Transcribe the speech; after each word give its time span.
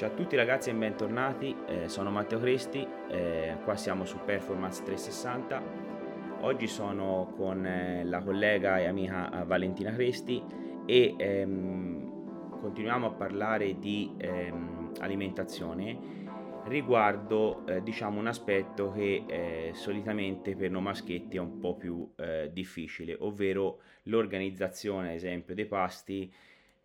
Ciao 0.00 0.08
a 0.08 0.14
tutti 0.14 0.34
ragazzi 0.34 0.70
e 0.70 0.72
bentornati, 0.72 1.54
eh, 1.66 1.86
sono 1.90 2.10
Matteo 2.10 2.40
Cresti, 2.40 2.88
eh, 3.10 3.58
qua 3.64 3.76
siamo 3.76 4.06
su 4.06 4.18
Performance 4.24 4.82
360. 4.82 5.62
Oggi 6.40 6.66
sono 6.68 7.34
con 7.36 7.66
eh, 7.66 8.02
la 8.06 8.22
collega 8.22 8.78
e 8.78 8.86
amica 8.86 9.42
eh, 9.42 9.44
Valentina 9.44 9.92
Cresti 9.92 10.42
e 10.86 11.14
ehm, 11.18 12.60
continuiamo 12.62 13.08
a 13.08 13.10
parlare 13.10 13.78
di 13.78 14.14
ehm, 14.16 14.92
alimentazione 15.00 15.98
riguardo 16.64 17.66
eh, 17.66 17.82
diciamo 17.82 18.18
un 18.18 18.28
aspetto 18.28 18.92
che 18.92 19.24
eh, 19.26 19.70
solitamente 19.74 20.56
per 20.56 20.70
noi 20.70 20.80
maschietti 20.80 21.36
è 21.36 21.40
un 21.40 21.58
po' 21.58 21.76
più 21.76 22.10
difficile, 22.50 23.18
ovvero 23.20 23.82
l'organizzazione 24.04 25.10
ad 25.10 25.14
esempio 25.16 25.54
dei 25.54 25.66
pasti 25.66 26.32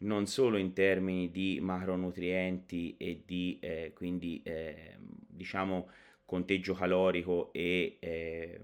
non 0.06 0.28
solo 0.28 0.58
in 0.58 0.74
termini 0.74 1.30
di 1.30 1.60
macronutrienti 1.62 2.96
e 2.98 3.24
di 3.26 3.58
eh, 3.60 3.92
quindi 3.94 4.42
eh, 4.44 4.96
diciamo 5.00 5.90
conteggio 6.26 6.74
calorico 6.74 7.52
e 7.54 7.98
eh, 8.00 8.60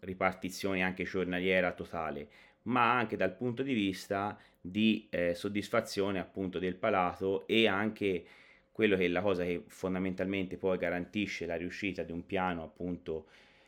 ripartizione 0.00 0.82
anche 0.82 1.04
giornaliera 1.04 1.72
totale, 1.72 2.28
ma 2.62 2.92
anche 2.96 3.16
dal 3.16 3.34
punto 3.34 3.62
di 3.62 3.72
vista 3.72 4.38
di 4.60 5.06
eh, 5.10 5.34
soddisfazione 5.34 6.18
appunto 6.18 6.58
del 6.58 6.76
palato 6.76 7.46
e 7.46 7.66
anche 7.66 8.24
quello 8.72 8.96
che 8.96 9.04
è 9.04 9.08
la 9.08 9.20
cosa 9.20 9.44
che 9.44 9.64
fondamentalmente 9.66 10.56
poi 10.56 10.78
garantisce 10.78 11.46
la 11.46 11.56
riuscita 11.56 12.02
di 12.02 12.12
un 12.12 12.24
piano 12.24 12.62
appunto 12.62 13.26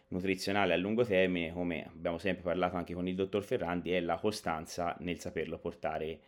nutrizionale 0.09 0.73
a 0.73 0.77
lungo 0.77 1.05
termine, 1.05 1.53
come 1.53 1.87
abbiamo 1.87 2.19
sempre 2.19 2.45
parlato 2.45 2.77
anche 2.77 2.95
con 2.95 3.09
il 3.09 3.15
dottor 3.15 3.43
Ferrandi, 3.43 3.93
è 3.93 4.01
la 4.01 4.17
costanza 4.17 4.97
nel 5.01 5.19
saperlo 5.19 5.59
portare 5.59 6.21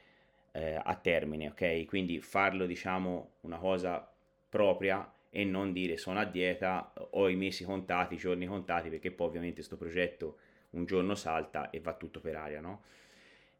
eh, 0.56 0.80
a 0.82 0.94
termine, 0.94 1.48
ok? 1.48 1.84
Quindi 1.84 2.20
farlo, 2.20 2.64
diciamo, 2.64 3.32
una 3.42 3.58
cosa 3.58 4.10
propria 4.48 5.10
e 5.28 5.44
non 5.44 5.72
dire 5.72 5.98
sono 5.98 6.18
a 6.18 6.24
dieta, 6.24 6.92
ho 7.10 7.28
i 7.28 7.36
mesi 7.36 7.64
contati, 7.64 8.14
i 8.14 8.18
giorni 8.18 8.46
contati, 8.46 8.88
perché 8.88 9.10
poi 9.10 9.26
ovviamente 9.26 9.56
questo 9.56 9.76
progetto 9.76 10.38
un 10.70 10.86
giorno 10.86 11.14
salta 11.14 11.68
e 11.70 11.80
va 11.80 11.92
tutto 11.92 12.20
per 12.20 12.36
aria, 12.36 12.60
no? 12.60 12.82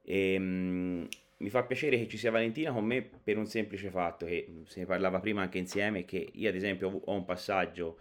E, 0.02 0.32
ehm, 0.34 0.42
mh, 0.42 1.08
mi 1.38 1.50
fa 1.50 1.64
piacere 1.64 1.98
che 1.98 2.08
ci 2.08 2.16
sia 2.16 2.30
Valentina 2.30 2.72
con 2.72 2.84
me 2.86 3.02
per 3.02 3.36
un 3.36 3.46
semplice 3.46 3.90
fatto 3.90 4.24
che 4.24 4.62
se 4.64 4.80
ne 4.80 4.86
parlava 4.86 5.20
prima 5.20 5.42
anche 5.42 5.58
insieme, 5.58 6.06
che 6.06 6.30
io 6.32 6.48
ad 6.48 6.54
esempio 6.54 7.02
ho 7.04 7.12
un 7.12 7.26
passaggio 7.26 7.98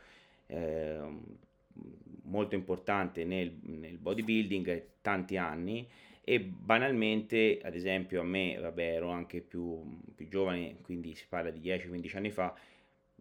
eh, 0.47 0.99
molto 2.23 2.55
importante 2.55 3.25
nel, 3.25 3.57
nel 3.63 3.97
bodybuilding, 3.97 4.83
tanti 5.01 5.35
anni, 5.35 5.85
e 6.27 6.39
banalmente, 6.39 7.59
ad 7.61 7.75
esempio, 7.75 8.21
a 8.21 8.23
me, 8.23 8.57
vabbè, 8.59 8.95
ero 8.95 9.09
anche 9.09 9.41
più, 9.41 9.99
più 10.15 10.27
giovane, 10.27 10.77
quindi 10.81 11.13
si 11.13 11.25
parla 11.29 11.51
di 11.51 11.59
10-15 11.59 12.17
anni 12.17 12.31
fa, 12.31 12.53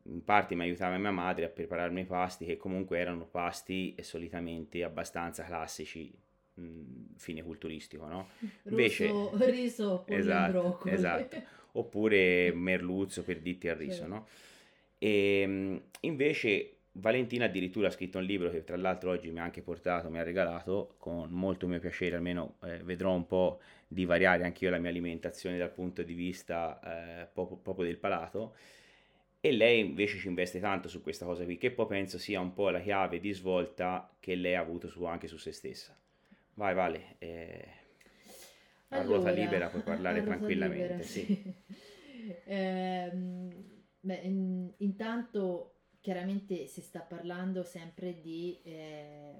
in 0.04 0.24
parte 0.24 0.54
mi 0.54 0.62
aiutava 0.62 0.96
mia 0.96 1.10
madre 1.10 1.44
a 1.44 1.48
prepararmi 1.48 2.00
i 2.00 2.04
pasti 2.06 2.46
che 2.46 2.56
comunque 2.56 2.98
erano 2.98 3.26
pasti 3.26 3.94
solitamente 4.00 4.82
abbastanza 4.82 5.44
classici 5.44 6.10
mh, 6.54 7.14
fine 7.16 7.42
culturistico, 7.42 8.06
no? 8.06 8.28
Invece, 8.68 9.06
Rosso, 9.08 9.44
riso, 9.50 10.04
esatto. 10.06 10.80
Esatto, 10.84 11.36
oppure 11.72 12.52
merluzzo 12.54 13.22
per 13.22 13.40
ditti 13.40 13.68
al 13.68 13.76
riso, 13.76 14.06
no? 14.06 14.26
E 14.98 15.82
invece 16.00 16.73
Valentina 16.96 17.46
addirittura 17.46 17.88
ha 17.88 17.90
scritto 17.90 18.18
un 18.18 18.24
libro 18.24 18.50
che 18.50 18.62
tra 18.62 18.76
l'altro 18.76 19.10
oggi 19.10 19.30
mi 19.30 19.40
ha 19.40 19.42
anche 19.42 19.62
portato, 19.62 20.10
mi 20.10 20.20
ha 20.20 20.22
regalato 20.22 20.94
con 20.98 21.28
molto 21.30 21.66
mio 21.66 21.80
piacere, 21.80 22.14
almeno 22.14 22.56
eh, 22.62 22.78
vedrò 22.84 23.12
un 23.12 23.26
po' 23.26 23.60
di 23.88 24.04
variare 24.04 24.44
anche 24.44 24.64
io 24.64 24.70
la 24.70 24.78
mia 24.78 24.90
alimentazione 24.90 25.58
dal 25.58 25.72
punto 25.72 26.02
di 26.04 26.14
vista 26.14 26.78
eh, 27.22 27.26
proprio, 27.26 27.56
proprio, 27.56 27.86
del 27.86 27.96
palato 27.96 28.54
e 29.40 29.50
lei 29.50 29.80
invece 29.80 30.18
ci 30.18 30.28
investe 30.28 30.60
tanto 30.60 30.88
su 30.88 31.02
questa 31.02 31.24
cosa 31.24 31.44
qui 31.44 31.58
che 31.58 31.72
poi 31.72 31.86
penso 31.86 32.16
sia 32.16 32.38
un 32.38 32.54
po' 32.54 32.70
la 32.70 32.80
chiave 32.80 33.18
di 33.18 33.32
svolta 33.32 34.08
che 34.20 34.36
lei 34.36 34.54
ha 34.54 34.60
avuto 34.60 34.88
su, 34.88 35.02
anche 35.04 35.26
su 35.26 35.36
se 35.36 35.50
stessa. 35.50 35.98
Vai 36.54 36.74
Vale, 36.74 37.16
eh, 37.18 37.68
a 38.88 38.98
allora, 38.98 39.16
ruota 39.16 39.30
libera 39.30 39.68
puoi 39.68 39.82
parlare 39.82 40.22
tranquillamente. 40.22 40.82
Libera, 40.82 41.02
sì. 41.02 41.24
sì. 41.24 41.54
eh, 42.46 43.10
beh, 44.00 44.20
in, 44.22 44.72
intanto 44.76 45.73
chiaramente 46.04 46.66
si 46.66 46.82
sta 46.82 47.00
parlando 47.00 47.62
sempre 47.62 48.20
di 48.20 48.58
eh, 48.62 49.32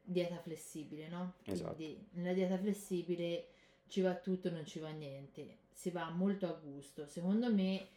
dieta 0.00 0.38
flessibile, 0.38 1.08
no? 1.08 1.34
Esatto. 1.42 1.74
Quindi 1.74 2.06
nella 2.12 2.32
dieta 2.32 2.56
flessibile 2.56 3.48
ci 3.88 4.02
va 4.02 4.14
tutto, 4.14 4.52
non 4.52 4.64
ci 4.64 4.78
va 4.78 4.90
niente, 4.90 5.56
si 5.72 5.90
va 5.90 6.08
molto 6.10 6.46
a 6.46 6.52
gusto. 6.52 7.08
Secondo 7.08 7.52
me, 7.52 7.88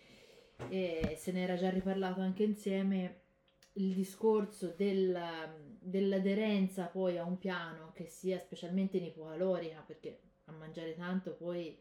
eh, 0.70 1.16
se 1.20 1.32
ne 1.32 1.44
era 1.44 1.56
già 1.56 1.70
riparlato 1.70 2.20
anche 2.20 2.42
insieme, 2.42 3.20
il 3.74 3.94
discorso 3.94 4.74
della, 4.76 5.48
dell'aderenza 5.80 6.86
poi 6.86 7.20
a 7.20 7.26
un 7.26 7.38
piano 7.38 7.92
che 7.94 8.08
sia 8.08 8.40
specialmente 8.40 8.98
in 8.98 9.04
ipocalorica, 9.04 9.84
perché 9.86 10.20
a 10.46 10.52
mangiare 10.52 10.96
tanto 10.96 11.34
poi 11.34 11.76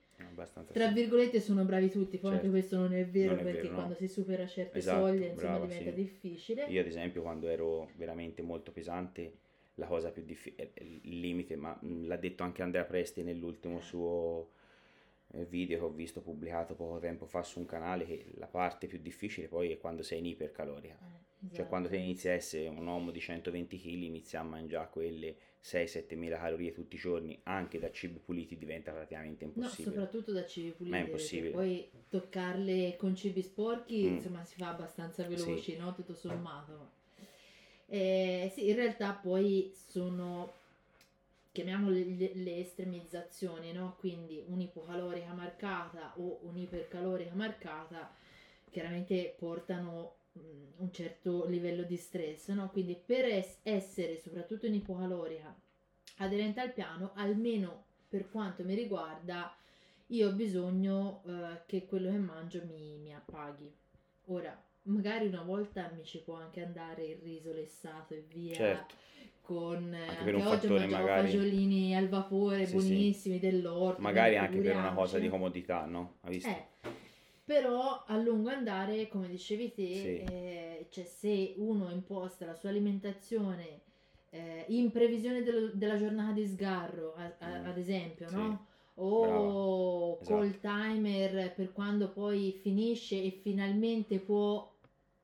tra 0.73 0.89
virgolette 0.89 1.41
sono 1.41 1.65
bravi 1.65 1.91
tutti, 1.91 2.19
poi 2.19 2.31
certo. 2.31 2.47
anche 2.47 2.51
questo 2.51 2.77
non 2.77 2.95
è 2.95 3.05
vero 3.05 3.35
non 3.35 3.41
è 3.41 3.43
perché 3.43 3.63
vero, 3.63 3.75
quando 3.75 3.93
no. 3.93 3.99
si 3.99 4.09
supera 4.09 4.47
certe 4.47 4.79
esatto, 4.79 5.07
soglie 5.07 5.27
insomma 5.27 5.51
brava, 5.51 5.67
diventa 5.67 5.91
sì. 5.91 5.97
difficile. 5.97 6.65
Io 6.67 6.81
ad 6.81 6.87
esempio 6.87 7.23
quando 7.23 7.49
ero 7.49 7.91
veramente 7.97 8.43
molto 8.43 8.71
pesante 8.71 9.33
la 9.75 9.87
cosa 9.87 10.11
più 10.11 10.23
difficile, 10.25 10.71
il 11.03 11.19
limite, 11.19 11.57
ma 11.57 11.77
l'ha 11.81 12.17
detto 12.17 12.45
anche 12.45 12.63
Andrea 12.63 12.85
Presti 12.85 13.23
nell'ultimo 13.23 13.81
suo 13.81 14.51
eh, 15.33 15.45
video 15.47 15.79
che 15.79 15.85
ho 15.85 15.91
visto 15.91 16.21
pubblicato 16.21 16.75
poco 16.75 16.99
tempo 17.01 17.27
fa 17.27 17.43
su 17.43 17.59
un 17.59 17.67
canale 17.67 18.05
che 18.05 18.27
la 18.37 18.47
parte 18.47 18.87
più 18.87 18.99
difficile 19.01 19.49
poi 19.49 19.73
è 19.73 19.79
quando 19.79 20.03
sei 20.03 20.21
in 20.21 20.27
ipercalorica. 20.27 20.95
Eh, 20.95 21.07
esatto. 21.41 21.55
Cioè 21.57 21.67
quando 21.67 21.89
te 21.89 21.95
esatto. 21.95 22.09
inizi 22.09 22.29
a 22.29 22.33
essere 22.33 22.69
un 22.69 22.87
uomo 22.87 23.11
di 23.11 23.21
120 23.21 23.79
kg 23.79 23.87
inizi 23.87 24.37
a 24.37 24.43
mangiare 24.45 24.89
quelle 24.91 25.37
6-7 25.65 26.15
mila 26.17 26.37
calorie 26.37 26.73
tutti 26.73 26.97
i 26.97 26.99
giorni 26.99 27.41
anche 27.45 27.79
da 27.79 27.91
cibi 27.91 28.19
puliti 28.19 28.59
diventa 28.59 28.93
praticamente 28.93 29.45
impossibile. 29.45 29.97
No, 29.97 30.03
soprattutto 30.03 30.33
da 30.33 30.45
cibi 30.45 30.71
puliti. 30.73 30.95
Ma 30.95 31.03
è 31.03 31.07
impossibile. 31.07 31.51
Poi 31.53 31.91
toccarle 32.11 32.97
con 32.97 33.17
cibi 33.17 33.41
sporchi 33.41 34.03
mm. 34.05 34.15
insomma 34.15 34.45
si 34.45 34.57
fa 34.57 34.69
abbastanza 34.69 35.27
veloci, 35.27 35.73
sì. 35.73 35.77
no? 35.79 35.95
Tutto 35.95 36.15
sommato. 36.15 36.91
Eh, 37.87 38.51
sì, 38.55 38.69
in 38.69 38.77
realtà 38.77 39.13
poi 39.13 39.73
sono 39.89 40.53
chiamiamole 41.51 42.05
le, 42.05 42.33
le 42.35 42.59
estremizzazioni, 42.59 43.73
no? 43.73 43.97
Quindi 43.99 44.45
un'ipocalorica 44.47 45.33
marcata 45.33 46.13
o 46.17 46.41
un'ipercalorica 46.43 47.33
marcata 47.35 48.13
chiaramente 48.71 49.35
portano 49.39 50.17
un 50.77 50.93
certo 50.93 51.47
livello 51.47 51.83
di 51.83 51.97
stress, 51.97 52.49
no? 52.49 52.69
Quindi 52.71 53.01
per 53.05 53.25
es- 53.27 53.59
essere 53.63 54.19
soprattutto 54.19 54.67
in 54.67 54.75
ipocalorica 54.75 55.55
aderente 56.19 56.61
al 56.61 56.73
piano, 56.73 57.13
almeno 57.15 57.85
per 58.09 58.31
quanto 58.31 58.65
mi 58.65 58.75
riguarda, 58.75 59.55
io 60.09 60.29
ho 60.29 60.33
bisogno 60.33 61.23
uh, 61.25 61.33
che 61.67 61.87
quello 61.87 62.11
che 62.11 62.19
mangio 62.19 62.63
mi, 62.67 62.99
mi, 62.99 63.15
appaghi. 63.15 63.73
Ora, 64.27 64.57
magari 64.83 65.27
una 65.27 65.43
volta 65.43 65.91
mi 65.97 66.05
ci 66.05 66.19
può 66.19 66.35
anche 66.35 66.63
andare 66.63 67.05
il 67.05 67.19
riso 67.23 67.53
lessato 67.53 68.15
e 68.15 68.25
via. 68.29 68.55
Certo. 68.55 68.95
Con 69.41 69.93
anche 69.93 70.25
per 70.25 70.35
un 70.37 70.47
oggi 70.47 70.67
fattore 70.67 70.87
magari 70.87 71.27
fagiolini 71.27 71.95
al 71.95 72.09
vapore 72.09 72.65
sì, 72.65 72.77
buonissimi 72.77 73.35
sì. 73.35 73.41
dell'orto. 73.41 74.01
Magari 74.01 74.39
anche 74.39 74.59
per 74.59 74.75
una 74.75 74.95
cosa 74.95 75.19
di 75.19 75.29
comodità, 75.29 75.85
no? 75.85 76.17
Hai 76.23 76.33
visto? 76.33 76.49
Eh, 76.49 76.67
però 77.45 78.05
a 78.07 78.17
lungo 78.17 78.49
andare, 78.49 79.09
come 79.09 79.29
dicevi 79.29 79.73
te, 79.75 79.87
sì. 79.87 80.33
eh, 80.33 80.87
cioè 80.91 81.05
se 81.05 81.55
uno 81.59 81.91
imposta 81.91 82.47
la 82.47 82.55
sua 82.55 82.71
alimentazione 82.71 83.83
eh, 84.31 84.65
in 84.69 84.91
previsione 84.91 85.43
del, 85.43 85.73
della 85.75 85.99
giornata 85.99 86.33
di 86.33 86.47
sgarro, 86.47 87.15
a, 87.15 87.35
a, 87.39 87.59
mm. 87.61 87.67
ad 87.67 87.79
esempio, 87.79 88.29
sì. 88.29 88.35
no? 88.35 88.67
O 88.97 90.17
Brava. 90.21 90.25
col 90.25 90.47
esatto. 90.47 90.69
timer 90.69 91.53
per 91.55 91.73
quando 91.73 92.11
poi 92.11 92.59
finisce 92.63 93.21
e 93.21 93.31
finalmente 93.43 94.21
può 94.21 94.73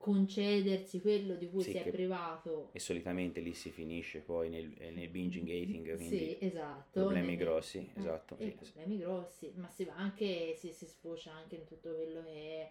concedersi 0.00 0.98
quello 1.02 1.34
di 1.34 1.50
cui 1.50 1.62
sì, 1.62 1.72
si 1.72 1.76
è 1.76 1.90
privato. 1.90 2.70
E 2.72 2.78
solitamente 2.78 3.40
lì 3.40 3.52
si 3.52 3.70
finisce 3.70 4.20
poi 4.20 4.48
nel, 4.48 4.72
eh, 4.78 4.90
nel 4.92 5.10
binging 5.10 5.46
eating, 5.46 5.94
quindi 5.96 6.16
sì, 6.16 6.36
esatto, 6.40 7.00
problemi 7.00 7.36
nel, 7.36 7.36
grossi, 7.36 7.78
eh, 7.78 8.00
esatto. 8.00 8.34
Sì, 8.38 8.50
problemi 8.50 8.96
grossi, 8.96 9.52
ma 9.56 9.68
si 9.68 9.84
va 9.84 9.96
anche, 9.96 10.54
si, 10.56 10.72
si 10.72 10.86
sfocia 10.86 11.32
anche 11.32 11.56
in 11.56 11.64
tutto 11.64 11.94
quello 11.94 12.22
che 12.22 12.32
è 12.32 12.70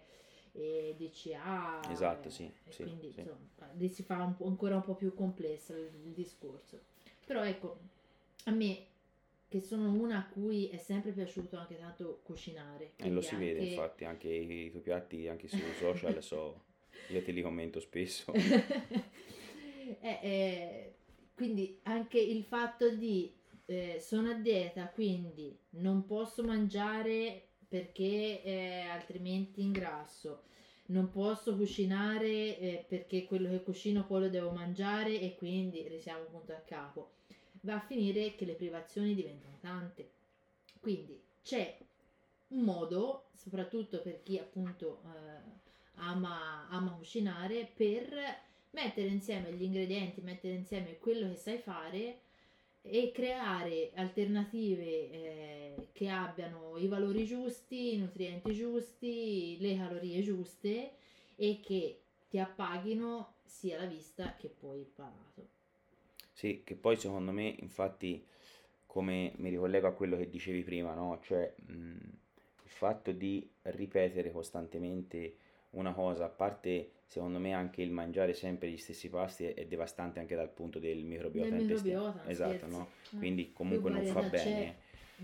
e 0.52 0.96
DCA. 0.98 1.88
Esatto, 1.88 2.30
sì. 2.30 2.50
sì 2.68 2.82
quindi 2.82 3.12
sì. 3.12 3.20
insomma, 3.20 3.70
lì 3.76 3.88
si 3.88 4.02
fa 4.02 4.16
un 4.24 4.34
ancora 4.48 4.74
un 4.74 4.82
po' 4.82 4.96
più 4.96 5.14
complesso 5.14 5.72
il, 5.76 5.88
il 6.06 6.12
discorso. 6.12 6.80
Però 7.24 7.44
ecco, 7.44 7.78
a 8.46 8.50
me 8.50 8.86
che 9.46 9.60
sono 9.60 9.92
una 9.92 10.18
a 10.18 10.26
cui 10.26 10.68
è 10.68 10.78
sempre 10.78 11.12
piaciuto 11.12 11.56
anche 11.56 11.78
tanto 11.78 12.22
cucinare. 12.24 12.94
E 12.96 13.08
lo 13.08 13.20
si 13.20 13.34
anche... 13.34 13.52
vede 13.52 13.66
infatti, 13.66 14.04
anche 14.04 14.28
i, 14.28 14.64
i 14.64 14.70
tuoi 14.70 14.82
piatti, 14.82 15.28
anche 15.28 15.46
sui 15.46 15.62
social 15.78 16.20
so 16.20 16.68
io 17.10 17.22
te 17.22 17.32
li 17.32 17.42
commento 17.42 17.80
spesso. 17.80 18.32
eh, 18.34 19.98
eh, 20.00 20.94
quindi 21.34 21.78
anche 21.84 22.20
il 22.20 22.44
fatto 22.44 22.90
di 22.94 23.32
eh, 23.66 23.98
sono 24.00 24.30
a 24.30 24.34
dieta, 24.34 24.88
quindi 24.88 25.56
non 25.70 26.04
posso 26.04 26.42
mangiare 26.42 27.50
perché 27.68 28.42
eh, 28.42 28.80
altrimenti 28.90 29.62
ingrasso. 29.62 30.42
Non 30.86 31.08
posso 31.08 31.54
cucinare 31.54 32.58
eh, 32.58 32.84
perché 32.88 33.24
quello 33.26 33.48
che 33.48 33.62
cucino 33.62 34.04
poi 34.04 34.22
lo 34.22 34.28
devo 34.28 34.50
mangiare 34.50 35.20
e 35.20 35.36
quindi 35.36 35.86
risiamo 35.86 36.24
punto 36.24 36.52
a 36.52 36.56
capo. 36.56 37.12
Va 37.62 37.74
a 37.74 37.80
finire 37.80 38.34
che 38.34 38.44
le 38.44 38.54
privazioni 38.54 39.14
diventano 39.14 39.56
tante. 39.60 40.10
Quindi 40.80 41.22
c'è 41.42 41.78
un 42.48 42.62
modo, 42.64 43.28
soprattutto 43.36 44.00
per 44.00 44.20
chi 44.24 44.36
appunto 44.38 45.02
eh, 45.04 45.59
ama, 46.00 46.68
ama 46.68 46.92
cucinare, 46.92 47.70
per 47.74 48.08
mettere 48.70 49.08
insieme 49.08 49.52
gli 49.52 49.62
ingredienti, 49.62 50.20
mettere 50.20 50.54
insieme 50.54 50.98
quello 50.98 51.28
che 51.28 51.36
sai 51.36 51.58
fare 51.58 52.20
e 52.82 53.10
creare 53.12 53.90
alternative 53.94 54.84
eh, 54.84 55.88
che 55.92 56.08
abbiano 56.08 56.76
i 56.78 56.86
valori 56.86 57.24
giusti, 57.24 57.94
i 57.94 57.98
nutrienti 57.98 58.54
giusti, 58.54 59.58
le 59.60 59.76
calorie 59.76 60.22
giuste 60.22 60.92
e 61.36 61.60
che 61.62 62.00
ti 62.28 62.38
appaghino 62.38 63.34
sia 63.44 63.78
la 63.78 63.86
vista 63.86 64.36
che 64.36 64.48
poi 64.48 64.80
il 64.80 64.86
palato. 64.86 65.48
Sì, 66.32 66.62
che 66.64 66.74
poi 66.74 66.96
secondo 66.96 67.32
me, 67.32 67.54
infatti, 67.58 68.24
come 68.86 69.32
mi 69.36 69.50
ricollego 69.50 69.88
a 69.88 69.92
quello 69.92 70.16
che 70.16 70.30
dicevi 70.30 70.62
prima, 70.62 70.94
no? 70.94 71.20
Cioè, 71.22 71.52
mh, 71.66 71.72
il 71.72 72.70
fatto 72.70 73.12
di 73.12 73.46
ripetere 73.62 74.30
costantemente 74.30 75.36
una 75.70 75.92
cosa, 75.92 76.24
a 76.24 76.28
parte 76.28 76.92
secondo 77.06 77.38
me 77.38 77.52
anche 77.52 77.82
il 77.82 77.90
mangiare 77.90 78.34
sempre 78.34 78.70
gli 78.70 78.76
stessi 78.76 79.08
pasti 79.08 79.44
è, 79.44 79.54
è 79.54 79.66
devastante 79.66 80.20
anche 80.20 80.36
dal 80.36 80.48
punto 80.48 80.78
del 80.78 81.04
microbiota 81.04 81.50
del 81.50 81.62
intestinale. 81.62 82.20
Esatto, 82.26 82.66
no? 82.66 82.88
Eh, 83.12 83.16
Quindi 83.16 83.52
comunque 83.52 83.90
non 83.90 84.04
fa 84.06 84.22
bene. 84.22 84.76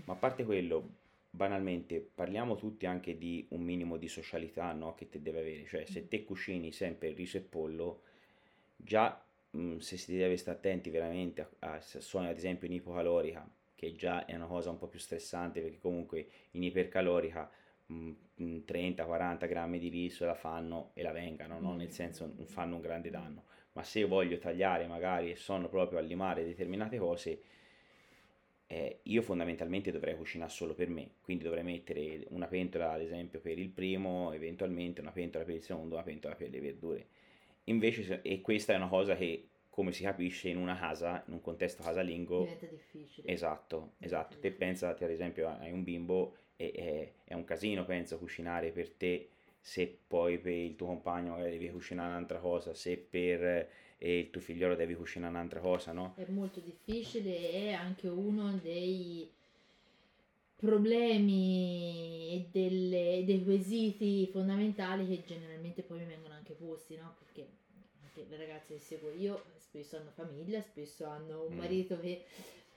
Ma 0.05 0.13
a 0.13 0.17
parte 0.17 0.43
quello, 0.43 0.87
banalmente, 1.29 2.05
parliamo 2.13 2.55
tutti 2.55 2.85
anche 2.85 3.17
di 3.17 3.45
un 3.49 3.61
minimo 3.61 3.97
di 3.97 4.07
socialità, 4.07 4.71
no? 4.73 4.95
Che 4.95 5.09
te 5.09 5.21
deve 5.21 5.39
avere. 5.39 5.65
Cioè, 5.65 5.85
se 5.85 6.01
mm. 6.01 6.07
te 6.07 6.23
cucini 6.23 6.71
sempre 6.71 7.13
riso 7.13 7.37
e 7.37 7.41
pollo, 7.41 8.01
già 8.75 9.23
mh, 9.51 9.59
mm, 9.59 9.77
se 9.77 9.97
si 9.97 10.15
deve 10.15 10.37
stare 10.37 10.57
attenti 10.57 10.89
veramente 10.89 11.41
a, 11.59 11.73
a 11.73 11.79
suoni 11.79 12.27
ad 12.27 12.35
esempio 12.35 12.67
in 12.67 12.73
ipocalorica, 12.73 13.49
che 13.75 13.95
già 13.95 14.25
è 14.25 14.35
una 14.35 14.47
cosa 14.47 14.71
un 14.71 14.77
po' 14.77 14.87
più 14.87 14.99
stressante 14.99 15.61
perché 15.61 15.77
comunque 15.79 16.27
in 16.51 16.63
ipercalorica 16.63 17.49
30-40 17.89 19.47
grammi 19.47 19.79
di 19.79 19.89
riso 19.89 20.25
la 20.25 20.33
fanno 20.33 20.91
e 20.93 21.01
la 21.01 21.11
vengano, 21.11 21.59
no? 21.59 21.73
nel 21.73 21.91
senso 21.91 22.31
non 22.35 22.45
fanno 22.45 22.75
un 22.75 22.81
grande 22.81 23.09
danno, 23.09 23.43
ma 23.73 23.83
se 23.83 23.99
io 23.99 24.07
voglio 24.07 24.37
tagliare 24.37 24.87
magari 24.87 25.31
e 25.31 25.35
sono 25.35 25.69
proprio 25.69 25.99
a 25.99 26.01
limare 26.01 26.43
determinate 26.43 26.97
cose, 26.97 27.41
eh, 28.67 28.99
io 29.03 29.21
fondamentalmente 29.21 29.91
dovrei 29.91 30.15
cucinare 30.17 30.51
solo 30.51 30.73
per 30.73 30.89
me, 30.89 31.11
quindi 31.21 31.45
dovrei 31.45 31.63
mettere 31.63 32.25
una 32.29 32.47
pentola 32.47 32.91
ad 32.91 33.01
esempio 33.01 33.39
per 33.39 33.57
il 33.57 33.69
primo, 33.69 34.33
eventualmente 34.33 34.99
una 34.99 35.11
pentola 35.11 35.45
per 35.45 35.55
il 35.55 35.63
secondo, 35.63 35.95
una 35.95 36.03
pentola 36.03 36.35
per 36.35 36.49
le 36.49 36.59
verdure. 36.59 37.07
Invece, 37.65 38.21
e 38.21 38.41
questa 38.41 38.73
è 38.73 38.75
una 38.75 38.87
cosa 38.87 39.15
che 39.15 39.47
come 39.69 39.91
si 39.91 40.01
capisce 40.01 40.49
in 40.49 40.57
una 40.57 40.75
casa, 40.75 41.23
in 41.27 41.33
un 41.33 41.41
contesto 41.41 41.83
casalingo, 41.83 42.39
diventa 42.39 42.65
difficile. 42.65 43.31
Esatto, 43.31 43.93
esatto. 43.99 44.39
Te 44.39 44.51
pensate 44.51 45.03
ad 45.03 45.11
esempio 45.11 45.47
hai 45.49 45.71
un 45.71 45.83
bimbo 45.83 46.35
e 46.57 46.71
è, 46.71 47.11
è 47.31 47.33
un 47.33 47.45
casino, 47.45 47.85
penso, 47.85 48.17
cucinare 48.17 48.71
per 48.71 48.89
te 48.89 49.29
se 49.59 49.99
poi 50.07 50.39
per 50.39 50.53
il 50.53 50.75
tuo 50.75 50.87
compagno 50.87 51.31
magari 51.31 51.51
devi 51.51 51.69
cucinare 51.69 52.09
un'altra 52.09 52.39
cosa, 52.39 52.73
se 52.73 52.97
per 52.97 53.43
eh, 53.97 54.19
il 54.19 54.29
tuo 54.29 54.41
figliolo 54.41 54.75
devi 54.75 54.95
cucinare 54.95 55.33
un'altra 55.33 55.59
cosa, 55.59 55.91
no? 55.91 56.13
È 56.15 56.25
molto 56.29 56.59
difficile, 56.59 57.51
è 57.51 57.71
anche 57.73 58.07
uno 58.07 58.57
dei 58.61 59.29
problemi 60.55 62.29
e 62.31 62.47
delle, 62.51 63.23
dei 63.25 63.43
quesiti 63.43 64.27
fondamentali 64.31 65.07
che 65.07 65.23
generalmente 65.25 65.83
poi 65.83 65.99
mi 65.99 66.05
vengono 66.05 66.33
anche 66.33 66.53
posti, 66.53 66.95
no? 66.95 67.15
Perché 67.19 67.47
anche 68.03 68.25
le 68.29 68.37
ragazze 68.37 68.75
che 68.75 68.79
seguo 68.79 69.11
io 69.11 69.43
spesso 69.57 69.97
hanno 69.97 70.11
famiglia, 70.11 70.61
spesso 70.61 71.05
hanno 71.05 71.45
un 71.45 71.53
mm. 71.53 71.57
marito 71.57 71.99
che 71.99 72.23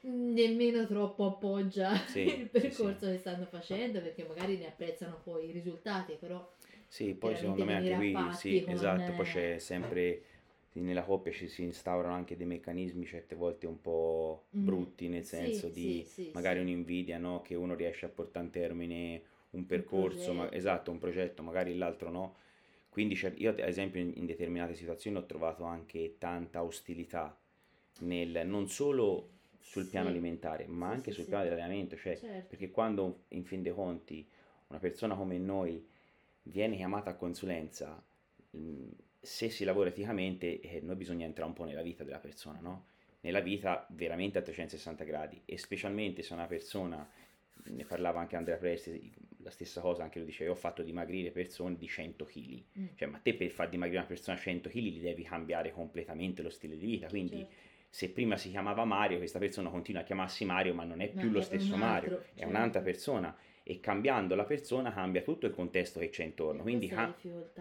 nemmeno 0.02 0.86
troppo 0.86 1.26
appoggia 1.26 1.94
sì, 2.06 2.20
il 2.40 2.48
percorso 2.48 3.06
sì, 3.06 3.12
che 3.12 3.18
stanno 3.18 3.44
facendo 3.44 4.00
perché 4.00 4.24
magari 4.24 4.56
ne 4.56 4.68
apprezzano 4.68 5.20
poi 5.22 5.48
i 5.48 5.52
risultati 5.52 6.16
però 6.18 6.50
sì 6.88 7.14
poi 7.14 7.36
secondo 7.36 7.64
me 7.64 7.76
anche 7.76 7.94
qui 7.94 8.16
sì 8.32 8.62
con... 8.64 8.72
esatto 8.72 9.12
poi 9.12 9.26
c'è 9.26 9.58
sempre 9.58 10.22
nella 10.72 11.02
coppia 11.02 11.32
ci 11.32 11.48
si 11.48 11.62
instaurano 11.64 12.14
anche 12.14 12.36
dei 12.36 12.46
meccanismi 12.46 13.04
certe 13.04 13.34
volte 13.34 13.66
un 13.66 13.80
po' 13.80 14.44
mm. 14.56 14.64
brutti 14.64 15.08
nel 15.08 15.24
senso 15.24 15.66
sì, 15.66 15.72
di 15.72 16.04
sì, 16.06 16.30
magari 16.32 16.60
un'invidia 16.60 17.18
no? 17.18 17.42
che 17.42 17.54
uno 17.54 17.74
riesce 17.74 18.06
a 18.06 18.08
portare 18.08 18.46
in 18.46 18.52
termine 18.52 19.22
un 19.50 19.66
percorso 19.66 20.30
un 20.30 20.36
ma, 20.36 20.52
esatto 20.52 20.90
un 20.90 20.98
progetto 20.98 21.42
magari 21.42 21.76
l'altro 21.76 22.10
no 22.10 22.36
quindi 22.88 23.18
io 23.36 23.50
ad 23.50 23.58
esempio 23.58 24.00
in 24.00 24.26
determinate 24.26 24.74
situazioni 24.74 25.16
ho 25.16 25.26
trovato 25.26 25.64
anche 25.64 26.14
tanta 26.18 26.62
ostilità 26.62 27.36
nel 28.00 28.42
non 28.46 28.68
solo 28.68 29.38
sul 29.60 29.86
piano 29.86 30.06
sì. 30.06 30.12
alimentare, 30.12 30.66
ma 30.66 30.88
sì, 30.88 30.94
anche 30.94 31.12
sul 31.12 31.26
piano 31.26 31.44
dell'allenamento, 31.44 31.96
cioè, 31.96 32.16
certo. 32.16 32.48
perché 32.48 32.70
quando 32.70 33.24
in 33.28 33.44
fin 33.44 33.62
dei 33.62 33.72
conti 33.72 34.26
una 34.68 34.78
persona 34.78 35.14
come 35.14 35.38
noi 35.38 35.86
viene 36.44 36.76
chiamata 36.76 37.10
a 37.10 37.14
consulenza, 37.14 38.02
se 39.20 39.50
si 39.50 39.64
lavora 39.64 39.90
eticamente, 39.90 40.60
eh, 40.60 40.80
noi 40.80 40.96
bisogna 40.96 41.26
entrare 41.26 41.48
un 41.48 41.54
po' 41.54 41.64
nella 41.64 41.82
vita 41.82 42.04
della 42.04 42.18
persona, 42.18 42.58
no? 42.60 42.86
Nella 43.20 43.40
vita 43.40 43.86
veramente 43.90 44.38
a 44.38 44.42
360 44.42 45.04
gradi 45.04 45.42
e 45.44 45.58
specialmente 45.58 46.22
se 46.22 46.32
una 46.32 46.46
persona, 46.46 47.08
ne 47.64 47.84
parlava 47.84 48.20
anche 48.20 48.36
Andrea 48.36 48.56
Presti, 48.56 49.12
la 49.42 49.50
stessa 49.50 49.80
cosa, 49.80 50.02
anche 50.02 50.18
lui 50.18 50.28
diceva, 50.28 50.50
io 50.50 50.56
ho 50.56 50.58
fatto 50.58 50.82
dimagrire 50.82 51.30
persone 51.30 51.76
di 51.76 51.86
100 51.86 52.24
kg, 52.24 52.62
mm. 52.78 52.86
cioè 52.94 53.08
ma 53.08 53.18
te 53.18 53.34
per 53.34 53.50
far 53.50 53.68
dimagrire 53.68 54.00
una 54.00 54.08
persona 54.08 54.36
a 54.36 54.40
100 54.40 54.68
kg 54.70 54.76
gli 54.78 55.02
devi 55.02 55.22
cambiare 55.22 55.70
completamente 55.70 56.42
lo 56.42 56.50
stile 56.50 56.76
di 56.76 56.86
vita, 56.86 57.08
quindi... 57.08 57.38
Certo 57.38 57.68
se 57.90 58.10
prima 58.10 58.36
si 58.36 58.50
chiamava 58.50 58.84
Mario, 58.84 59.18
questa 59.18 59.40
persona 59.40 59.68
continua 59.68 60.02
a 60.02 60.04
chiamarsi 60.04 60.44
Mario, 60.44 60.74
ma 60.74 60.84
non 60.84 61.00
è 61.00 61.08
più 61.08 61.26
no, 61.26 61.34
lo 61.34 61.40
stesso 61.40 61.76
Mario, 61.76 62.10
altro, 62.10 62.20
è 62.20 62.38
certo. 62.38 62.48
un'altra 62.48 62.80
persona 62.80 63.36
e 63.64 63.80
cambiando 63.80 64.36
la 64.36 64.44
persona 64.44 64.92
cambia 64.92 65.22
tutto 65.22 65.46
il 65.46 65.52
contesto 65.52 65.98
che 65.98 66.08
c'è 66.08 66.24
intorno, 66.24 66.62
quindi 66.62 66.88
ha, 66.90 67.12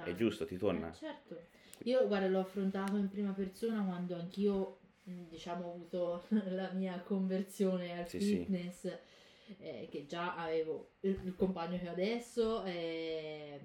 è 0.04 0.14
giusto, 0.14 0.46
ti 0.46 0.56
torna. 0.56 0.90
Eh, 0.90 0.94
certo, 0.94 1.38
io 1.84 2.08
guarda 2.08 2.28
l'ho 2.28 2.42
affrontato 2.42 2.96
in 2.98 3.10
prima 3.10 3.32
persona 3.32 3.84
quando 3.84 4.16
anch'io 4.16 4.78
diciamo 5.04 5.66
ho 5.66 5.74
avuto 5.74 6.24
la 6.50 6.72
mia 6.74 7.00
conversione 7.02 8.00
al 8.00 8.08
sì, 8.08 8.20
fitness, 8.20 8.82
sì. 8.82 9.56
Eh, 9.58 9.88
che 9.90 10.06
già 10.06 10.36
avevo 10.36 10.92
il, 11.00 11.20
il, 11.24 11.36
compagno 11.36 11.80
che 11.80 11.90
ho 11.90 11.92
adesso 11.92 12.64
eh, 12.66 13.60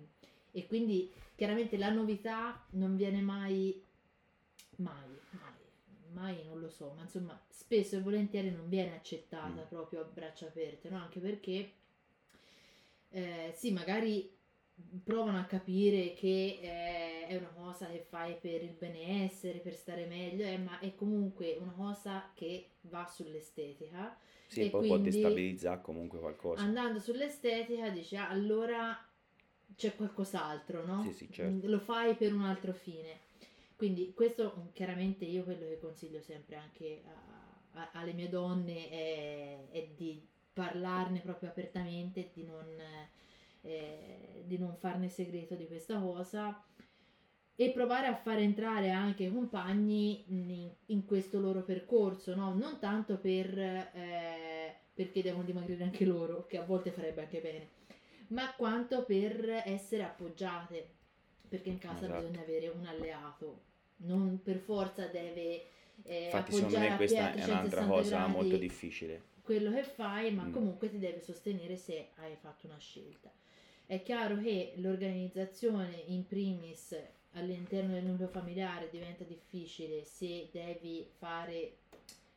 e 0.51 0.67
quindi 0.67 1.13
chiaramente 1.35 1.77
la 1.77 1.91
novità 1.91 2.65
non 2.71 2.97
viene 2.97 3.21
mai, 3.21 3.85
mai, 4.77 5.09
mai 5.31 5.54
mai 6.15 6.43
non 6.45 6.61
lo 6.61 6.71
so, 6.71 6.93
ma 6.97 7.03
insomma 7.03 7.39
spesso 7.49 7.97
e 7.97 8.01
volentieri 8.01 8.51
non 8.51 8.69
viene 8.69 8.95
accettata 8.95 9.63
mm. 9.63 9.69
proprio 9.69 10.01
a 10.01 10.05
braccia 10.05 10.47
aperte, 10.47 10.89
no? 10.89 10.97
Anche 10.97 11.21
perché 11.21 11.73
eh, 13.11 13.53
sì, 13.55 13.73
magari 13.73 14.33
provano 15.05 15.39
a 15.39 15.45
capire 15.45 16.15
che 16.15 16.59
eh, 16.61 17.27
è 17.29 17.37
una 17.37 17.53
cosa 17.55 17.87
che 17.87 18.05
fai 18.09 18.37
per 18.41 18.63
il 18.63 18.75
benessere, 18.77 19.59
per 19.59 19.75
stare 19.75 20.07
meglio, 20.07 20.45
eh, 20.45 20.59
ma 20.59 20.79
è 20.81 20.95
comunque 20.95 21.57
una 21.61 21.73
cosa 21.73 22.31
che 22.35 22.71
va 22.83 23.07
sull'estetica. 23.07 24.19
Sì, 24.47 24.67
e 24.67 24.71
poi 24.71 24.87
può 24.87 24.99
destabilizzare 24.99 25.81
comunque 25.81 26.19
qualcosa. 26.19 26.63
Andando 26.63 26.99
sull'estetica 26.99 27.89
dici, 27.91 28.17
ah, 28.17 28.29
allora 28.29 28.97
c'è 29.77 29.95
qualcos'altro, 29.95 30.85
no? 30.85 31.03
Sì, 31.03 31.13
sì, 31.13 31.29
certo. 31.31 31.67
Lo 31.69 31.79
fai 31.79 32.15
per 32.15 32.33
un 32.33 32.43
altro 32.43 32.73
fine. 32.73 33.21
Quindi 33.77 34.13
questo 34.15 34.55
mm, 34.57 34.67
chiaramente 34.73 35.25
io 35.25 35.45
quello 35.45 35.67
che 35.67 35.79
consiglio 35.79 36.21
sempre 36.21 36.57
anche 36.57 37.03
a, 37.07 37.81
a, 37.81 37.91
alle 37.93 38.13
mie 38.13 38.29
donne 38.29 38.89
è, 38.89 39.69
è, 39.71 39.89
di 39.95 40.27
parlarne 40.53 41.21
proprio 41.21 41.49
apertamente, 41.49 42.31
di 42.33 42.45
non, 42.45 42.67
eh, 43.63 44.45
di 44.47 44.59
non 44.59 44.77
farne 44.77 45.09
segreto 45.09 45.55
di 45.55 45.67
questa 45.67 45.99
cosa 45.99 46.65
e 47.57 47.71
provare 47.71 48.07
a 48.07 48.17
far 48.17 48.39
entrare 48.39 48.91
anche 48.91 49.25
i 49.25 49.33
compagni 49.33 50.25
in, 50.29 50.71
in, 50.87 51.05
questo 51.05 51.39
loro 51.41 51.63
percorso, 51.63 52.35
no? 52.35 52.53
non 52.55 52.79
tanto 52.81 53.19
per, 53.19 53.57
eh, 53.59 54.77
perché 54.93 55.23
devono 55.23 55.45
dimagrire 55.45 55.85
anche 55.85 56.05
loro, 56.05 56.47
che 56.47 56.59
a 56.59 56.65
volte 56.65 56.91
farebbe 56.91 57.23
anche 57.23 57.41
bene, 57.41 57.69
ma 58.29 58.53
quanto 58.57 59.05
per 59.05 59.63
essere 59.65 60.03
appoggiate, 60.03 60.95
perché 61.55 61.69
in 61.69 61.79
casa 61.79 62.07
esatto. 62.07 62.21
bisogna 62.21 62.41
avere 62.41 62.69
un 62.69 62.85
alleato, 62.85 63.61
non 63.99 64.41
per 64.43 64.59
forza 64.59 65.07
deve 65.07 65.67
eh, 66.03 66.25
Infatti 66.25 66.53
secondo 66.53 66.79
me 66.79 66.97
questa 66.97 67.33
è 67.33 67.45
un'altra 67.45 67.85
cosa 67.87 68.27
molto 68.27 68.57
difficile. 68.57 69.33
Quello 69.43 69.71
che 69.73 69.85
fai, 69.85 70.33
ma 70.33 70.45
mm. 70.45 70.53
comunque 70.53 70.91
ti 70.91 70.99
deve 70.99 71.21
sostenere 71.21 71.77
se 71.77 72.09
hai 72.17 72.35
fatto 72.41 72.67
una 72.67 72.79
scelta. 72.79 73.31
È 73.87 74.03
chiaro 74.03 74.41
che 74.41 74.73
l'organizzazione 74.77 76.03
in 76.07 76.27
primis 76.27 76.97
all'interno 77.33 77.93
del 77.93 78.05
nucleo 78.05 78.29
familiare 78.29 78.89
diventa 78.91 79.25
difficile 79.25 80.05
se 80.05 80.49
devi 80.51 81.07
fare 81.19 81.77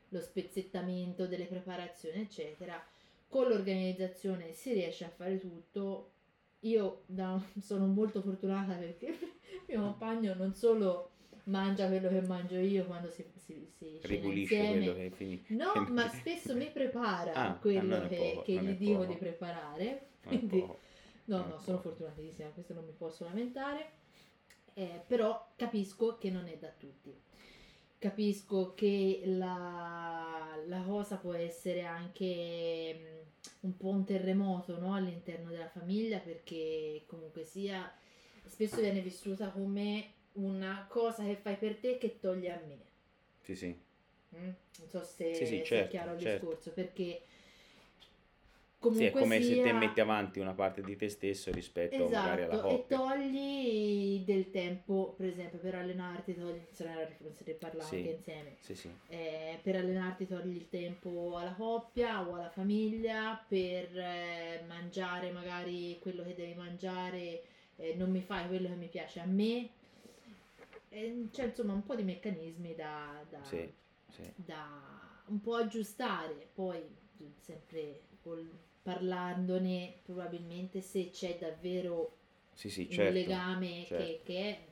lo 0.09 0.21
spezzettamento 0.21 1.25
delle 1.25 1.45
preparazioni, 1.45 2.21
eccetera. 2.21 2.81
con 3.27 3.47
l'organizzazione 3.47 4.53
si 4.53 4.73
riesce 4.73 5.05
a 5.05 5.09
fare 5.09 5.39
tutto. 5.39 6.11
Io 6.61 7.03
da, 7.05 7.41
sono 7.59 7.85
molto 7.85 8.21
fortunata 8.21 8.73
perché 8.73 9.15
mio 9.67 9.81
compagno 9.81 10.33
non 10.33 10.53
solo 10.53 11.11
mangia 11.47 11.87
quello 11.87 12.09
che 12.09 12.21
mangio 12.21 12.57
io 12.57 12.85
quando 12.85 13.09
si, 13.09 13.25
si, 13.35 13.69
si 13.77 13.99
ripulisce 14.03 14.67
quello 14.67 14.93
che 14.93 15.11
finito. 15.11 15.53
No, 15.53 15.87
ma 15.91 16.07
spesso 16.09 16.55
mi 16.55 16.69
prepara 16.71 17.33
ah, 17.33 17.53
quello 17.55 18.07
che, 18.07 18.31
poco, 18.33 18.41
che 18.43 18.53
gli 18.53 18.75
dico 18.75 18.99
poco. 18.99 19.11
di 19.11 19.17
preparare. 19.17 20.07
Quindi, 20.27 20.65
no, 21.25 21.45
no, 21.45 21.57
sono 21.59 21.77
fortunatissima, 21.79 22.49
questo 22.49 22.73
non 22.73 22.85
mi 22.85 22.93
posso 22.93 23.23
lamentare. 23.23 23.91
Eh, 24.73 25.01
però 25.07 25.53
capisco 25.55 26.17
che 26.17 26.29
non 26.29 26.47
è 26.47 26.57
da 26.57 26.69
tutti. 26.69 27.15
Capisco 28.07 28.73
che 28.73 29.23
la, 29.25 30.57
la 30.65 30.81
cosa 30.83 31.17
può 31.17 31.33
essere 31.33 31.81
anche 31.81 32.95
mm, 32.97 33.27
un 33.61 33.75
po' 33.75 33.89
un 33.89 34.05
terremoto 34.05 34.79
no? 34.79 34.93
all'interno 34.93 35.49
della 35.49 35.67
famiglia 35.67 36.19
perché 36.19 37.03
comunque 37.05 37.43
sia 37.43 37.91
spesso 38.45 38.79
viene 38.79 39.01
vissuta 39.01 39.49
come 39.51 40.13
una 40.33 40.85
cosa 40.87 41.23
che 41.25 41.35
fai 41.35 41.57
per 41.57 41.75
te 41.79 41.97
che 41.97 42.19
toglie 42.19 42.51
a 42.53 42.61
me. 42.65 42.77
Sì, 43.41 43.55
sì. 43.55 43.77
Mm? 44.35 44.51
Non 44.77 44.89
so 44.89 45.03
se, 45.03 45.33
sì, 45.35 45.45
sì, 45.45 45.57
se 45.57 45.65
certo, 45.65 45.75
è 45.75 45.87
chiaro 45.89 46.13
il 46.13 46.19
certo. 46.19 46.45
discorso, 46.45 46.71
perché 46.71 47.21
Comunque 48.79 49.09
sì, 49.09 49.15
è 49.15 49.19
come 49.19 49.41
sia... 49.41 49.55
se 49.55 49.61
te 49.63 49.73
metti 49.73 49.99
avanti 49.99 50.39
una 50.39 50.53
parte 50.53 50.83
di 50.83 50.95
te 50.95 51.09
stesso 51.09 51.51
rispetto 51.51 51.95
esatto, 51.95 52.11
magari 52.11 52.43
alla 52.43 52.59
coppia. 52.59 52.77
e 52.77 52.99
togli 52.99 54.23
del 54.23 54.51
tempo, 54.51 55.15
per 55.17 55.29
esempio, 55.29 55.57
per 55.57 55.75
allenarti, 55.75 56.35
togli, 56.35 56.61
se 56.69 56.85
ne 56.85 57.53
parlavo 57.53 57.87
sì, 57.87 57.95
anche 57.95 58.09
insieme, 58.09 58.55
sì, 58.59 58.75
sì. 58.75 58.89
Eh, 59.07 59.57
per 59.63 59.77
allenarti 59.77 60.27
togli 60.27 60.55
il 60.55 60.69
tempo 60.69 61.37
alla 61.37 61.53
coppia 61.53 62.27
o 62.27 62.35
alla 62.35 62.51
famiglia, 62.51 63.43
per 63.47 63.97
eh, 63.97 64.63
mangiare 64.67 65.31
magari 65.31 65.97
quello 65.99 66.21
che 66.23 66.35
devi 66.35 66.53
mangiare, 66.53 67.41
eh, 67.77 67.95
non 67.95 68.11
mi 68.11 68.21
fai 68.21 68.47
quello 68.47 68.67
che 68.67 68.75
mi 68.75 68.87
piace 68.87 69.19
a 69.19 69.25
me, 69.25 69.69
c'è 70.89 71.45
insomma 71.45 71.73
un 71.73 71.83
po' 71.83 71.95
di 71.95 72.03
meccanismi 72.03 72.75
da, 72.75 73.25
da, 73.27 73.41
da 74.35 75.21
un 75.25 75.41
po' 75.41 75.55
aggiustare, 75.55 76.47
poi 76.53 76.79
sempre 77.41 78.01
col 78.21 78.47
parlandone 78.87 79.95
probabilmente 80.01 80.79
se 80.79 81.09
c'è 81.09 81.37
davvero 81.37 82.15
sì, 82.53 82.69
sì, 82.69 82.89
certo, 82.89 83.17
un 83.17 83.25
legame 83.25 83.83
certo. 83.85 84.03
che, 84.05 84.21
che 84.23 84.39
è, 84.39 84.65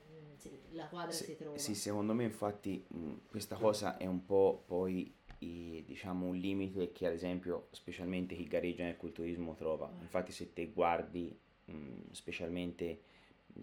mm, 0.48 0.76
la 0.76 0.88
quadra 0.88 1.12
sì, 1.12 1.26
si 1.26 1.36
trova. 1.36 1.58
Sì, 1.58 1.76
secondo 1.76 2.14
me 2.14 2.24
infatti 2.24 2.82
mh, 2.88 2.98
mm, 2.98 3.14
questa 3.28 3.58
cosa 3.58 3.98
è 3.98 4.06
un 4.06 4.26
po' 4.26 4.64
poi 4.66 5.14
i, 5.40 5.84
diciamo 5.86 6.28
un 6.28 6.38
limite 6.38 6.94
che 6.94 7.08
ad 7.08 7.12
esempio 7.12 7.68
specialmente 7.72 8.36
chi 8.36 8.48
gareggia 8.48 8.86
nel 8.86 8.96
culturismo 8.96 9.54
trova. 9.54 9.92
Mm. 9.94 10.02
Infatti 10.04 10.32
se 10.32 10.54
te 10.54 10.68
guardi 10.68 11.38
mh, 11.66 11.74
mm, 11.76 12.00
specialmente 12.12 13.02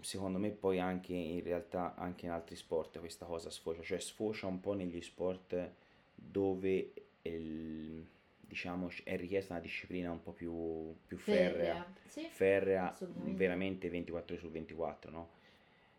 secondo 0.00 0.38
me 0.38 0.50
poi 0.50 0.78
anche 0.78 1.14
in 1.14 1.42
realtà 1.42 1.94
anche 1.94 2.26
in 2.26 2.30
altri 2.30 2.56
sport 2.56 2.98
questa 2.98 3.24
cosa 3.24 3.48
sfocia, 3.48 3.80
cioè 3.82 4.00
sfocia 4.00 4.46
un 4.48 4.60
po' 4.60 4.74
negli 4.74 5.00
sport 5.00 5.72
dove 6.14 6.92
il, 7.22 8.06
diciamo, 8.52 8.90
è 9.04 9.16
richiesta 9.16 9.54
una 9.54 9.62
disciplina 9.62 10.10
un 10.10 10.20
po' 10.20 10.32
più, 10.32 10.94
più 11.06 11.16
ferrea, 11.16 11.86
ferrea, 11.86 11.86
sì, 12.06 12.28
ferrea 12.30 12.98
veramente 13.34 13.88
24 13.88 14.34
ore 14.34 14.44
su 14.44 14.50
24, 14.50 15.10
no? 15.10 15.30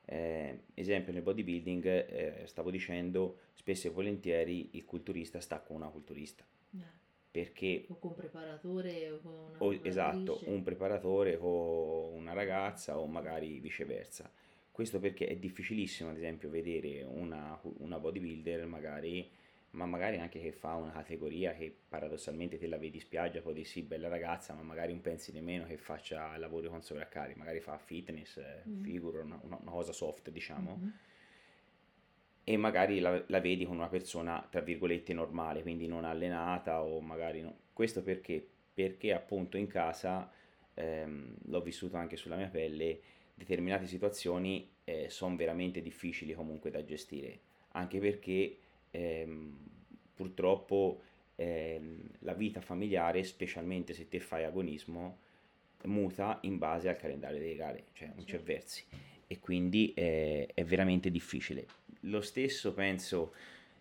Eh, 0.05 0.65
esempio 0.75 1.11
nel 1.11 1.23
bodybuilding, 1.23 1.85
eh, 1.85 2.43
stavo 2.45 2.69
dicendo, 2.69 3.39
spesso 3.55 3.87
e 3.87 3.89
volentieri 3.89 4.69
il 4.73 4.85
culturista 4.85 5.39
sta 5.39 5.61
con 5.61 5.77
una 5.77 5.87
culturista. 5.87 6.45
Eh. 6.75 7.01
Perché... 7.31 7.85
O 7.87 7.97
con 7.97 8.11
un 8.11 8.17
preparatore 8.17 9.09
o 9.09 9.19
con 9.19 9.31
una 9.31 9.57
o, 9.57 9.79
Esatto, 9.81 10.41
un 10.45 10.61
preparatore 10.61 11.37
con 11.39 12.13
una 12.13 12.33
ragazza 12.33 12.99
o 12.99 13.07
magari 13.07 13.59
viceversa. 13.59 14.31
Questo 14.69 14.99
perché 14.99 15.25
è 15.25 15.35
difficilissimo, 15.37 16.11
ad 16.11 16.17
esempio, 16.17 16.51
vedere 16.51 17.01
una, 17.01 17.59
una 17.79 17.97
bodybuilder 17.97 18.67
magari 18.67 19.27
ma 19.73 19.85
magari 19.85 20.19
anche 20.19 20.39
che 20.39 20.51
fa 20.51 20.75
una 20.75 20.91
categoria 20.91 21.53
che 21.53 21.75
paradossalmente 21.87 22.59
te 22.59 22.67
la 22.67 22.77
vedi 22.77 22.97
in 22.97 23.01
spiaggia, 23.01 23.41
poi 23.41 23.53
dici 23.53 23.71
sì, 23.71 23.81
bella 23.81 24.07
ragazza, 24.07 24.53
ma 24.53 24.61
magari 24.61 24.91
un 24.91 25.01
pensi 25.01 25.31
nemmeno 25.31 25.65
che 25.65 25.77
faccia 25.77 26.37
lavori 26.37 26.67
con 26.67 26.83
sovraccarico, 26.83 27.39
magari 27.39 27.59
fa 27.59 27.77
fitness, 27.79 28.39
mm. 28.67 28.83
figura, 28.83 29.23
una, 29.23 29.39
una, 29.41 29.71
cosa 29.71 29.91
soft 29.91 30.29
diciamo, 30.29 30.77
mm-hmm. 30.77 30.89
e 32.43 32.57
magari 32.57 32.99
la, 32.99 33.23
la, 33.27 33.39
vedi 33.39 33.65
con 33.65 33.77
una 33.77 33.87
persona 33.87 34.45
tra 34.47 34.61
virgolette 34.61 35.11
normale, 35.13 35.63
quindi 35.63 35.87
non 35.87 36.05
allenata 36.05 36.83
o 36.83 37.01
magari 37.01 37.41
no. 37.41 37.57
Questo 37.73 38.03
perché? 38.03 38.47
Perché 38.75 39.11
appunto 39.11 39.57
in 39.57 39.65
casa, 39.65 40.31
ehm, 40.75 41.35
l'ho 41.45 41.61
vissuto 41.61 41.97
anche 41.97 42.15
sulla 42.15 42.35
mia 42.35 42.49
pelle, 42.49 42.99
determinate 43.33 43.87
situazioni 43.87 44.71
eh, 44.83 45.09
sono 45.09 45.35
veramente 45.35 45.81
difficili 45.81 46.35
comunque 46.35 46.69
da 46.69 46.83
gestire, 46.83 47.39
anche 47.69 47.97
perché 47.97 48.57
ehm, 48.93 49.57
purtroppo 50.13 51.01
ehm, 51.35 52.09
la 52.19 52.33
vita 52.33 52.61
familiare, 52.61 53.23
specialmente 53.23 53.93
se 53.93 54.07
te 54.07 54.19
fai 54.19 54.43
agonismo, 54.43 55.17
muta 55.85 56.37
in 56.43 56.57
base 56.57 56.87
al 56.87 56.95
calendario 56.97 57.39
delle 57.39 57.55
gare, 57.55 57.83
cioè 57.93 58.11
non 58.15 58.23
c'è 58.23 58.39
versi 58.39 58.85
e 59.27 59.39
quindi 59.39 59.93
eh, 59.93 60.47
è 60.53 60.63
veramente 60.63 61.09
difficile. 61.09 61.65
Lo 62.01 62.21
stesso 62.21 62.73
penso 62.73 63.33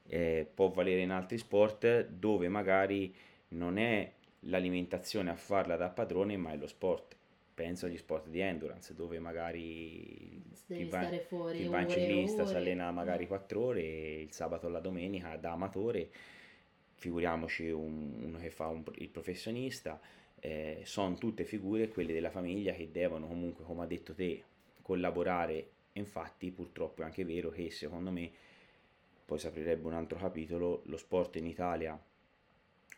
eh, 0.08 0.46
può 0.52 0.68
valere 0.68 1.02
in 1.02 1.10
altri 1.10 1.38
sport 1.38 2.08
dove 2.08 2.48
magari 2.48 3.14
non 3.48 3.78
è 3.78 4.10
l'alimentazione 4.46 5.30
a 5.30 5.36
farla 5.36 5.76
da 5.76 5.88
padrone 5.88 6.36
ma 6.36 6.52
è 6.52 6.56
lo 6.56 6.66
sport 6.66 7.16
penso 7.54 7.86
agli 7.86 7.96
sport 7.96 8.28
di 8.28 8.40
endurance 8.40 8.94
dove 8.94 9.18
magari 9.18 10.42
Devi 10.66 10.84
chi 10.84 10.88
va, 10.88 11.08
fuori 11.26 11.58
chi 11.58 11.64
in 11.64 11.86
ciclista 11.88 12.46
si 12.46 12.54
allena 12.54 12.90
magari 12.90 13.26
4 13.26 13.60
ore 13.60 13.82
il 14.20 14.32
sabato 14.32 14.66
o 14.66 14.70
la 14.70 14.80
domenica 14.80 15.36
da 15.36 15.52
amatore. 15.52 16.10
Figuriamoci 16.94 17.68
un, 17.68 18.22
uno 18.22 18.38
che 18.38 18.50
fa 18.50 18.68
un, 18.68 18.84
il 18.96 19.08
professionista 19.08 20.00
eh, 20.38 20.82
sono 20.84 21.16
tutte 21.16 21.44
figure 21.44 21.88
quelle 21.88 22.12
della 22.12 22.30
famiglia 22.30 22.72
che 22.72 22.90
devono 22.90 23.26
comunque 23.26 23.64
come 23.64 23.82
ha 23.82 23.86
detto 23.86 24.14
te 24.14 24.42
collaborare. 24.80 25.70
Infatti 25.92 26.50
purtroppo 26.50 27.02
è 27.02 27.04
anche 27.04 27.24
vero 27.24 27.50
che 27.50 27.70
secondo 27.70 28.10
me 28.10 28.30
poi 29.24 29.38
si 29.38 29.46
aprirebbe 29.46 29.86
un 29.86 29.94
altro 29.94 30.18
capitolo 30.18 30.82
lo 30.86 30.96
sport 30.96 31.36
in 31.36 31.46
Italia 31.46 32.00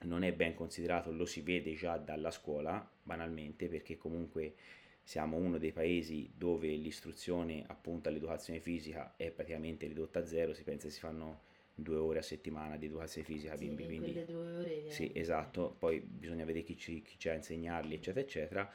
non 0.05 0.23
è 0.23 0.33
ben 0.33 0.55
considerato, 0.55 1.11
lo 1.11 1.27
si 1.27 1.41
vede 1.41 1.75
già 1.75 1.97
dalla 1.97 2.31
scuola, 2.31 2.89
banalmente, 3.03 3.69
perché 3.69 3.97
comunque 3.97 4.55
siamo 5.03 5.37
uno 5.37 5.59
dei 5.59 5.73
paesi 5.73 6.31
dove 6.35 6.69
l'istruzione 6.69 7.63
appunto 7.67 8.09
all'educazione 8.09 8.59
fisica 8.59 9.15
è 9.17 9.31
praticamente 9.31 9.87
ridotta 9.87 10.21
a 10.21 10.27
zero, 10.27 10.55
si 10.55 10.63
pensa 10.63 10.89
si 10.89 10.99
fanno 10.99 11.41
due 11.75 11.97
ore 11.97 12.21
a 12.21 12.23
settimana 12.23 12.77
di 12.77 12.87
educazione 12.87 13.27
fisica 13.27 13.57
sì, 13.57 13.67
bimbi, 13.67 13.85
quindi 13.85 14.25
due 14.25 14.53
ore, 14.53 14.91
sì, 14.91 15.11
esatto, 15.13 15.77
poi 15.79 16.01
bisogna 16.01 16.45
vedere 16.45 16.65
chi 16.65 16.77
ci, 16.79 17.03
chi 17.03 17.29
ha 17.29 17.33
a 17.33 17.37
insegnarli, 17.37 17.95
eccetera, 17.95 18.25
eccetera, 18.25 18.73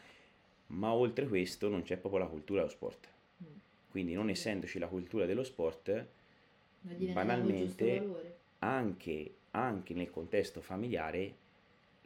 ma 0.68 0.94
oltre 0.94 1.28
questo 1.28 1.68
non 1.68 1.82
c'è 1.82 1.98
proprio 1.98 2.22
la 2.22 2.28
cultura 2.28 2.60
dello 2.60 2.72
sport. 2.72 3.08
Mm. 3.44 3.48
Quindi 3.90 4.14
non 4.14 4.30
essendoci 4.30 4.78
la 4.78 4.88
cultura 4.88 5.26
dello 5.26 5.44
sport, 5.44 6.08
banalmente 6.82 8.06
anche 8.60 9.34
anche 9.52 9.94
nel 9.94 10.10
contesto 10.10 10.62
familiare 10.62 11.36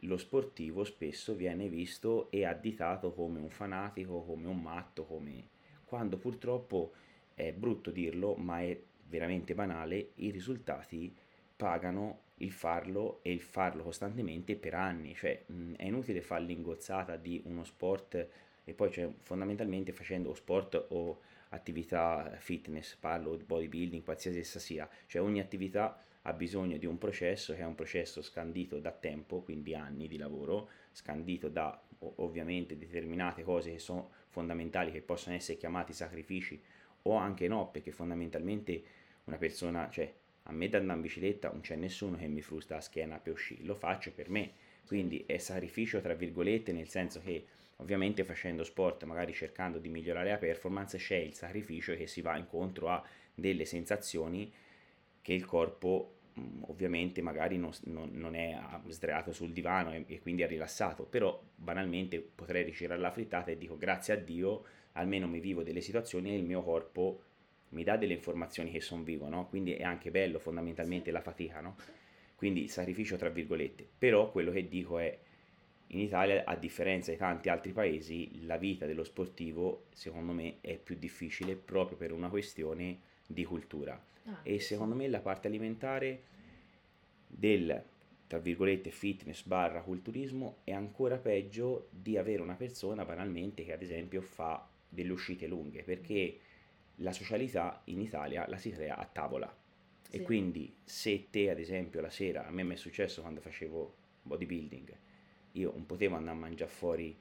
lo 0.00 0.16
sportivo 0.16 0.84
spesso 0.84 1.34
viene 1.34 1.68
visto 1.68 2.30
e 2.30 2.44
additato 2.44 3.12
come 3.12 3.38
un 3.38 3.50
fanatico, 3.50 4.22
come 4.22 4.46
un 4.46 4.60
matto, 4.60 5.04
come... 5.04 5.48
quando 5.84 6.16
purtroppo 6.18 6.92
è 7.34 7.52
brutto 7.52 7.90
dirlo, 7.90 8.34
ma 8.34 8.60
è 8.60 8.78
veramente 9.08 9.54
banale, 9.54 10.10
i 10.16 10.30
risultati 10.30 11.14
pagano 11.56 12.20
il 12.38 12.50
farlo 12.50 13.20
e 13.22 13.32
il 13.32 13.40
farlo 13.40 13.82
costantemente 13.82 14.56
per 14.56 14.74
anni, 14.74 15.14
cioè 15.14 15.42
mh, 15.46 15.74
è 15.74 15.84
inutile 15.84 16.20
fare 16.20 16.44
l'ingozzata 16.44 17.16
di 17.16 17.40
uno 17.46 17.64
sport 17.64 18.28
e 18.64 18.72
poi 18.72 18.90
cioè, 18.90 19.10
fondamentalmente 19.20 19.92
facendo 19.92 20.34
sport 20.34 20.86
o 20.88 21.20
attività 21.50 22.34
fitness, 22.38 22.96
parlo 22.96 23.36
di 23.36 23.44
bodybuilding, 23.44 24.02
qualsiasi 24.02 24.38
essa 24.38 24.58
sia, 24.58 24.88
cioè 25.06 25.22
ogni 25.22 25.38
attività 25.40 25.96
ha 26.26 26.32
bisogno 26.32 26.78
di 26.78 26.86
un 26.86 26.96
processo 26.96 27.54
che 27.54 27.60
è 27.60 27.64
un 27.64 27.74
processo 27.74 28.22
scandito 28.22 28.78
da 28.78 28.92
tempo, 28.92 29.42
quindi 29.42 29.74
anni 29.74 30.08
di 30.08 30.16
lavoro, 30.16 30.68
scandito 30.92 31.48
da 31.48 31.78
ovviamente 32.16 32.78
determinate 32.78 33.42
cose 33.42 33.72
che 33.72 33.78
sono 33.78 34.10
fondamentali, 34.28 34.90
che 34.90 35.02
possono 35.02 35.34
essere 35.34 35.58
chiamati 35.58 35.92
sacrifici 35.92 36.60
o 37.02 37.14
anche 37.14 37.46
no, 37.46 37.68
perché 37.70 37.92
fondamentalmente 37.92 38.82
una 39.24 39.36
persona, 39.36 39.90
cioè 39.90 40.12
a 40.44 40.52
me 40.52 40.68
da 40.68 40.78
andare 40.78 40.98
in 40.98 41.04
bicicletta 41.04 41.50
non 41.50 41.60
c'è 41.60 41.76
nessuno 41.76 42.16
che 42.16 42.26
mi 42.26 42.40
frusta 42.40 42.76
la 42.76 42.80
schiena 42.80 43.18
per 43.18 43.34
uscire, 43.34 43.62
lo 43.64 43.74
faccio 43.74 44.10
per 44.12 44.30
me, 44.30 44.52
quindi 44.86 45.24
è 45.26 45.36
sacrificio 45.36 46.00
tra 46.00 46.14
virgolette 46.14 46.72
nel 46.72 46.88
senso 46.88 47.20
che 47.20 47.46
ovviamente 47.76 48.24
facendo 48.24 48.64
sport, 48.64 49.04
magari 49.04 49.34
cercando 49.34 49.78
di 49.78 49.88
migliorare 49.88 50.30
la 50.30 50.38
performance, 50.38 50.96
c'è 50.96 51.16
il 51.16 51.34
sacrificio 51.34 51.94
che 51.94 52.06
si 52.06 52.22
va 52.22 52.36
incontro 52.38 52.88
a 52.88 53.04
delle 53.34 53.64
sensazioni 53.66 54.50
che 55.24 55.32
il 55.32 55.46
corpo 55.46 56.16
mm, 56.38 56.64
ovviamente 56.66 57.22
magari 57.22 57.56
non, 57.56 57.70
non, 57.84 58.10
non 58.12 58.34
è 58.34 58.60
sdraiato 58.88 59.32
sul 59.32 59.52
divano 59.52 59.94
e, 59.94 60.04
e, 60.06 60.20
quindi 60.20 60.42
è 60.42 60.46
rilassato, 60.46 61.04
però 61.04 61.42
banalmente 61.54 62.20
potrei 62.20 62.62
ricevere 62.62 63.00
la 63.00 63.10
frittata 63.10 63.50
e 63.50 63.56
dico 63.56 63.78
grazie 63.78 64.12
a 64.12 64.16
Dio 64.16 64.64
almeno 64.92 65.26
mi 65.26 65.40
vivo 65.40 65.62
delle 65.62 65.80
situazioni 65.80 66.28
e 66.28 66.36
il 66.36 66.44
mio 66.44 66.62
corpo 66.62 67.22
mi 67.70 67.84
dà 67.84 67.96
delle 67.96 68.12
informazioni 68.12 68.70
che 68.70 68.82
sono 68.82 69.02
vivo, 69.02 69.26
no? 69.30 69.48
Quindi 69.48 69.72
è 69.72 69.82
anche 69.82 70.10
bello 70.10 70.38
fondamentalmente 70.38 71.10
la 71.10 71.22
fatica, 71.22 71.62
no? 71.62 71.76
Quindi 72.36 72.68
sacrificio 72.68 73.16
tra 73.16 73.30
virgolette. 73.30 73.88
Però 73.98 74.30
quello 74.30 74.52
che 74.52 74.68
dico 74.68 74.98
è 74.98 75.18
in 75.86 76.00
Italia, 76.00 76.44
a 76.44 76.54
differenza 76.54 77.10
di 77.10 77.16
tanti 77.16 77.48
altri 77.48 77.72
paesi, 77.72 78.44
la 78.44 78.58
vita 78.58 78.84
dello 78.84 79.04
sportivo, 79.04 79.86
secondo 79.94 80.32
me, 80.32 80.58
è 80.60 80.76
più 80.76 80.96
difficile 80.96 81.56
proprio 81.56 81.96
per 81.96 82.12
una 82.12 82.28
questione 82.28 83.00
di 83.26 83.44
cultura. 83.44 84.00
Ah, 84.26 84.40
e 84.42 84.60
secondo 84.60 84.94
me 84.94 85.08
la 85.08 85.20
parte 85.20 85.48
alimentare 85.48 86.22
del, 87.26 87.82
tra 88.26 88.38
virgolette, 88.38 88.90
fitness 88.90 89.44
barra 89.44 89.82
culturismo 89.82 90.58
è 90.64 90.72
ancora 90.72 91.16
peggio 91.18 91.88
di 91.90 92.16
avere 92.16 92.40
una 92.42 92.54
persona 92.54 93.04
banalmente 93.04 93.64
che 93.64 93.72
ad 93.72 93.82
esempio 93.82 94.22
fa 94.22 94.66
delle 94.88 95.12
uscite 95.12 95.46
lunghe, 95.46 95.82
perché 95.82 96.38
la 96.96 97.12
socialità 97.12 97.82
in 97.84 98.00
Italia 98.00 98.46
la 98.48 98.56
si 98.56 98.70
crea 98.70 98.96
a 98.96 99.04
tavola. 99.04 99.54
Sì. 100.08 100.16
E 100.16 100.22
quindi 100.22 100.74
se 100.84 101.26
te 101.30 101.50
ad 101.50 101.58
esempio 101.58 102.00
la 102.00 102.10
sera, 102.10 102.46
a 102.46 102.50
me 102.50 102.62
mi 102.62 102.74
è 102.74 102.76
successo 102.76 103.20
quando 103.20 103.40
facevo 103.40 103.94
bodybuilding, 104.22 104.96
io 105.52 105.72
non 105.72 105.86
potevo 105.86 106.16
andare 106.16 106.36
a 106.36 106.40
mangiare 106.40 106.70
fuori 106.70 107.16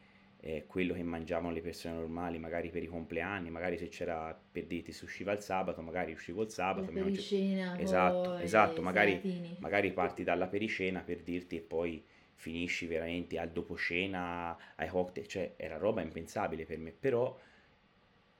eh, 0.45 0.65
quello 0.67 0.93
che 0.93 1.03
mangiavano 1.03 1.53
le 1.53 1.61
persone 1.61 1.95
normali, 1.95 2.37
magari 2.37 2.69
per 2.69 2.83
i 2.83 2.87
compleanni, 2.87 3.49
magari 3.49 3.77
se 3.77 3.87
c'era 3.87 4.37
per 4.51 4.65
dirti 4.65 4.91
si 4.91 5.05
usciva 5.05 5.31
il 5.31 5.39
sabato, 5.39 5.81
magari 5.81 6.11
uscivo 6.11 6.41
il 6.41 6.49
sabato. 6.49 6.91
La 6.91 6.99
pericena, 7.03 7.79
esatto, 7.79 8.37
esatto, 8.39 8.81
magari, 8.81 9.55
magari, 9.59 9.93
parti 9.93 10.23
dalla 10.23 10.47
pericena 10.47 10.99
per 10.99 11.21
dirti 11.21 11.55
e 11.55 11.61
poi 11.61 12.03
finisci 12.35 12.87
veramente 12.87 13.39
al 13.39 13.51
dopo 13.51 13.77
cena, 13.77 14.57
ai 14.75 14.89
cocktail, 14.89 15.27
cioè 15.27 15.53
era 15.55 15.77
roba 15.77 16.01
impensabile 16.01 16.65
per 16.65 16.77
me, 16.77 16.91
però 16.91 17.39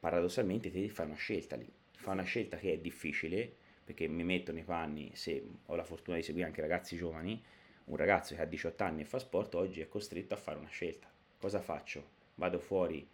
paradossalmente 0.02 0.72
te 0.72 0.90
fai 0.90 1.06
una 1.06 1.16
scelta 1.16 1.56
lì, 1.56 1.72
fai 1.96 2.16
una 2.16 2.24
scelta 2.24 2.58
che 2.58 2.74
è 2.74 2.78
difficile, 2.80 3.50
perché 3.82 4.10
mi 4.10 4.26
metto 4.26 4.52
nei 4.52 4.64
panni, 4.64 5.12
se 5.14 5.42
ho 5.68 5.76
la 5.76 5.86
fortuna 5.86 6.18
di 6.18 6.24
seguire 6.24 6.48
anche 6.48 6.60
ragazzi 6.60 6.98
giovani, 6.98 7.42
un 7.86 7.96
ragazzo 7.96 8.36
che 8.36 8.42
ha 8.42 8.46
18 8.46 8.84
anni 8.84 9.02
e 9.02 9.06
fa 9.06 9.20
sport 9.20 9.56
oggi 9.56 9.80
è 9.80 9.88
costretto 9.88 10.34
a 10.34 10.38
fare 10.38 10.60
una 10.60 10.68
scelta. 10.68 11.13
Cosa 11.44 11.60
faccio? 11.60 12.06
Vado 12.36 12.58
fuori, 12.58 13.06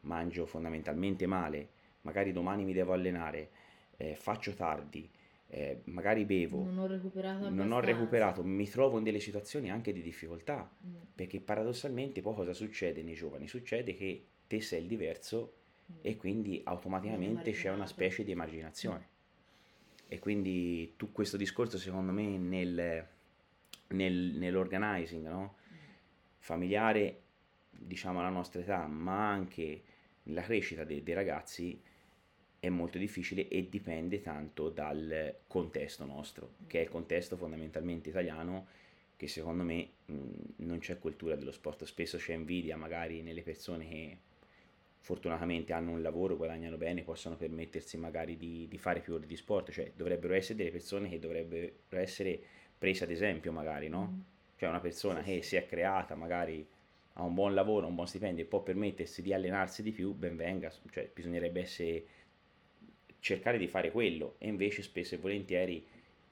mangio 0.00 0.46
fondamentalmente 0.46 1.26
male, 1.26 1.68
magari 2.00 2.32
domani 2.32 2.64
mi 2.64 2.72
devo 2.72 2.94
allenare, 2.94 3.50
eh, 3.98 4.14
faccio 4.14 4.54
tardi, 4.54 5.06
eh, 5.48 5.82
magari 5.84 6.24
bevo, 6.24 6.64
non 6.64 6.78
ho 6.78 6.86
recuperato, 6.86 7.50
non 7.50 7.72
ho 7.72 7.80
recuperato, 7.80 8.42
mi 8.42 8.66
trovo 8.66 8.96
in 8.96 9.04
delle 9.04 9.20
situazioni 9.20 9.70
anche 9.70 9.92
di 9.92 10.00
difficoltà, 10.00 10.66
mm. 10.86 10.94
perché 11.14 11.38
paradossalmente 11.38 12.22
poi 12.22 12.34
cosa 12.34 12.54
succede 12.54 13.02
nei 13.02 13.12
giovani? 13.12 13.46
Succede 13.46 13.94
che 13.94 14.24
te 14.46 14.62
sei 14.62 14.80
il 14.80 14.86
diverso 14.86 15.52
mm. 15.92 15.96
e 16.00 16.16
quindi 16.16 16.62
automaticamente 16.64 17.52
c'è 17.52 17.68
una 17.70 17.86
specie 17.86 18.24
di 18.24 18.30
emarginazione. 18.30 19.08
Mm. 19.10 20.08
E 20.08 20.18
quindi 20.18 20.94
tu 20.96 21.12
questo 21.12 21.36
discorso 21.36 21.76
secondo 21.76 22.10
me 22.10 22.38
nel 22.38 23.06
nel, 23.88 24.32
nell'organizing 24.34 25.28
no? 25.28 25.56
familiare, 26.38 27.24
diciamo 27.78 28.20
alla 28.20 28.28
nostra 28.28 28.60
età, 28.60 28.86
ma 28.86 29.30
anche 29.30 29.82
nella 30.24 30.42
crescita 30.42 30.84
dei, 30.84 31.02
dei 31.02 31.14
ragazzi 31.14 31.80
è 32.58 32.68
molto 32.68 32.98
difficile 32.98 33.48
e 33.48 33.68
dipende 33.68 34.20
tanto 34.20 34.70
dal 34.70 35.36
contesto 35.46 36.04
nostro, 36.04 36.54
che 36.66 36.80
è 36.80 36.82
il 36.82 36.88
contesto 36.88 37.36
fondamentalmente 37.36 38.08
italiano, 38.08 38.66
che 39.16 39.28
secondo 39.28 39.62
me 39.62 39.88
mh, 40.06 40.14
non 40.56 40.78
c'è 40.78 40.98
cultura 40.98 41.36
dello 41.36 41.52
sport, 41.52 41.84
spesso 41.84 42.18
c'è 42.18 42.34
invidia 42.34 42.76
magari 42.76 43.22
nelle 43.22 43.42
persone 43.42 43.88
che 43.88 44.18
fortunatamente 44.98 45.72
hanno 45.72 45.92
un 45.92 46.02
lavoro, 46.02 46.36
guadagnano 46.36 46.76
bene, 46.76 47.02
possono 47.02 47.36
permettersi 47.36 47.96
magari 47.96 48.36
di, 48.36 48.66
di 48.68 48.76
fare 48.76 49.00
più 49.00 49.14
ore 49.14 49.26
di 49.26 49.36
sport, 49.36 49.70
cioè 49.70 49.92
dovrebbero 49.94 50.34
essere 50.34 50.56
delle 50.56 50.72
persone 50.72 51.08
che 51.08 51.20
dovrebbero 51.20 51.72
essere 51.90 52.40
presa 52.76 53.04
ad 53.04 53.10
esempio 53.10 53.52
magari, 53.52 53.88
no? 53.88 54.12
Mm. 54.12 54.20
Cioè 54.56 54.68
una 54.68 54.80
persona 54.80 55.22
che 55.22 55.42
si 55.42 55.54
è 55.54 55.64
creata 55.66 56.16
magari 56.16 56.66
ha 57.18 57.22
un 57.22 57.34
buon 57.34 57.54
lavoro, 57.54 57.86
un 57.86 57.94
buon 57.94 58.06
stipendio 58.06 58.44
e 58.44 58.46
può 58.46 58.62
permettersi 58.62 59.22
di 59.22 59.32
allenarsi 59.32 59.82
di 59.82 59.90
più, 59.90 60.12
ben 60.12 60.36
venga, 60.36 60.72
cioè 60.90 61.10
bisognerebbe 61.12 61.60
essere, 61.60 62.04
cercare 63.20 63.58
di 63.58 63.66
fare 63.66 63.90
quello 63.90 64.34
e 64.38 64.48
invece 64.48 64.82
spesso 64.82 65.14
e 65.14 65.18
volentieri 65.18 65.86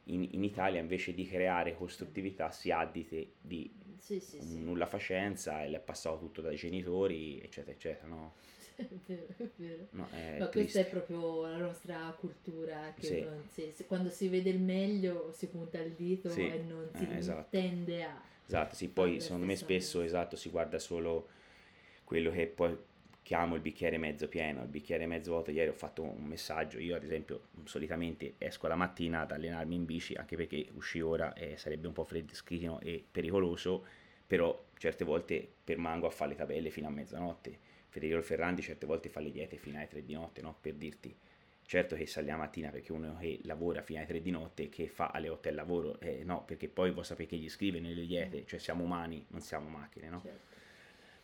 in, 0.04 0.28
in 0.32 0.44
Italia 0.44 0.80
invece 0.80 1.14
di 1.14 1.26
creare 1.26 1.74
costruttività 1.74 2.50
si 2.50 2.70
addite 2.70 3.32
di 3.40 3.72
sì, 3.98 4.20
nulla 4.42 4.84
facenza 4.84 5.64
e 5.64 5.70
è 5.70 5.80
passato 5.80 6.18
tutto 6.18 6.42
dai 6.42 6.56
genitori 6.56 7.40
eccetera 7.40 7.72
eccetera, 7.72 8.06
no? 8.06 8.34
è 8.76 8.86
vero, 9.06 9.26
è 9.36 9.48
vero. 9.56 9.86
No, 9.90 10.08
è 10.10 10.38
Ma 10.38 10.48
questa 10.48 10.80
è 10.80 10.86
proprio 10.86 11.46
la 11.46 11.58
nostra 11.58 12.14
cultura, 12.18 12.92
che 12.98 13.38
sì. 13.52 13.72
si, 13.72 13.84
quando 13.86 14.10
si 14.10 14.28
vede 14.28 14.50
il 14.50 14.60
meglio 14.60 15.32
si 15.32 15.46
punta 15.48 15.78
il 15.78 15.92
dito 15.92 16.28
sì. 16.28 16.46
e 16.46 16.58
non 16.58 16.90
si 16.94 17.08
eh, 17.08 17.16
esatto. 17.16 17.46
tende 17.50 18.02
a... 18.02 18.20
Esatto, 18.46 18.74
sì, 18.74 18.88
poi 18.88 19.20
secondo 19.20 19.46
me 19.46 19.56
spesso 19.56 20.02
esatto, 20.02 20.36
si 20.36 20.50
guarda 20.50 20.78
solo 20.78 21.28
quello 22.04 22.30
che 22.30 22.46
poi 22.46 22.76
chiamo 23.22 23.54
il 23.54 23.62
bicchiere 23.62 23.96
mezzo 23.96 24.28
pieno, 24.28 24.62
il 24.62 24.68
bicchiere 24.68 25.06
mezzo 25.06 25.30
vuoto. 25.32 25.50
Ieri 25.50 25.70
ho 25.70 25.72
fatto 25.74 26.02
un 26.02 26.24
messaggio, 26.24 26.78
io 26.78 26.94
ad 26.96 27.02
esempio 27.04 27.48
solitamente 27.64 28.34
esco 28.38 28.66
la 28.66 28.76
mattina 28.76 29.20
ad 29.22 29.32
allenarmi 29.32 29.74
in 29.74 29.84
bici, 29.86 30.14
anche 30.14 30.36
perché 30.36 30.66
uscì 30.74 31.00
ora 31.00 31.32
eh, 31.34 31.56
sarebbe 31.56 31.86
un 31.86 31.94
po' 31.94 32.04
freschino 32.04 32.80
e 32.80 33.02
pericoloso, 33.10 33.84
però 34.26 34.62
certe 34.76 35.04
volte 35.04 35.46
permango 35.64 36.06
a 36.06 36.10
fare 36.10 36.30
le 36.32 36.36
tabelle 36.36 36.70
fino 36.70 36.88
a 36.88 36.90
mezzanotte 36.90 37.58
Federico 37.88 38.20
Ferrandi 38.22 38.60
certe 38.60 38.86
volte 38.86 39.08
fa 39.08 39.20
le 39.20 39.30
diete 39.30 39.56
fino 39.56 39.78
alle 39.78 39.86
3 39.86 40.04
di 40.04 40.14
notte, 40.14 40.42
no? 40.42 40.56
Per 40.60 40.74
dirti. 40.74 41.14
Certo 41.66 41.96
che 41.96 42.06
sale 42.06 42.26
la 42.26 42.36
mattina 42.36 42.70
perché 42.70 42.92
uno 42.92 43.16
che 43.18 43.40
lavora 43.44 43.80
fino 43.80 43.98
alle 43.98 44.08
3 44.08 44.20
di 44.20 44.30
notte 44.30 44.68
che 44.68 44.86
fa 44.86 45.08
alle 45.08 45.30
8 45.30 45.48
il 45.48 45.54
lavoro, 45.54 45.98
eh, 46.00 46.22
no, 46.22 46.44
perché 46.44 46.68
poi 46.68 46.90
vuoi 46.90 47.04
sapere 47.04 47.28
che 47.28 47.36
gli 47.36 47.48
scrive 47.48 47.80
nelle 47.80 48.04
diete, 48.04 48.44
cioè 48.46 48.58
siamo 48.58 48.84
umani, 48.84 49.24
non 49.28 49.40
siamo 49.40 49.68
macchine, 49.68 50.08
no? 50.08 50.20
Certo. 50.20 50.52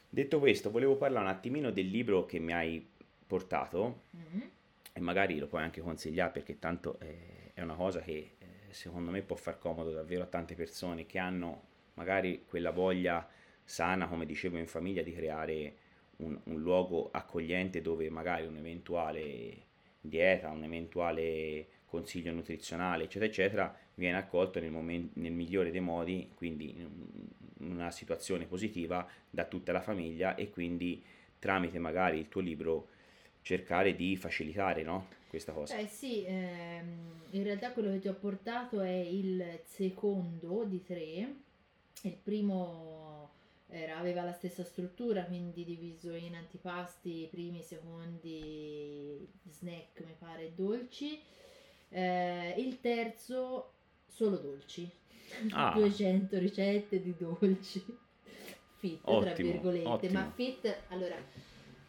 Detto 0.09 0.39
questo, 0.39 0.71
volevo 0.71 0.97
parlare 0.97 1.27
un 1.27 1.31
attimino 1.31 1.71
del 1.71 1.89
libro 1.89 2.25
che 2.25 2.39
mi 2.39 2.53
hai 2.53 2.85
portato 3.27 4.03
mm-hmm. 4.17 4.49
e 4.95 5.01
magari 5.01 5.39
lo 5.39 5.47
puoi 5.47 5.63
anche 5.63 5.81
consigliare 5.81 6.33
perché 6.33 6.59
tanto 6.59 6.99
eh, 6.99 7.53
è 7.55 7.61
una 7.63 7.75
cosa 7.75 8.01
che 8.01 8.33
eh, 8.39 8.47
secondo 8.71 9.13
me 9.13 9.23
può 9.23 9.37
far 9.37 9.59
comodo 9.59 9.93
davvero 9.93 10.25
a 10.25 10.27
tante 10.27 10.57
persone 10.57 11.07
che 11.07 11.19
hanno 11.19 11.69
magari 11.95 12.45
quella 12.45 12.71
voglia 12.71 13.29
sana, 13.63 14.09
come 14.09 14.27
dicevo 14.27 14.57
in 14.57 14.67
famiglia, 14.67 15.03
di 15.03 15.13
creare 15.13 15.75
un, 16.17 16.37
un 16.45 16.61
luogo 16.61 17.11
accogliente 17.13 17.81
dove 17.81 18.11
magari 18.11 18.47
un'eventuale 18.47 19.69
dieta, 20.01 20.51
un 20.51 20.65
eventuale 20.65 21.67
consiglio 21.87 22.33
nutrizionale, 22.33 23.05
eccetera, 23.05 23.31
eccetera, 23.31 23.79
viene 23.95 24.17
accolto 24.17 24.61
nel, 24.61 24.71
momento, 24.71 25.19
nel 25.21 25.33
migliore 25.33 25.71
dei 25.71 25.81
modi, 25.81 26.31
quindi 26.35 26.75
in 26.79 27.73
una 27.73 27.91
situazione 27.91 28.47
positiva 28.47 29.07
da 29.29 29.45
tutta 29.45 29.73
la 29.73 29.81
famiglia 29.81 30.35
e 30.37 30.51
quindi 30.51 31.03
tramite 31.39 31.79
magari 31.79 32.19
il 32.19 32.29
tuo 32.29 32.41
libro 32.41 32.89
cercare 33.43 33.95
di 33.95 34.17
facilitare 34.17 34.83
no? 34.83 35.09
questa 35.29 35.53
cosa. 35.53 35.77
Eh 35.77 35.87
sì, 35.87 36.25
ehm, 36.25 37.23
in 37.31 37.43
realtà 37.43 37.73
quello 37.73 37.91
che 37.91 37.99
ti 37.99 38.09
ho 38.09 38.15
portato 38.15 38.81
è 38.81 38.91
il 38.91 39.61
secondo 39.65 40.65
di 40.65 40.83
tre, 40.83 41.35
il 42.03 42.17
primo 42.23 43.20
era, 43.71 43.99
aveva 43.99 44.23
la 44.23 44.33
stessa 44.33 44.65
struttura, 44.65 45.25
quindi 45.25 45.65
diviso 45.65 46.13
in 46.13 46.35
antipasti, 46.35 47.29
primi, 47.31 47.63
secondi, 47.63 49.27
snack, 49.49 50.01
mi 50.05 50.15
pare, 50.19 50.53
dolci. 50.55 51.19
Eh, 51.89 52.55
il 52.59 52.81
terzo, 52.81 53.73
solo 54.07 54.37
dolci. 54.37 54.91
Ah. 55.51 55.73
200 55.79 56.39
ricette 56.39 57.01
di 57.01 57.15
dolci. 57.17 57.85
Fit, 58.77 59.01
ottimo, 59.03 59.21
tra 59.21 59.33
virgolette. 59.35 59.89
Ottimo. 59.89 60.13
Ma 60.13 60.31
fit, 60.31 60.83
allora, 60.89 61.17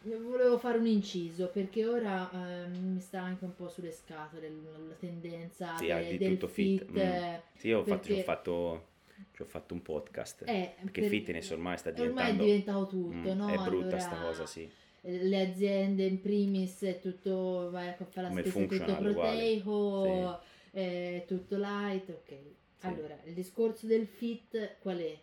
volevo 0.02 0.58
fare 0.58 0.78
un 0.78 0.86
inciso 0.86 1.48
perché 1.48 1.86
ora 1.86 2.30
eh, 2.30 2.68
mi 2.68 3.00
sta 3.00 3.20
anche 3.22 3.44
un 3.44 3.54
po' 3.54 3.68
sulle 3.68 3.92
scatole 3.92 4.48
la 4.48 4.94
tendenza 4.98 5.76
sì, 5.76 5.86
de, 5.86 6.18
del 6.18 6.38
fit. 6.48 6.84
fit 6.84 6.90
mm. 6.90 7.34
Sì, 7.54 7.68
io 7.68 7.80
ho 7.80 7.84
fatto, 7.84 8.12
ho 8.12 8.22
fatto 8.22 8.86
ci 9.32 9.42
ho 9.42 9.44
fatto 9.44 9.74
un 9.74 9.82
podcast. 9.82 10.42
Eh, 10.46 10.74
perché 10.80 11.00
per, 11.02 11.10
fitness 11.10 11.50
ormai 11.50 11.78
sta 11.78 11.90
diventando... 11.90 12.20
Ormai 12.20 12.36
è 12.36 12.44
diventato 12.44 12.86
tutto, 12.86 13.34
mm, 13.34 13.36
no? 13.36 13.48
È 13.48 13.56
brutta 13.56 13.86
allora, 13.86 13.98
sta 13.98 14.16
cosa, 14.16 14.46
sì. 14.46 14.70
Le 15.00 15.40
aziende 15.40 16.04
in 16.04 16.20
primis 16.20 16.98
tutto, 17.00 17.70
vai 17.70 17.88
a 17.88 17.94
fare 17.94 18.28
la 18.28 18.40
spesa 18.40 18.66
tutto 18.66 18.96
proteico, 18.96 20.40
sì. 20.70 20.78
è 20.78 21.24
tutto 21.26 21.56
light, 21.56 22.08
ok. 22.08 22.28
Sì. 22.28 22.86
Allora, 22.86 23.18
il 23.24 23.34
discorso 23.34 23.86
del 23.86 24.06
fit 24.06 24.76
qual 24.80 24.98
è? 24.98 25.18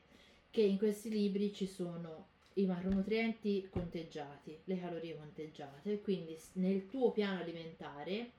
Che 0.51 0.61
in 0.61 0.77
questi 0.77 1.09
libri 1.09 1.53
ci 1.53 1.67
sono 1.67 2.27
i 2.53 2.65
macronutrienti 2.65 3.67
conteggiati, 3.69 4.57
le 4.65 4.79
calorie 4.79 5.15
conteggiate, 5.15 6.01
quindi 6.01 6.37
nel 6.53 6.87
tuo 6.87 7.11
piano 7.11 7.39
alimentare 7.39 8.31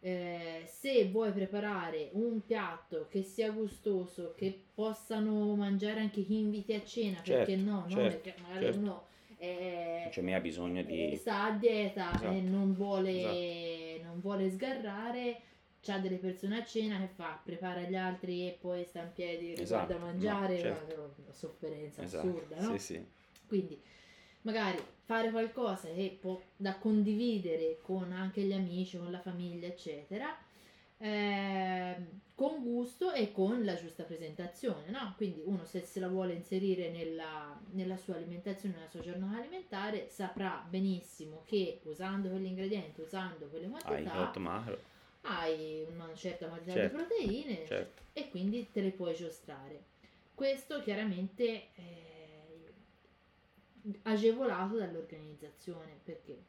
eh, 0.00 0.62
se 0.66 1.06
vuoi 1.08 1.32
preparare 1.32 2.10
un 2.12 2.44
piatto 2.44 3.06
che 3.08 3.22
sia 3.22 3.50
gustoso, 3.50 4.34
che 4.36 4.56
possano 4.74 5.54
mangiare 5.54 6.00
anche 6.00 6.24
chi 6.24 6.38
inviti 6.38 6.74
a 6.74 6.84
cena, 6.84 7.16
certo, 7.22 7.32
perché 7.32 7.56
no? 7.56 7.80
no? 7.80 7.88
Certo, 7.88 8.20
perché 8.20 8.40
magari 8.42 8.64
certo. 8.64 8.78
uno 8.78 9.06
eh, 9.40 10.08
cioè, 10.10 10.32
ha 10.32 10.40
bisogno 10.40 10.82
di... 10.82 11.16
sta 11.16 11.44
a 11.44 11.50
dieta 11.52 12.10
esatto. 12.12 12.30
e 12.30 12.40
non 12.40 12.74
vuole, 12.74 13.94
esatto. 13.94 14.08
non 14.08 14.20
vuole 14.20 14.50
sgarrare 14.50 15.40
c'ha 15.80 15.98
delle 15.98 16.16
persone 16.16 16.58
a 16.58 16.64
cena 16.64 16.98
che 16.98 17.06
fa, 17.06 17.40
prepara 17.42 17.82
gli 17.82 17.94
altri 17.94 18.48
e 18.48 18.58
poi 18.60 18.84
sta 18.84 19.02
in 19.02 19.12
piedi 19.14 19.52
esatto, 19.52 19.86
guarda 19.86 20.04
mangiare, 20.04 20.54
no, 20.54 20.60
certo. 20.60 21.14
una 21.22 21.32
sofferenza 21.32 22.02
esatto. 22.02 22.28
assurda, 22.28 22.60
no? 22.60 22.72
Sì, 22.72 22.78
sì. 22.78 23.06
Quindi 23.46 23.80
magari 24.42 24.78
fare 25.04 25.30
qualcosa 25.30 25.88
che 25.88 26.16
può 26.20 26.40
da 26.56 26.76
condividere 26.76 27.78
con 27.82 28.12
anche 28.12 28.42
gli 28.42 28.52
amici, 28.52 28.98
con 28.98 29.10
la 29.10 29.20
famiglia, 29.20 29.66
eccetera, 29.66 30.36
eh, 30.98 31.96
con 32.34 32.62
gusto 32.62 33.12
e 33.12 33.32
con 33.32 33.64
la 33.64 33.74
giusta 33.74 34.04
presentazione, 34.04 34.90
no? 34.90 35.14
Quindi 35.16 35.42
uno 35.44 35.64
se 35.64 35.80
se 35.84 35.98
la 35.98 36.08
vuole 36.08 36.34
inserire 36.34 36.90
nella, 36.90 37.58
nella 37.72 37.96
sua 37.96 38.16
alimentazione, 38.16 38.76
nella 38.76 38.88
sua 38.88 39.00
giornata 39.00 39.38
alimentare, 39.38 40.08
saprà 40.08 40.64
benissimo 40.68 41.42
che 41.46 41.80
usando 41.84 42.28
quegli 42.28 42.46
ingredienti, 42.46 43.00
usando 43.00 43.46
quelle 43.46 43.68
quantità, 43.68 44.30
hai 45.22 45.84
una 45.92 46.14
certa 46.14 46.46
quantità 46.46 46.74
certo. 46.74 46.96
di 46.96 47.02
proteine 47.02 47.66
certo. 47.66 48.02
e 48.12 48.28
quindi 48.28 48.68
te 48.70 48.82
le 48.82 48.90
puoi 48.90 49.14
giostrare. 49.14 49.82
Questo 50.34 50.80
chiaramente 50.80 51.72
è 51.74 52.07
agevolato 54.02 54.76
dall'organizzazione 54.76 55.98
perché 56.02 56.44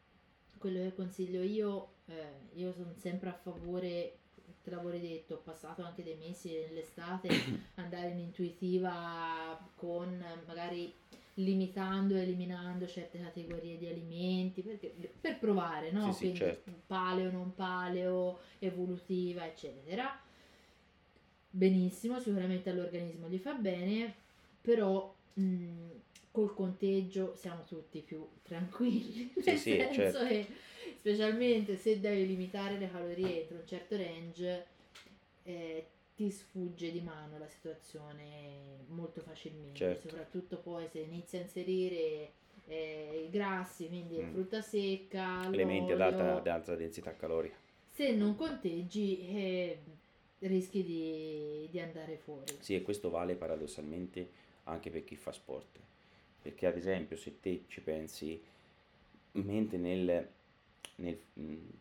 quello 0.57 0.79
che 0.81 0.93
consiglio 0.93 1.41
io, 1.41 1.93
eh, 2.07 2.49
io 2.53 2.73
sono 2.73 2.93
sempre 2.95 3.29
a 3.29 3.33
favore, 3.33 4.19
te 4.61 4.69
l'avevo 4.69 4.89
detto, 4.89 5.35
ho 5.35 5.41
passato 5.41 5.81
anche 5.83 6.03
dei 6.03 6.17
mesi 6.17 6.51
nell'estate 6.51 7.29
andare 7.75 8.09
in 8.09 8.19
intuitiva 8.19 9.69
con 9.75 10.23
magari 10.45 10.93
limitando 11.35 12.15
e 12.15 12.23
eliminando 12.23 12.85
certe 12.85 13.19
categorie 13.19 13.77
di 13.77 13.87
alimenti 13.87 14.61
perché, 14.61 14.93
per 15.21 15.39
provare, 15.39 15.91
no? 15.91 16.11
Sì, 16.11 16.19
Quindi 16.19 16.37
sì, 16.37 16.43
certo. 16.43 16.71
paleo, 16.85 17.31
non 17.31 17.55
paleo, 17.55 18.39
evolutiva, 18.59 19.45
eccetera. 19.45 20.19
Benissimo, 21.51 22.19
sicuramente 22.19 22.69
all'organismo 22.69 23.27
gli 23.27 23.37
fa 23.39 23.53
bene, 23.53 24.13
però 24.61 25.15
mh, 25.33 25.89
col 26.31 26.53
conteggio 26.53 27.33
siamo 27.35 27.63
tutti 27.63 28.01
più 28.01 28.27
tranquilli, 28.43 29.31
nel 29.43 29.57
sì, 29.57 29.75
senso 29.77 29.93
certo. 29.93 30.27
che 30.27 30.47
specialmente 30.97 31.75
se 31.75 31.99
devi 31.99 32.27
limitare 32.27 32.77
le 32.77 32.89
calorie 32.89 33.41
entro 33.41 33.57
un 33.57 33.67
certo 33.67 33.95
range, 33.97 34.65
eh, 35.43 35.87
ti 36.15 36.29
sfugge 36.29 36.91
di 36.91 37.01
mano 37.01 37.37
la 37.37 37.47
situazione 37.47 38.83
molto 38.87 39.21
facilmente, 39.21 39.77
certo. 39.77 40.09
soprattutto 40.09 40.57
poi 40.57 40.87
se 40.87 40.99
inizi 40.99 41.37
a 41.37 41.41
inserire 41.41 42.31
eh, 42.67 43.23
i 43.25 43.29
grassi, 43.29 43.87
quindi 43.87 44.21
mm. 44.21 44.31
frutta 44.31 44.61
secca, 44.61 45.45
elementi 45.51 45.91
ad 45.91 46.01
alta, 46.01 46.35
ad 46.37 46.47
alta, 46.47 46.75
densità 46.75 47.15
calorica. 47.15 47.55
Se 47.87 48.11
non 48.11 48.35
conteggi 48.35 49.19
eh, 49.29 49.79
rischi 50.39 50.83
di, 50.83 51.67
di 51.71 51.79
andare 51.79 52.17
fuori. 52.17 52.53
Sì, 52.59 52.75
e 52.75 52.81
questo 52.81 53.09
vale 53.09 53.35
paradossalmente 53.35 54.29
anche 54.65 54.89
per 54.89 55.03
chi 55.03 55.15
fa 55.15 55.31
sport, 55.31 55.79
perché 56.49 56.65
ad 56.65 56.75
esempio 56.75 57.15
se 57.15 57.39
te 57.39 57.63
ci 57.67 57.81
pensi, 57.81 58.41
mentre 59.33 59.77
nel 59.77 60.27
nel 60.99 61.17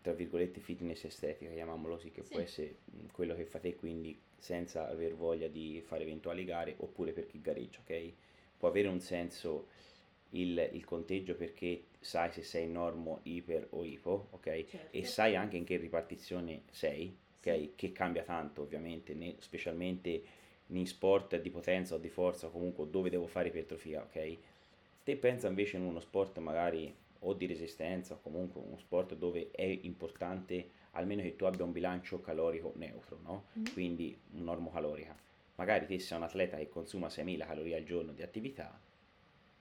tra 0.01 0.13
virgolette 0.13 0.61
fitness 0.61 1.05
estetica, 1.05 1.51
chiamiamolo 1.51 1.95
così, 1.95 2.11
che 2.11 2.23
sì. 2.23 2.31
può 2.31 2.41
essere 2.41 2.77
quello 3.13 3.35
che 3.35 3.45
fate 3.45 3.75
quindi 3.75 4.17
senza 4.37 4.89
aver 4.89 5.15
voglia 5.15 5.49
di 5.49 5.83
fare 5.85 6.03
eventuali 6.03 6.45
gare 6.45 6.75
oppure 6.79 7.13
per 7.13 7.27
chi 7.27 7.41
gareggia, 7.41 7.81
ok? 7.81 8.13
Può 8.57 8.69
avere 8.69 8.89
un 8.89 9.01
senso 9.01 9.69
il, 10.31 10.71
il 10.73 10.85
conteggio 10.85 11.35
perché 11.35 11.87
sai 11.99 12.31
se 12.33 12.43
sei 12.43 12.69
normo, 12.69 13.21
iper 13.25 13.67
o 13.71 13.85
ipo, 13.85 14.29
ok? 14.31 14.65
Certo. 14.65 14.97
E 14.97 15.05
sai 15.05 15.35
anche 15.35 15.57
in 15.57 15.65
che 15.65 15.77
ripartizione 15.77 16.63
sei, 16.71 17.17
ok? 17.39 17.55
Sì. 17.55 17.73
Che 17.75 17.93
cambia 17.93 18.23
tanto 18.23 18.63
ovviamente, 18.63 19.15
né, 19.15 19.35
specialmente 19.39 20.23
in 20.67 20.87
sport 20.87 21.41
di 21.41 21.51
potenza 21.51 21.95
o 21.95 21.99
di 21.99 22.11
forza, 22.11 22.49
comunque 22.49 22.89
dove 22.89 23.11
devo 23.11 23.27
fare 23.27 23.49
ipertrofia, 23.49 24.03
ok? 24.03 24.39
Te 25.09 25.17
pensa 25.17 25.49
invece 25.49 25.79
in 25.79 25.85
uno 25.85 26.01
sport 26.01 26.37
magari 26.37 26.95
o 27.21 27.33
di 27.33 27.47
resistenza 27.47 28.13
o 28.13 28.21
comunque 28.21 28.61
uno 28.61 28.77
sport 28.77 29.15
dove 29.15 29.51
è 29.53 29.63
importante 29.63 30.69
almeno 30.91 31.23
che 31.23 31.35
tu 31.35 31.47
abbia 31.47 31.65
un 31.65 31.73
bilancio 31.73 32.21
calorico 32.21 32.75
neutro, 32.77 33.19
no? 33.23 33.47
Mm. 33.59 33.65
Quindi 33.73 34.15
un 34.33 34.45
normo 34.45 34.71
calorica. 34.71 35.17
Magari 35.55 35.87
te 35.87 35.99
sei 35.99 36.19
un 36.19 36.25
atleta 36.25 36.59
che 36.59 36.69
consuma 36.69 37.09
6.000 37.09 37.47
calorie 37.47 37.77
al 37.77 37.85
giorno 37.85 38.13
di 38.13 38.21
attività 38.21 38.79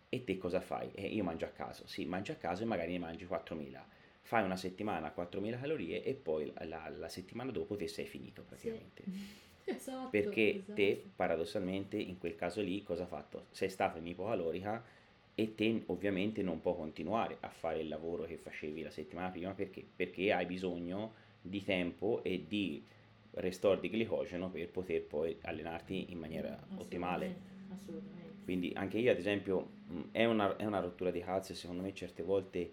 e 0.10 0.24
te 0.26 0.38
cosa 0.38 0.60
fai? 0.60 0.92
Eh, 0.92 1.08
io 1.08 1.24
mangio 1.24 1.46
a 1.46 1.52
caso, 1.52 1.88
sì, 1.88 2.04
mangio 2.04 2.34
a 2.34 2.36
caso 2.36 2.64
e 2.64 2.66
magari 2.66 2.92
ne 2.92 3.00
mangi 3.00 3.26
4.000. 3.26 3.82
Fai 4.24 4.44
una 4.44 4.58
settimana 4.58 5.08
a 5.08 5.12
4.000 5.12 5.58
calorie 5.58 6.04
e 6.04 6.14
poi 6.14 6.52
la, 6.66 6.90
la, 6.90 7.08
settimana 7.08 7.52
dopo 7.52 7.78
te 7.78 7.88
sei 7.88 8.06
finito 8.06 8.44
praticamente. 8.44 9.04
Sì. 9.06 9.46
Esatto, 9.70 10.10
Perché 10.10 10.56
esatto. 10.56 10.74
te 10.76 11.04
paradossalmente 11.14 11.98
in 11.98 12.18
quel 12.18 12.36
caso 12.36 12.62
lì 12.62 12.84
cosa 12.84 13.04
ha 13.04 13.08
fatto? 13.08 13.48
Sei 13.52 13.70
stato 13.70 13.98
in 13.98 14.08
ipocalorica 14.08 14.82
e 15.40 15.54
te 15.54 15.84
ovviamente 15.86 16.42
non 16.42 16.62
puoi 16.62 16.74
continuare 16.74 17.38
a 17.42 17.50
fare 17.50 17.82
il 17.82 17.88
lavoro 17.88 18.24
che 18.24 18.38
facevi 18.38 18.82
la 18.82 18.90
settimana 18.90 19.30
prima 19.30 19.52
perché? 19.52 19.86
Perché 19.96 20.34
hai 20.34 20.48
bisogno 20.48 21.14
di 21.40 21.64
tempo 21.64 22.24
e 22.24 22.46
di 22.48 22.84
restore 23.36 23.80
di 23.80 23.92
glicogeno 23.92 24.50
per 24.50 24.68
poter 24.70 25.04
poi 25.04 25.38
allenarti 25.44 26.08
in 26.10 26.18
maniera 26.18 26.54
assolutamente, 26.54 26.84
ottimale. 26.84 27.36
Assolutamente. 27.70 28.44
Quindi 28.46 28.72
anche 28.74 28.98
io 28.98 29.12
ad 29.12 29.20
esempio 29.20 29.70
è 30.10 30.26
una, 30.26 30.56
è 30.56 30.66
una 30.66 30.80
rottura 30.80 31.12
di 31.12 31.20
calze, 31.20 31.54
secondo 31.54 31.84
me 31.84 31.94
certe 31.94 32.24
volte 32.24 32.72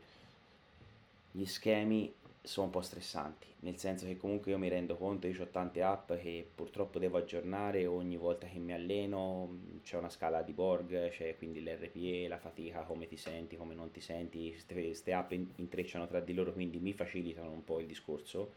gli 1.33 1.45
schemi 1.45 2.11
sono 2.47 2.67
un 2.67 2.73
po' 2.73 2.83
stressanti, 2.83 3.47
nel 3.61 3.79
senso 3.79 4.05
che 4.05 4.19
comunque 4.19 4.51
io 4.51 4.59
mi 4.59 4.69
rendo 4.69 4.97
conto, 4.97 5.27
io 5.27 5.43
ho 5.43 5.47
tante 5.47 5.83
app 5.83 6.13
che 6.13 6.47
purtroppo 6.55 6.99
devo 6.99 7.17
aggiornare 7.17 7.87
ogni 7.87 8.19
volta 8.19 8.47
che 8.47 8.59
mi 8.59 8.75
alleno, 8.75 9.61
c'è 9.83 9.97
una 9.97 10.11
scala 10.11 10.43
di 10.43 10.53
Borg, 10.53 11.09
c'è 11.09 11.39
quindi 11.39 11.63
l'RPE, 11.63 12.29
la 12.29 12.37
fatica, 12.37 12.83
come 12.83 13.07
ti 13.07 13.17
senti, 13.17 13.57
come 13.57 13.75
non 13.75 13.91
ti 13.91 14.03
senti, 14.03 14.55
queste 14.71 15.15
app 15.15 15.33
intrecciano 15.33 16.07
tra 16.07 16.21
di 16.21 16.35
loro, 16.35 16.53
quindi 16.53 16.79
mi 16.79 16.93
facilitano 16.93 17.51
un 17.51 17.65
po' 17.65 17.81
il 17.81 17.87
discorso. 17.87 18.53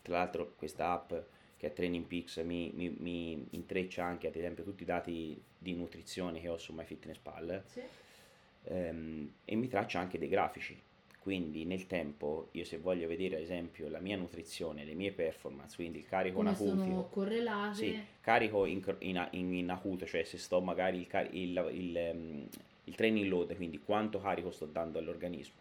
Tra 0.00 0.16
l'altro 0.16 0.54
questa 0.56 0.90
app 0.92 1.12
che 1.58 1.66
è 1.66 1.72
Training 1.74 2.06
Peaks 2.06 2.38
mi, 2.38 2.72
mi, 2.74 2.88
mi 3.00 3.46
intreccia 3.50 4.02
anche 4.02 4.28
ad 4.28 4.34
esempio 4.34 4.64
tutti 4.64 4.82
i 4.82 4.86
dati 4.86 5.38
di 5.58 5.74
nutrizione 5.74 6.40
che 6.40 6.48
ho 6.48 6.56
su 6.56 6.72
MyFitnessPal 6.72 7.62
sì. 7.66 7.82
ehm, 8.64 9.32
e 9.44 9.54
mi 9.56 9.68
traccia 9.68 9.98
anche 9.98 10.18
dei 10.18 10.28
grafici 10.28 10.80
quindi 11.20 11.66
nel 11.66 11.86
tempo 11.86 12.48
io 12.52 12.64
se 12.64 12.78
voglio 12.78 13.06
vedere 13.06 13.36
ad 13.36 13.42
esempio 13.42 13.90
la 13.90 14.00
mia 14.00 14.16
nutrizione, 14.16 14.84
le 14.84 14.94
mie 14.94 15.12
performance, 15.12 15.76
quindi 15.76 15.98
il 15.98 16.06
carico 16.06 16.36
Come 16.38 16.48
in 16.48 16.54
acuto, 16.54 16.76
sono 16.76 17.08
correlate. 17.10 17.74
Sì, 17.74 18.02
carico 18.22 18.64
in, 18.64 18.82
in, 19.00 19.28
in, 19.32 19.52
in, 19.52 19.70
acuto, 19.70 20.06
cioè 20.06 20.24
se 20.24 20.38
sto 20.38 20.62
magari 20.62 21.06
il, 21.06 21.28
il, 21.32 21.70
il, 21.72 22.10
um, 22.14 22.48
il 22.84 22.94
training 22.94 23.28
load, 23.28 23.54
quindi 23.54 23.78
quanto 23.80 24.18
carico 24.18 24.50
sto 24.50 24.64
dando 24.64 24.98
all'organismo, 24.98 25.60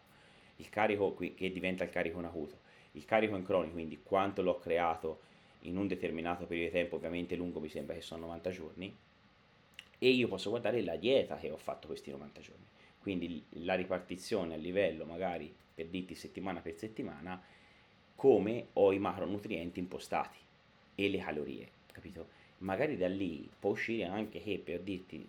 il 0.55 0.69
carico 0.69 1.11
qui, 1.11 1.33
che 1.33 1.51
diventa 1.51 1.83
il 1.83 1.89
carico 1.89 2.19
in 2.19 2.25
acuto, 2.25 2.59
il 2.93 3.03
carico 3.03 3.35
in 3.35 3.43
cronico, 3.43 3.73
quindi 3.73 3.99
quanto 4.01 4.41
l'ho 4.41 4.57
creato 4.59 5.19
in 5.63 5.75
un 5.75 5.87
determinato 5.87 6.45
periodo 6.45 6.71
di 6.71 6.77
tempo, 6.77 6.95
ovviamente 6.95 7.35
lungo 7.35 7.59
mi 7.59 7.67
sembra 7.67 7.95
che 7.95 8.01
sono 8.01 8.21
90 8.27 8.49
giorni, 8.51 8.95
e 9.99 10.09
io 10.09 10.29
posso 10.29 10.49
guardare 10.51 10.81
la 10.81 10.95
dieta 10.95 11.35
che 11.35 11.51
ho 11.51 11.57
fatto 11.57 11.87
questi 11.87 12.11
90 12.11 12.39
giorni 12.39 12.65
quindi 12.99 13.43
la 13.63 13.75
ripartizione 13.75 14.53
a 14.53 14.57
livello 14.57 15.05
magari 15.05 15.53
per 15.73 15.88
dirti 15.88 16.15
settimana 16.15 16.59
per 16.59 16.75
settimana, 16.75 17.41
come 18.15 18.67
ho 18.73 18.91
i 18.91 18.99
macronutrienti 18.99 19.79
impostati 19.79 20.38
e 20.93 21.09
le 21.09 21.19
calorie, 21.19 21.69
capito? 21.91 22.27
Magari 22.57 22.97
da 22.97 23.07
lì 23.07 23.49
può 23.57 23.71
uscire 23.71 24.03
anche 24.03 24.41
che 24.41 24.59
per 24.62 24.81
dirti 24.81 25.25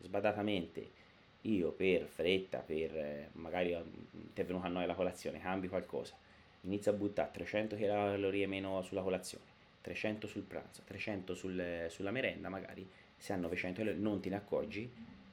sbadatamente 0.00 0.98
io 1.42 1.72
per 1.72 2.06
fretta, 2.06 2.60
per 2.60 3.28
magari 3.32 3.76
mm, 3.76 4.32
ti 4.32 4.40
è 4.40 4.44
venuta 4.46 4.66
a 4.66 4.70
noi 4.70 4.86
la 4.86 4.94
colazione, 4.94 5.38
cambi 5.38 5.68
qualcosa, 5.68 6.16
inizio 6.62 6.90
a 6.92 6.94
buttare 6.94 7.30
300 7.30 7.76
calorie 7.76 8.46
meno 8.46 8.80
sulla 8.80 9.02
colazione, 9.02 9.44
300 9.82 10.26
sul 10.26 10.42
pranzo, 10.42 10.80
300 10.84 11.34
sul, 11.34 11.86
sulla 11.90 12.10
merenda 12.10 12.48
magari, 12.48 12.88
se 13.16 13.34
hanno 13.34 13.42
900 13.42 13.80
calorie 13.80 14.00
non 14.00 14.20
te 14.20 14.30
ne 14.30 14.36
accorgi 14.36 14.90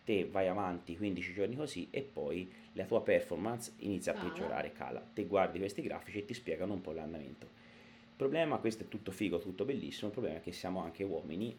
te 0.07 0.23
vai 0.23 0.47
avanti 0.47 0.95
15 0.95 1.33
giorni 1.33 1.57
così 1.57 1.89
e 1.91 1.99
poi 2.01 2.49
la 2.71 2.85
tua 2.85 3.01
performance 3.01 3.73
inizia 3.79 4.13
a 4.13 4.17
peggiorare, 4.17 4.71
cala. 4.71 5.01
Te 5.01 5.25
guardi 5.25 5.59
questi 5.59 5.81
grafici 5.81 6.19
e 6.19 6.25
ti 6.25 6.33
spiegano 6.33 6.71
un 6.71 6.79
po' 6.79 6.93
l'andamento. 6.93 7.45
Il 7.45 8.15
problema, 8.15 8.55
questo 8.55 8.83
è 8.83 8.87
tutto 8.87 9.11
figo, 9.11 9.39
tutto 9.39 9.65
bellissimo, 9.65 10.07
il 10.07 10.13
problema 10.13 10.37
è 10.37 10.41
che 10.41 10.53
siamo 10.53 10.81
anche 10.81 11.03
uomini 11.03 11.53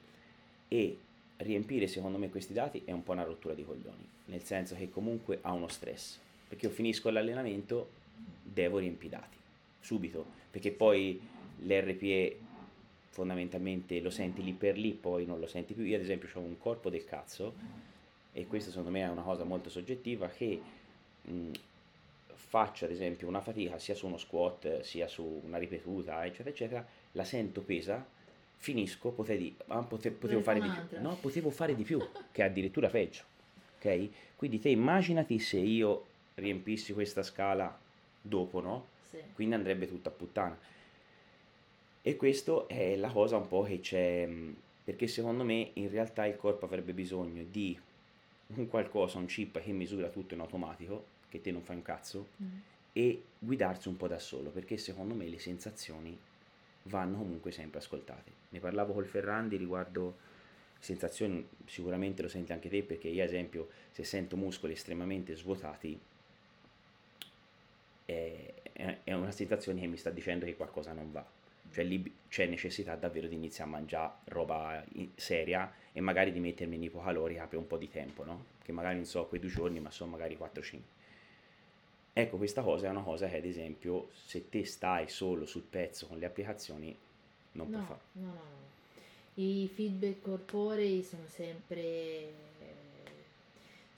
e 0.66 0.98
riempire 1.36 1.86
secondo 1.88 2.16
me 2.16 2.30
questi 2.30 2.54
dati 2.54 2.80
è 2.86 2.92
un 2.92 3.02
po' 3.02 3.12
una 3.12 3.24
rottura 3.24 3.52
di 3.52 3.66
coglioni, 3.66 4.08
nel 4.24 4.42
senso 4.42 4.74
che 4.76 4.88
comunque 4.88 5.40
ha 5.42 5.52
uno 5.52 5.68
stress, 5.68 6.18
perché 6.48 6.68
io 6.68 6.72
finisco 6.72 7.10
l'allenamento, 7.10 7.90
devo 8.42 8.78
riempire 8.78 9.14
i 9.14 9.18
dati, 9.18 9.36
subito, 9.78 10.24
perché 10.50 10.70
poi 10.70 11.20
l'RPE 11.58 12.38
fondamentalmente 13.10 14.00
lo 14.00 14.08
senti 14.10 14.42
lì 14.42 14.52
per 14.52 14.78
lì, 14.78 14.92
poi 14.92 15.26
non 15.26 15.38
lo 15.38 15.46
senti 15.46 15.74
più. 15.74 15.84
Io 15.84 15.96
ad 15.96 16.02
esempio 16.02 16.30
ho 16.32 16.40
un 16.40 16.56
corpo 16.56 16.88
del 16.88 17.04
cazzo 17.04 17.96
e 18.32 18.46
questa 18.46 18.70
secondo 18.70 18.90
me 18.90 19.02
è 19.02 19.08
una 19.08 19.22
cosa 19.22 19.44
molto 19.44 19.70
soggettiva 19.70 20.28
che 20.28 20.60
mh, 21.22 21.50
faccio 22.34 22.84
ad 22.84 22.90
esempio 22.90 23.28
una 23.28 23.40
fatica 23.40 23.78
sia 23.78 23.94
su 23.94 24.06
uno 24.06 24.16
squat 24.16 24.80
sia 24.80 25.06
su 25.06 25.42
una 25.44 25.58
ripetuta 25.58 26.24
eccetera 26.24 26.50
eccetera, 26.50 26.86
la 27.12 27.24
sento 27.24 27.60
pesa, 27.62 28.04
finisco, 28.56 29.10
potrei 29.10 29.54
ah, 29.68 29.82
pote, 29.82 30.10
potevo, 30.10 30.40
fare 30.40 30.60
di 30.60 30.68
più, 30.68 31.00
no, 31.00 31.16
potevo 31.16 31.50
fare 31.50 31.74
di 31.74 31.84
più, 31.84 31.98
che 32.32 32.42
è 32.42 32.46
addirittura 32.46 32.88
peggio, 32.88 33.22
ok? 33.78 34.08
Quindi 34.36 34.58
te 34.60 34.68
immaginati 34.68 35.38
se 35.38 35.58
io 35.58 36.06
riempissi 36.34 36.92
questa 36.92 37.22
scala 37.22 37.76
dopo, 38.20 38.60
no? 38.60 38.86
Sì. 39.08 39.18
Quindi 39.34 39.54
andrebbe 39.54 39.88
tutta 39.88 40.10
a 40.10 40.12
puttana. 40.12 40.58
E 42.00 42.16
questa 42.16 42.66
è 42.66 42.96
la 42.96 43.10
cosa 43.10 43.36
un 43.36 43.48
po' 43.48 43.62
che 43.62 43.80
c'è, 43.80 44.28
perché 44.84 45.06
secondo 45.06 45.44
me 45.44 45.70
in 45.74 45.90
realtà 45.90 46.24
il 46.26 46.36
corpo 46.36 46.64
avrebbe 46.64 46.92
bisogno 46.92 47.44
di 47.50 47.78
un 48.54 48.66
qualcosa, 48.68 49.18
un 49.18 49.26
chip 49.26 49.60
che 49.60 49.72
misura 49.72 50.08
tutto 50.08 50.34
in 50.34 50.40
automatico, 50.40 51.16
che 51.28 51.40
te 51.40 51.50
non 51.50 51.62
fai 51.62 51.76
un 51.76 51.82
cazzo, 51.82 52.28
mm. 52.42 52.58
e 52.92 53.22
guidarsi 53.38 53.88
un 53.88 53.96
po' 53.96 54.08
da 54.08 54.18
solo, 54.18 54.50
perché 54.50 54.78
secondo 54.78 55.14
me 55.14 55.26
le 55.28 55.38
sensazioni 55.38 56.18
vanno 56.84 57.18
comunque 57.18 57.52
sempre 57.52 57.78
ascoltate. 57.80 58.32
Ne 58.50 58.60
parlavo 58.60 58.94
col 58.94 59.06
Ferrandi 59.06 59.56
riguardo 59.56 60.26
sensazioni, 60.78 61.46
sicuramente 61.66 62.22
lo 62.22 62.28
senti 62.28 62.52
anche 62.52 62.68
te, 62.68 62.82
perché 62.82 63.08
io 63.08 63.22
ad 63.22 63.28
esempio 63.28 63.68
se 63.90 64.04
sento 64.04 64.36
muscoli 64.36 64.72
estremamente 64.72 65.36
svuotati, 65.36 65.98
è, 68.06 68.54
è 69.04 69.12
una 69.12 69.32
situazione 69.32 69.80
che 69.80 69.86
mi 69.86 69.98
sta 69.98 70.08
dicendo 70.08 70.46
che 70.46 70.56
qualcosa 70.56 70.92
non 70.92 71.12
va 71.12 71.36
cioè 71.72 71.84
lì 71.84 72.16
c'è 72.28 72.46
necessità 72.46 72.94
davvero 72.94 73.26
di 73.26 73.34
iniziare 73.34 73.70
a 73.70 73.72
mangiare 73.72 74.12
roba 74.24 74.84
seria 75.14 75.72
e 75.92 76.00
magari 76.00 76.32
di 76.32 76.40
mettermi 76.40 76.76
in 76.76 76.84
ipocalorica 76.84 77.46
per 77.46 77.58
un 77.58 77.66
po' 77.66 77.76
di 77.76 77.88
tempo, 77.88 78.24
no? 78.24 78.44
Che 78.62 78.72
magari 78.72 78.96
non 78.96 79.04
so 79.04 79.26
quei 79.26 79.40
due 79.40 79.50
giorni, 79.50 79.80
ma 79.80 79.90
sono 79.90 80.10
magari 80.10 80.36
4-5. 80.36 80.78
Ecco, 82.12 82.36
questa 82.36 82.62
cosa 82.62 82.88
è 82.88 82.90
una 82.90 83.02
cosa 83.02 83.28
che 83.28 83.36
ad 83.36 83.44
esempio 83.44 84.08
se 84.12 84.48
te 84.48 84.64
stai 84.64 85.08
solo 85.08 85.46
sul 85.46 85.62
pezzo 85.62 86.06
con 86.06 86.18
le 86.18 86.26
applicazioni 86.26 86.96
non 87.52 87.70
no, 87.70 87.76
puoi 87.76 87.86
fare. 87.86 88.00
No, 88.12 88.26
no, 88.26 88.32
no. 88.32 88.66
I 89.34 89.70
feedback 89.72 90.20
corporei 90.22 91.02
sono 91.04 91.26
sempre 91.28 92.46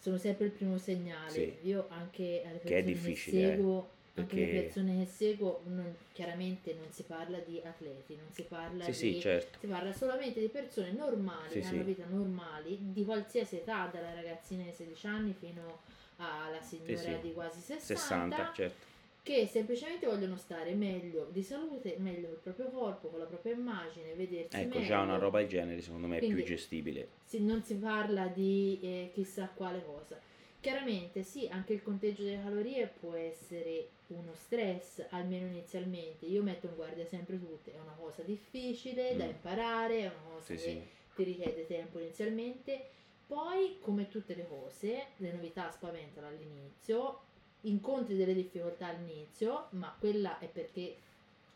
sono 0.00 0.16
sempre 0.16 0.46
il 0.46 0.52
primo 0.52 0.78
segnale. 0.78 1.30
Sì. 1.30 1.54
Io 1.62 1.86
anche 1.88 2.42
alle 2.44 2.58
persone 2.58 2.82
che, 2.82 3.12
che 3.12 3.16
seguo 3.16 3.88
anche 4.20 4.36
le 4.36 4.62
persone 4.62 4.98
che 4.98 5.10
seguo, 5.10 5.62
non, 5.66 5.94
chiaramente 6.12 6.74
non 6.74 6.90
si 6.90 7.02
parla 7.02 7.38
di 7.38 7.60
atleti, 7.64 8.16
non 8.16 8.30
si 8.30 8.42
parla 8.42 8.84
sì, 8.84 8.90
di... 8.90 9.14
Sì, 9.14 9.20
certo. 9.20 9.58
Si 9.60 9.66
parla 9.66 9.92
solamente 9.92 10.40
di 10.40 10.48
persone 10.48 10.92
normali, 10.92 11.50
sì, 11.50 11.60
che 11.60 11.66
hanno 11.66 11.82
vita 11.82 12.04
normali, 12.08 12.78
di 12.80 13.04
qualsiasi 13.04 13.56
età, 13.56 13.90
dalla 13.92 14.14
ragazzina 14.14 14.64
di 14.64 14.72
16 14.72 15.06
anni 15.06 15.34
fino 15.38 15.80
alla 16.20 16.60
signora 16.60 17.16
di 17.16 17.32
quasi 17.32 17.60
60, 17.60 17.84
60 17.84 18.52
certo. 18.54 18.86
che 19.22 19.46
semplicemente 19.50 20.06
vogliono 20.06 20.36
stare 20.36 20.74
meglio 20.74 21.28
di 21.32 21.42
salute, 21.42 21.96
meglio 21.98 22.28
col 22.28 22.38
proprio 22.38 22.66
corpo, 22.66 23.08
con 23.08 23.18
la 23.18 23.24
propria 23.24 23.54
immagine, 23.54 24.12
vedersi 24.14 24.56
ecco, 24.56 24.74
meglio. 24.74 24.86
già 24.86 25.00
una 25.00 25.16
roba 25.16 25.38
del 25.38 25.48
genere 25.48 25.80
secondo 25.80 26.06
me 26.06 26.18
Quindi, 26.18 26.40
è 26.40 26.44
più 26.44 26.54
gestibile. 26.54 27.08
Si, 27.24 27.42
non 27.42 27.62
si 27.62 27.76
parla 27.76 28.26
di 28.26 28.78
eh, 28.82 29.10
chissà 29.14 29.50
quale 29.54 29.82
cosa. 29.84 30.18
Chiaramente 30.60 31.22
sì, 31.22 31.48
anche 31.48 31.72
il 31.72 31.82
conteggio 31.82 32.22
delle 32.22 32.42
calorie 32.42 32.86
può 32.86 33.14
essere 33.14 33.88
uno 34.08 34.34
stress, 34.34 35.06
almeno 35.10 35.46
inizialmente. 35.46 36.26
Io 36.26 36.42
metto 36.42 36.66
in 36.66 36.74
guardia 36.74 37.06
sempre 37.06 37.38
tutte, 37.38 37.72
è 37.72 37.78
una 37.78 37.96
cosa 37.98 38.22
difficile 38.22 39.14
mm. 39.14 39.18
da 39.18 39.24
imparare, 39.24 40.00
è 40.00 40.06
una 40.06 40.34
cosa 40.34 40.44
sì, 40.44 40.52
che 40.54 40.58
sì. 40.58 40.80
ti 41.14 41.22
richiede 41.24 41.66
tempo 41.66 41.98
inizialmente. 41.98 42.88
Poi, 43.26 43.78
come 43.80 44.08
tutte 44.08 44.34
le 44.34 44.46
cose, 44.46 45.06
le 45.16 45.32
novità 45.32 45.70
spaventano 45.70 46.26
all'inizio, 46.26 47.20
incontri 47.62 48.16
delle 48.16 48.34
difficoltà 48.34 48.88
all'inizio, 48.88 49.68
ma 49.70 49.94
quella 49.98 50.38
è 50.38 50.48
perché 50.48 50.96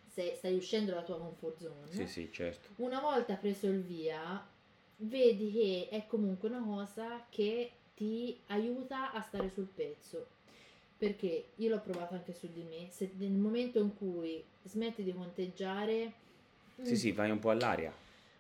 stai 0.07 0.55
uscendo 0.55 0.93
dalla 0.93 1.03
tua 1.03 1.19
comfort 1.19 1.59
zone. 1.59 1.91
Sì, 1.91 2.07
sì, 2.07 2.31
certo. 2.33 2.69
Una 2.77 3.01
volta 3.01 3.35
preso 3.35 3.67
il 3.67 3.83
via, 3.83 4.47
vedi 4.97 5.53
che 5.53 5.89
è 5.91 6.07
comunque 6.07 6.49
una 6.49 6.63
cosa 6.63 7.27
che 7.29 7.73
ti 7.95 8.37
aiuta 8.49 9.13
a 9.13 9.21
stare 9.21 9.51
sul 9.51 9.69
pezzo 9.73 10.27
perché 10.97 11.47
io 11.57 11.69
l'ho 11.69 11.81
provato 11.81 12.15
anche 12.15 12.33
su 12.33 12.49
di 12.53 12.63
me, 12.63 12.89
se 12.91 13.11
nel 13.19 13.31
momento 13.31 13.79
in 13.79 13.95
cui 13.97 14.43
smetti 14.63 15.03
di 15.03 15.13
conteggiare... 15.13 16.13
Sì, 16.81 16.93
mm, 16.93 16.95
sì, 16.95 17.13
vai 17.13 17.31
un 17.31 17.39
po' 17.39 17.51
all'aria. 17.51 17.93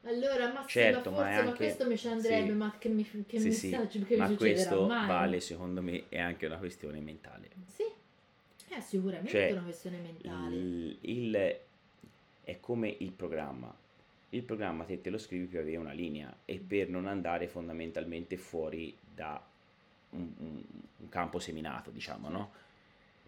Allora, 0.04 0.52
ma 0.52 0.64
certo, 0.66 1.10
ma, 1.10 1.16
forse, 1.16 1.42
ma 1.42 1.52
questo 1.54 1.86
mi 1.86 1.96
ci 1.96 2.08
andrebbe, 2.08 2.48
sì. 2.48 2.52
ma 2.52 2.74
che 2.78 2.88
mi, 2.88 3.04
che 3.26 3.38
sì, 3.38 3.48
messaggio, 3.48 3.98
sì. 3.98 4.04
che 4.04 4.16
ma 4.16 4.28
mi 4.28 4.36
questo 4.36 4.86
mai. 4.86 5.06
vale, 5.06 5.40
secondo 5.40 5.82
me, 5.82 6.04
è 6.08 6.18
anche 6.18 6.46
una 6.46 6.58
questione 6.58 7.00
mentale. 7.00 7.48
Sì, 7.66 7.84
è 8.68 8.80
sicuramente 8.80 9.30
cioè, 9.30 9.52
una 9.52 9.62
questione 9.62 9.98
mentale. 9.98 10.54
Il, 10.54 10.98
il, 11.00 11.58
è 12.44 12.60
come 12.60 12.94
il 12.98 13.12
programma. 13.12 13.74
Il 14.30 14.42
programma 14.42 14.84
te 14.84 15.00
te 15.00 15.10
lo 15.10 15.18
scrivi 15.18 15.46
per 15.46 15.60
avere 15.60 15.76
una 15.76 15.92
linea 15.92 16.34
e 16.44 16.58
per 16.58 16.88
non 16.88 17.06
andare 17.06 17.46
fondamentalmente 17.46 18.36
fuori 18.36 18.94
da 19.14 19.42
un, 20.10 20.32
un, 20.38 20.62
un 20.98 21.08
campo 21.08 21.38
seminato, 21.38 21.90
diciamo, 21.90 22.28
no? 22.28 22.52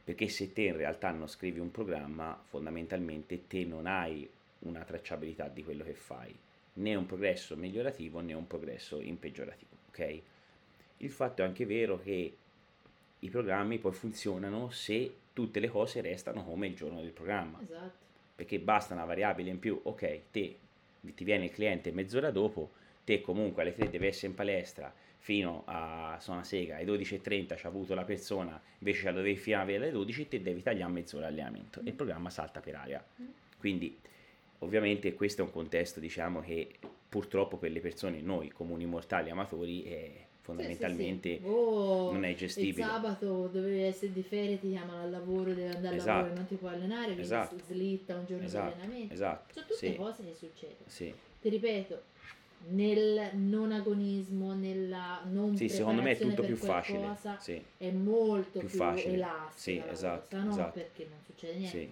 Perché 0.03 0.29
se 0.29 0.53
te 0.53 0.63
in 0.63 0.77
realtà 0.77 1.11
non 1.11 1.29
scrivi 1.29 1.59
un 1.59 1.71
programma, 1.71 2.41
fondamentalmente 2.49 3.47
te 3.47 3.65
non 3.65 3.87
hai 3.87 4.29
una 4.61 4.85
tracciabilità 4.85 5.49
di 5.49 5.65
quello 5.65 5.85
che 5.85 5.95
fai, 5.95 6.35
né 6.75 6.95
un 6.95 7.07
progresso 7.07 7.57
migliorativo 7.57 8.21
né 8.21 8.33
un 8.33 8.47
progresso 8.47 9.01
in 9.01 9.19
peggiorativo, 9.19 9.77
ok? 9.89 10.21
Il 10.99 11.11
fatto 11.11 11.43
è 11.43 11.45
anche 11.45 11.67
vero 11.67 12.01
che 12.01 12.37
i 13.19 13.29
programmi 13.29 13.79
poi 13.79 13.93
funzionano 13.93 14.71
se 14.71 15.15
tutte 15.33 15.61
le 15.61 15.69
cose 15.69 16.01
restano 16.01 16.45
come 16.45 16.67
il 16.69 16.75
giorno 16.75 17.01
del 17.01 17.11
programma. 17.11 17.61
Esatto. 17.63 18.05
Perché 18.37 18.59
basta 18.59 18.95
una 18.95 19.05
variabile 19.05 19.51
in 19.51 19.59
più, 19.59 19.79
ok, 19.83 20.21
te 20.31 20.57
ti 21.15 21.25
viene 21.25 21.45
il 21.45 21.51
cliente 21.51 21.93
mezz'ora 21.93 22.31
dopo, 22.31 22.71
te 23.05 23.21
comunque 23.21 23.63
alle 23.63 23.73
3 23.73 23.89
devi 23.89 24.07
essere 24.07 24.29
in 24.29 24.35
palestra, 24.35 24.93
fino 25.27 25.65
a 25.67 26.19
Sona 26.21 26.45
Sega 26.45 26.77
alle 26.77 26.85
12.30 26.85 27.57
ci 27.57 27.67
ha 27.67 27.69
avuto 27.69 27.95
la 27.97 28.05
persona, 28.05 28.63
invece 28.79 29.01
ce 29.01 29.05
la 29.07 29.11
dovevi 29.11 29.37
finire 29.37 29.75
alle 29.75 29.91
12 29.91 30.29
te 30.29 30.41
devi 30.41 30.63
tagliare 30.63 30.93
mezz'ora 30.93 31.27
allenamento 31.27 31.81
mm. 31.81 31.87
e 31.87 31.89
il 31.89 31.97
programma 31.97 32.31
salta 32.31 32.61
per 32.61 32.77
aria. 32.77 33.05
Mm. 33.21 33.27
Quindi 33.59 33.99
ovviamente 34.61 35.15
questo 35.15 35.43
è 35.43 35.45
un 35.45 35.51
contesto 35.51 35.99
diciamo 35.99 36.43
che 36.43 36.69
purtroppo 37.09 37.57
per 37.57 37.73
le 37.73 37.81
persone, 37.81 38.21
noi 38.21 38.53
comuni 38.53 38.87
mortali 38.87 39.29
amatori, 39.29 39.83
è 39.83 40.13
fondamentalmente 40.43 41.29
sì, 41.29 41.37
sì, 41.39 41.43
sì. 41.43 41.49
Oh, 41.49 42.13
non 42.13 42.25
è 42.25 42.35
gestibile. 42.37 42.83
Il 42.83 42.89
sabato 42.89 43.49
dovevi 43.49 43.83
essere 43.83 44.13
di 44.13 44.23
ferie, 44.23 44.61
ti 44.61 44.71
chiamano 44.71 45.03
al 45.03 45.11
lavoro, 45.11 45.53
devi 45.53 45.75
andare 45.75 45.97
esatto. 45.97 46.11
al 46.11 46.17
lavoro 46.19 46.35
e 46.35 46.37
non 46.37 46.47
ti 46.47 46.55
puoi 46.55 46.73
allenare, 46.73 47.05
quindi 47.07 47.23
esatto. 47.23 47.57
slitta 47.67 48.15
un 48.15 48.27
giorno 48.27 48.45
esatto. 48.45 48.77
di 48.77 48.81
allenamento. 48.81 49.13
Esatto. 49.13 49.55
Sono 49.55 49.67
tutte 49.67 49.97
cose 49.97 50.25
che 50.25 50.35
succedono. 50.35 51.17
Ti 51.41 51.49
ripeto, 51.49 52.03
nel 52.69 53.31
non 53.35 53.73
agonismo, 53.73 54.55
nella 54.55 55.21
non 55.31 55.57
sì, 55.57 55.69
secondo 55.69 56.03
me 56.03 56.13
è 56.13 56.19
tutto 56.19 56.43
più 56.43 56.57
facile. 56.57 57.17
Sì. 57.39 57.63
È 57.77 57.91
molto 57.91 58.59
più, 58.59 58.69
più 58.69 58.79
facile. 58.79 59.15
elastica. 59.15 59.55
Sì, 59.55 59.83
esatto, 59.93 60.37
cosa, 60.37 60.51
esatto. 60.51 60.73
perché 60.73 61.07
non 61.09 61.19
succede 61.25 61.55
niente. 61.55 61.79
Sì. 61.79 61.91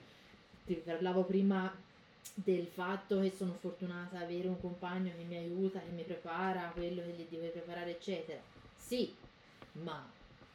Ti 0.66 0.74
parlavo 0.84 1.24
prima 1.24 1.72
del 2.34 2.66
fatto 2.66 3.20
che 3.20 3.30
sono 3.30 3.52
fortunata 3.60 4.16
ad 4.16 4.22
avere 4.22 4.48
un 4.48 4.60
compagno 4.60 5.12
che 5.16 5.22
mi 5.24 5.36
aiuta, 5.36 5.78
che 5.78 5.90
mi 5.90 6.02
prepara 6.02 6.70
quello 6.74 7.02
che 7.02 7.10
gli 7.10 7.26
devo 7.28 7.48
preparare, 7.48 7.90
eccetera. 7.90 8.40
Sì, 8.76 9.14
ma 9.72 10.10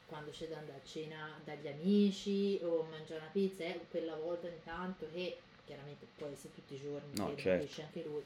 quando 0.07 0.31
c'è 0.31 0.47
da 0.47 0.57
andare 0.57 0.79
a 0.83 0.87
cena 0.87 1.39
dagli 1.45 1.67
amici 1.67 2.59
o 2.63 2.85
mangiare 2.89 3.21
una 3.21 3.29
pizza, 3.31 3.63
è 3.63 3.79
quella 3.89 4.15
volta 4.15 4.47
intanto 4.47 5.05
che 5.13 5.37
chiaramente 5.65 6.07
può 6.17 6.27
essere 6.27 6.53
tutti 6.55 6.73
i 6.73 6.79
giorni, 6.79 7.11
no, 7.13 7.35
certo. 7.37 7.81
anche 7.81 8.03
lui 8.03 8.23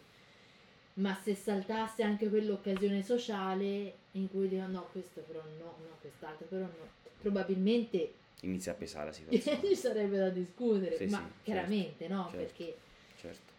ma 0.96 1.18
se 1.24 1.34
saltasse 1.34 2.04
anche 2.04 2.30
quell'occasione 2.30 3.02
sociale 3.04 3.94
in 4.12 4.30
cui 4.30 4.48
dico 4.48 4.68
no, 4.68 4.88
questo 4.92 5.22
però 5.22 5.42
no, 5.58 5.76
no, 5.80 5.98
quest'altro 6.00 6.46
però 6.48 6.66
no, 6.66 6.90
probabilmente 7.20 8.14
inizia 8.42 8.74
a 8.74 8.76
pesare 8.76 9.06
la 9.06 9.12
situazione. 9.14 9.62
ci 9.64 9.76
sarebbe 9.76 10.18
da 10.18 10.30
discutere, 10.30 10.98
sì, 10.98 11.06
ma 11.06 11.18
sì, 11.18 11.44
chiaramente 11.44 12.06
certo, 12.06 12.14
no, 12.14 12.24
certo, 12.30 12.38
perché 12.38 12.76
certo. 13.20 13.52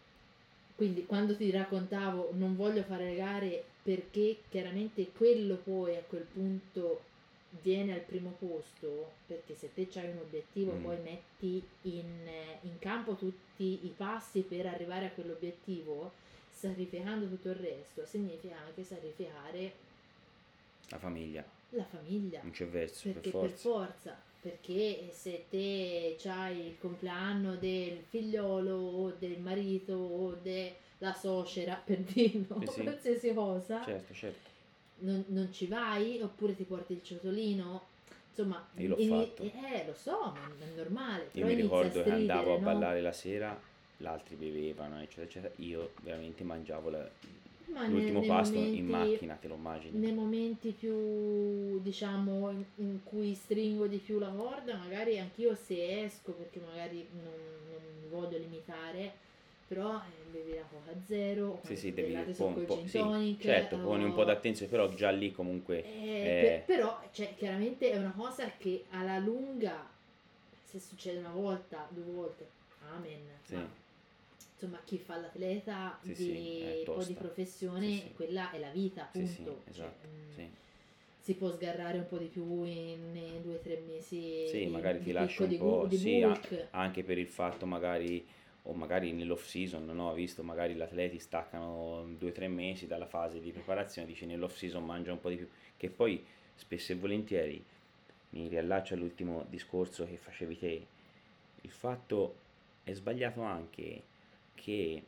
quindi 0.75 1.05
quando 1.05 1.35
ti 1.35 1.51
raccontavo 1.51 2.29
non 2.33 2.55
voglio 2.55 2.83
fare 2.83 3.05
le 3.05 3.15
gare 3.15 3.63
perché 3.83 4.37
chiaramente 4.49 5.11
quello 5.11 5.55
poi 5.57 5.95
a 5.97 6.03
quel 6.07 6.25
punto 6.31 7.01
viene 7.61 7.93
al 7.93 8.01
primo 8.01 8.35
posto 8.37 9.11
perché 9.27 9.55
se 9.55 9.71
te 9.73 9.87
hai 9.99 10.09
un 10.09 10.17
obiettivo 10.19 10.73
mm. 10.73 10.83
poi 10.83 10.97
metti 11.01 11.63
in, 11.83 12.27
in 12.61 12.79
campo 12.79 13.15
tutti 13.15 13.85
i 13.85 13.93
passi 13.95 14.41
per 14.41 14.67
arrivare 14.67 15.07
a 15.07 15.11
quell'obiettivo 15.11 16.23
sacrificando 16.55 17.27
tutto 17.27 17.49
il 17.49 17.55
resto, 17.55 18.05
significa 18.05 18.55
anche 18.65 18.83
sacrificare 18.83 19.73
la 20.89 20.97
famiglia. 20.97 21.43
La 21.69 21.83
famiglia. 21.83 22.41
Non 22.41 22.51
c'è 22.51 22.67
verso, 22.67 23.11
perché 23.11 23.29
per 23.29 23.39
forza. 23.39 23.49
per 23.49 23.59
forza. 23.59 24.17
perché 24.39 25.09
se 25.11 25.45
te 25.49 26.15
hai 26.25 26.67
il 26.67 26.77
compleanno 26.79 27.55
del 27.55 27.97
figliolo 28.07 28.73
o 28.73 29.13
del 29.17 29.39
marito 29.39 29.93
o 29.93 30.37
della 30.41 31.13
suocera, 31.13 31.75
per 31.83 31.99
dirlo, 31.99 32.61
eh 32.61 32.67
sì. 32.67 32.83
qualsiasi 32.83 33.33
cosa, 33.33 33.83
certo, 33.83 34.13
certo. 34.13 34.53
Non, 34.97 35.25
non, 35.27 35.51
ci 35.51 35.67
vai 35.67 36.21
oppure 36.21 36.55
ti 36.55 36.63
porti 36.63 36.93
il 36.93 37.03
ciotolino. 37.03 37.93
Insomma, 38.29 38.65
io 38.75 38.89
l'ho 38.89 38.97
in, 38.97 39.09
fatto. 39.09 39.43
Eh, 39.43 39.85
lo 39.85 39.93
so, 39.93 40.33
ma 40.33 40.65
è 40.65 40.75
normale. 40.75 41.29
Io 41.33 41.45
mi 41.45 41.53
ricordo 41.53 42.01
che 42.01 42.11
andavo 42.11 42.55
a 42.55 42.57
ballare 42.59 43.01
la 43.01 43.11
sera, 43.11 43.59
altri 44.03 44.35
bevevano, 44.35 45.01
eccetera, 45.01 45.25
eccetera. 45.25 45.53
Io 45.57 45.91
veramente 46.01 46.43
mangiavo 46.43 46.89
la, 46.89 47.09
ma 47.67 47.87
L'ultimo 47.87 48.19
nei, 48.19 48.27
pasto 48.27 48.55
momenti, 48.55 48.77
in 48.77 48.85
macchina, 48.85 49.35
te 49.35 49.47
lo 49.47 49.55
immagini? 49.55 49.97
Nei 49.97 50.13
momenti 50.13 50.71
più, 50.71 51.81
diciamo, 51.81 52.51
in, 52.51 52.63
in, 52.75 52.99
cui 53.03 53.33
stringo 53.33 53.87
di 53.87 53.97
più 53.97 54.19
la 54.19 54.29
corda, 54.29 54.75
magari 54.77 55.19
anch'io 55.19 55.55
se 55.55 56.03
esco, 56.03 56.31
perché 56.33 56.59
magari 56.59 57.07
non, 57.11 57.23
non 57.23 57.81
mi 58.01 58.07
voglio 58.07 58.37
limitare, 58.37 59.13
però 59.67 59.97
eh, 59.97 60.29
bevi 60.31 60.53
la 60.53 60.63
coca 60.69 60.91
zero, 61.05 61.59
sì, 61.63 61.75
sì, 61.75 61.93
devi 61.93 62.13
un 62.13 62.65
po', 62.65 62.83
sì, 62.85 62.99
tonic, 62.99 63.41
certo, 63.41 63.79
poni 63.79 64.03
un 64.03 64.13
po' 64.13 64.23
d'attenzione, 64.23 64.69
però 64.69 64.87
già 64.93 65.09
lì 65.09 65.31
comunque... 65.31 65.83
Eh, 65.83 66.07
eh... 66.07 66.41
Per, 66.65 66.75
però, 66.77 67.01
cioè, 67.11 67.33
chiaramente 67.35 67.91
è 67.91 67.97
una 67.97 68.13
cosa 68.15 68.51
che 68.57 68.85
alla 68.91 69.17
lunga, 69.17 69.89
se 70.63 70.79
succede 70.79 71.17
una 71.17 71.33
volta, 71.33 71.87
due 71.89 72.13
volte, 72.13 72.47
amen, 72.95 73.21
sì. 73.43 73.55
ma 73.55 73.83
insomma 74.55 74.81
chi 74.85 74.97
fa 74.97 75.17
l'atleta 75.17 75.99
sì, 76.01 76.07
di 76.07 76.15
sì, 76.15 76.81
po' 76.83 77.03
di 77.03 77.13
professione, 77.13 77.89
sì, 77.91 78.13
quella 78.15 78.51
è 78.51 78.59
la 78.59 78.69
vita, 78.69 79.03
appunto. 79.03 79.63
Esatto, 79.65 80.07
cioè, 80.33 80.49
si 81.19 81.33
può 81.33 81.51
sgarrare 81.51 81.97
un 81.97 82.07
po' 82.07 82.17
di 82.17 82.27
più 82.27 82.63
in, 82.63 83.15
in 83.15 83.41
due 83.41 83.55
o 83.55 83.59
tre 83.59 83.81
mesi. 83.85 84.47
Sì, 84.47 84.67
magari 84.67 85.01
ti 85.01 85.11
lascia 85.11 85.43
un 85.43 85.57
po', 85.57 85.89
sì, 85.89 86.23
anche 86.71 87.03
per 87.03 87.17
il 87.17 87.27
fatto 87.27 87.65
magari 87.65 88.25
o 88.67 88.73
magari 88.73 89.11
nell'off 89.11 89.45
season, 89.45 89.85
no? 89.85 90.13
visto 90.13 90.41
magari 90.41 90.73
gli 90.73 90.81
atleti 90.81 91.19
staccano 91.19 92.07
due 92.17 92.29
o 92.29 92.31
tre 92.31 92.47
mesi 92.47 92.87
dalla 92.87 93.05
fase 93.05 93.39
di 93.39 93.51
preparazione, 93.51 94.07
dici 94.07 94.25
nell'off 94.25 94.55
season 94.55 94.83
mangia 94.83 95.11
un 95.11 95.19
po' 95.19 95.29
di 95.29 95.35
più, 95.35 95.47
che 95.77 95.89
poi 95.89 96.23
spesso 96.55 96.91
e 96.91 96.95
volentieri 96.95 97.63
mi 98.31 98.47
riallaccio 98.47 98.95
all'ultimo 98.95 99.45
discorso 99.49 100.05
che 100.05 100.17
facevi 100.17 100.57
te, 100.57 100.87
il 101.61 101.71
fatto 101.71 102.37
è 102.83 102.93
sbagliato 102.93 103.41
anche 103.41 104.03
che 104.55 105.03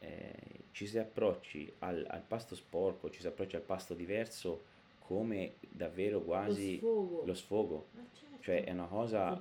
eh, 0.00 0.32
ci 0.72 0.86
si 0.86 0.98
approcci 0.98 1.72
al, 1.80 2.04
al, 2.08 2.22
pasto 2.26 2.54
sporco, 2.54 3.10
ci 3.10 3.20
si 3.20 3.26
approcci 3.26 3.56
al 3.56 3.62
pasto 3.62 3.94
diverso 3.94 4.74
come 4.98 5.54
davvero 5.60 6.20
quasi 6.20 6.80
lo 6.80 6.86
sfogo. 6.86 7.22
Lo 7.24 7.34
sfogo. 7.34 7.86
Certo. 7.94 8.26
Cioè 8.46 8.62
è 8.62 8.70
una 8.70 8.86
cosa, 8.86 9.36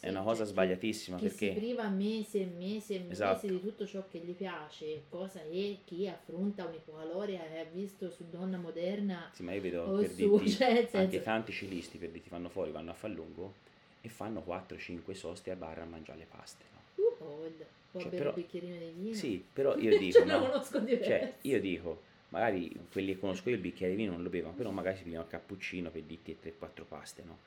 è 0.00 0.10
una 0.10 0.20
cosa 0.20 0.42
cioè, 0.42 0.52
sbagliatissima 0.52 1.16
chi 1.16 1.28
perché 1.28 1.54
si 1.54 1.58
priva 1.58 1.88
mese 1.88 2.40
e 2.40 2.44
mese 2.44 2.94
e 2.96 3.06
esatto. 3.08 3.46
mese 3.46 3.58
di 3.58 3.60
tutto 3.62 3.86
ciò 3.86 4.04
che 4.06 4.18
gli 4.18 4.32
piace, 4.32 5.04
cosa 5.08 5.40
è 5.40 5.76
chi 5.84 6.06
affronta 6.06 6.66
un'ipocaloria 6.66 7.48
e 7.48 7.58
ha 7.60 7.64
visto 7.64 8.10
su 8.10 8.28
Donna 8.28 8.58
Moderna 8.58 9.30
sì, 9.32 9.44
ma 9.44 9.54
io 9.54 9.62
vedo 9.62 9.96
per 9.98 10.10
su, 10.10 10.36
dirti, 10.36 10.50
cioè, 10.50 10.88
anche 10.92 11.22
tanti 11.22 11.52
ciclisti 11.52 11.96
per 11.96 12.10
dirti 12.10 12.28
fanno 12.28 12.50
fuori, 12.50 12.70
vanno 12.70 12.90
a 12.90 12.94
far 12.94 13.08
lungo 13.08 13.54
e 14.02 14.10
fanno 14.10 14.44
4-5 14.46 15.12
soste 15.12 15.50
a 15.50 15.56
barra 15.56 15.84
a 15.84 15.86
mangiare 15.86 16.18
le 16.18 16.26
paste. 16.26 16.64
No? 16.74 16.79
Uh, 17.20 17.52
Può 17.90 18.00
cioè, 18.00 18.10
bere 18.10 18.22
però, 18.22 18.34
un 18.36 18.42
bicchierino 18.42 18.76
di 18.76 18.92
vino? 18.96 19.14
Sì, 19.14 19.44
però 19.52 19.76
io 19.76 19.98
dico, 19.98 20.24
no, 20.24 20.62
cioè, 20.62 21.34
io 21.40 21.60
dico, 21.60 22.02
magari 22.28 22.72
quelli 22.90 23.14
che 23.14 23.18
conosco 23.18 23.48
io 23.48 23.56
il 23.56 23.60
bicchiere 23.60 23.94
di 23.94 23.98
vino 23.98 24.12
non 24.12 24.22
lo 24.22 24.30
bevono, 24.30 24.54
però 24.54 24.70
magari 24.70 24.96
si 24.96 25.02
pigliano 25.02 25.24
il 25.24 25.30
cappuccino 25.30 25.90
per 25.90 26.02
dirti 26.02 26.36
3-4 26.42 26.84
paste, 26.88 27.22
no? 27.24 27.38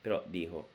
Però 0.00 0.22
dico, 0.26 0.68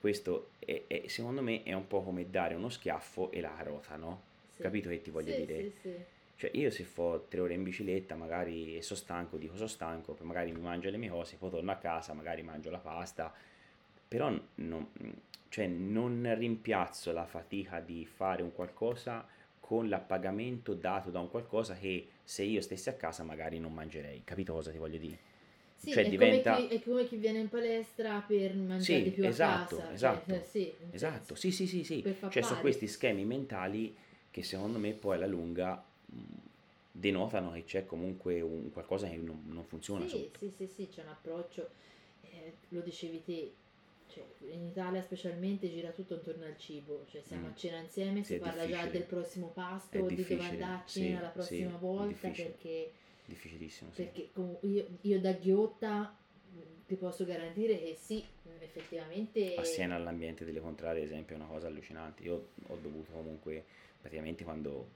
questo 0.00 0.50
è, 0.58 0.82
è, 0.86 1.04
secondo 1.06 1.42
me 1.42 1.62
è 1.62 1.72
un 1.72 1.86
po' 1.86 2.02
come 2.02 2.28
dare 2.28 2.54
uno 2.54 2.68
schiaffo 2.68 3.30
e 3.30 3.40
la 3.40 3.56
rota, 3.62 3.96
no? 3.96 4.22
Sì. 4.54 4.62
Capito 4.62 4.88
che 4.88 5.00
ti 5.00 5.10
voglio 5.10 5.32
sì, 5.32 5.44
dire? 5.44 5.62
Sì, 5.62 5.72
sì. 5.80 5.94
Cioè 6.38 6.50
io 6.52 6.70
se 6.70 6.84
fo 6.84 7.26
tre 7.28 7.40
ore 7.40 7.54
in 7.54 7.62
bicicletta 7.62 8.14
magari 8.14 8.82
sono 8.82 8.98
stanco, 8.98 9.38
dico 9.38 9.54
sono 9.54 9.68
stanco, 9.68 10.16
magari 10.20 10.52
mi 10.52 10.60
mangio 10.60 10.90
le 10.90 10.98
mie 10.98 11.08
cose, 11.08 11.36
poi 11.36 11.50
torno 11.50 11.70
a 11.70 11.76
casa, 11.76 12.12
magari 12.12 12.42
mangio 12.42 12.70
la 12.70 12.78
pasta, 12.78 13.32
però 14.16 14.34
non, 14.54 14.88
cioè 15.50 15.66
non 15.66 16.34
rimpiazzo 16.38 17.12
la 17.12 17.26
fatica 17.26 17.80
di 17.80 18.06
fare 18.06 18.42
un 18.42 18.50
qualcosa 18.50 19.26
con 19.60 19.90
l'appagamento 19.90 20.72
dato 20.72 21.10
da 21.10 21.20
un 21.20 21.28
qualcosa 21.28 21.74
che 21.74 22.08
se 22.24 22.42
io 22.42 22.62
stessi 22.62 22.88
a 22.88 22.94
casa 22.94 23.24
magari 23.24 23.58
non 23.58 23.74
mangerei. 23.74 24.22
Capito 24.24 24.54
cosa 24.54 24.70
ti 24.70 24.78
voglio 24.78 24.96
dire? 24.96 25.18
Sì, 25.76 25.90
cioè, 25.90 26.06
è, 26.06 26.08
diventa... 26.08 26.54
come 26.54 26.68
chi, 26.68 26.74
è 26.74 26.82
come 26.82 27.06
chi 27.06 27.16
viene 27.16 27.40
in 27.40 27.50
palestra 27.50 28.24
per 28.26 28.54
mangiare 28.54 28.80
sì, 28.80 29.02
di 29.02 29.10
più 29.10 29.26
esatto, 29.26 29.76
a 29.76 29.80
casa. 29.80 29.92
Esatto, 29.92 30.32
cioè, 30.32 30.44
sì, 30.48 30.72
esatto. 30.92 31.34
Sì, 31.34 31.50
sì, 31.50 31.66
sì, 31.66 31.84
sì. 31.84 32.16
Cioè, 32.30 32.42
sono 32.42 32.60
questi 32.60 32.86
schemi 32.86 33.26
mentali 33.26 33.94
che 34.30 34.42
secondo 34.42 34.78
me 34.78 34.92
poi 34.92 35.16
alla 35.16 35.26
lunga 35.26 35.84
denotano 36.90 37.52
che 37.52 37.64
c'è 37.64 37.84
comunque 37.84 38.40
un 38.40 38.72
qualcosa 38.72 39.10
che 39.10 39.16
non, 39.16 39.42
non 39.48 39.64
funziona. 39.64 40.08
Sì, 40.08 40.30
sì, 40.38 40.50
sì, 40.56 40.66
sì, 40.66 40.88
c'è 40.88 41.02
un 41.02 41.08
approccio, 41.08 41.68
eh, 42.22 42.54
lo 42.68 42.80
dicevi 42.80 43.22
te, 43.22 43.52
cioè, 44.08 44.24
in 44.50 44.64
Italia 44.64 45.02
specialmente 45.02 45.68
gira 45.68 45.90
tutto 45.90 46.14
intorno 46.14 46.44
al 46.44 46.56
cibo, 46.56 47.04
cioè 47.08 47.22
siamo 47.22 47.48
mm. 47.48 47.50
a 47.50 47.54
cena 47.54 47.78
insieme, 47.78 48.22
sì, 48.22 48.34
si 48.34 48.38
parla 48.38 48.64
difficile. 48.64 48.84
già 48.84 48.90
del 48.90 49.02
prossimo 49.04 49.48
pasto, 49.48 50.06
di 50.06 50.14
dove 50.14 50.38
andarci 50.38 51.00
sì, 51.00 51.12
la 51.12 51.28
prossima 51.28 51.70
sì, 51.70 51.76
volta 51.78 52.28
perché 52.28 52.92
difficilissimo 53.26 53.90
perché 53.94 54.30
io, 54.60 54.86
io, 55.00 55.20
da 55.20 55.32
ghiotta 55.32 56.16
mm, 56.54 56.60
ti 56.86 56.94
posso 56.94 57.24
garantire 57.24 57.78
che 57.78 57.96
sì, 57.98 58.24
effettivamente 58.60 59.56
a 59.56 59.64
Siena 59.64 59.96
all'ambiente 59.96 60.44
delle 60.44 60.60
contrarie 60.60 61.02
ad 61.02 61.08
esempio 61.08 61.34
è 61.34 61.38
una 61.38 61.48
cosa 61.48 61.66
allucinante 61.66 62.22
io 62.22 62.50
ho 62.68 62.76
dovuto 62.80 63.10
comunque 63.10 63.64
praticamente 64.00 64.44
quando 64.44 64.90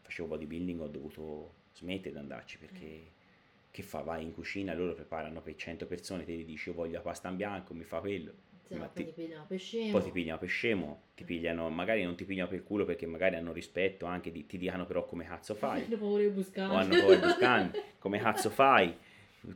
facevo 0.00 0.28
bodybuilding 0.28 0.80
ho 0.80 0.88
dovuto 0.88 1.52
smettere 1.74 2.12
di 2.12 2.18
andarci 2.18 2.58
perché 2.58 2.86
mm 2.86 3.16
che 3.78 3.84
fa? 3.84 4.00
Vai 4.00 4.24
in 4.24 4.32
cucina, 4.32 4.74
loro 4.74 4.92
preparano 4.92 5.40
per 5.40 5.54
100 5.54 5.86
persone, 5.86 6.24
te 6.24 6.32
gli 6.32 6.44
dici 6.44 6.68
io 6.68 6.74
voglio 6.74 6.94
la 6.94 7.00
pasta 7.00 7.28
in 7.28 7.36
bianco, 7.36 7.74
mi 7.74 7.84
fa 7.84 8.00
quello. 8.00 8.32
Sì, 8.66 8.74
ma 8.74 8.86
poi 8.86 9.04
ti, 9.04 9.14
ti 9.14 9.22
pigliano 9.22 9.44
per 9.46 9.58
scemo. 9.58 9.92
Poi 9.92 10.02
ti 10.02 10.10
pigliano 10.10 10.38
per 10.38 10.48
scemo, 10.48 11.02
ti 11.14 11.24
pigliano, 11.24 11.70
magari 11.70 12.02
non 12.02 12.16
ti 12.16 12.24
pigliano 12.24 12.48
per 12.48 12.64
culo 12.64 12.84
perché 12.84 13.06
magari 13.06 13.36
hanno 13.36 13.52
rispetto 13.52 14.04
anche, 14.04 14.32
di, 14.32 14.46
ti 14.46 14.58
dicono 14.58 14.84
però 14.84 15.06
come 15.06 15.24
cazzo 15.24 15.54
fai. 15.54 15.84
hanno 15.84 15.96
paura 15.96 16.22
di 16.22 16.28
buscare. 16.28 16.72
O 16.72 16.76
hanno 16.76 16.96
paura 16.98 17.14
di 17.14 17.22
buscare, 17.22 17.70
come 17.98 18.18
cazzo 18.18 18.50
fai? 18.50 18.96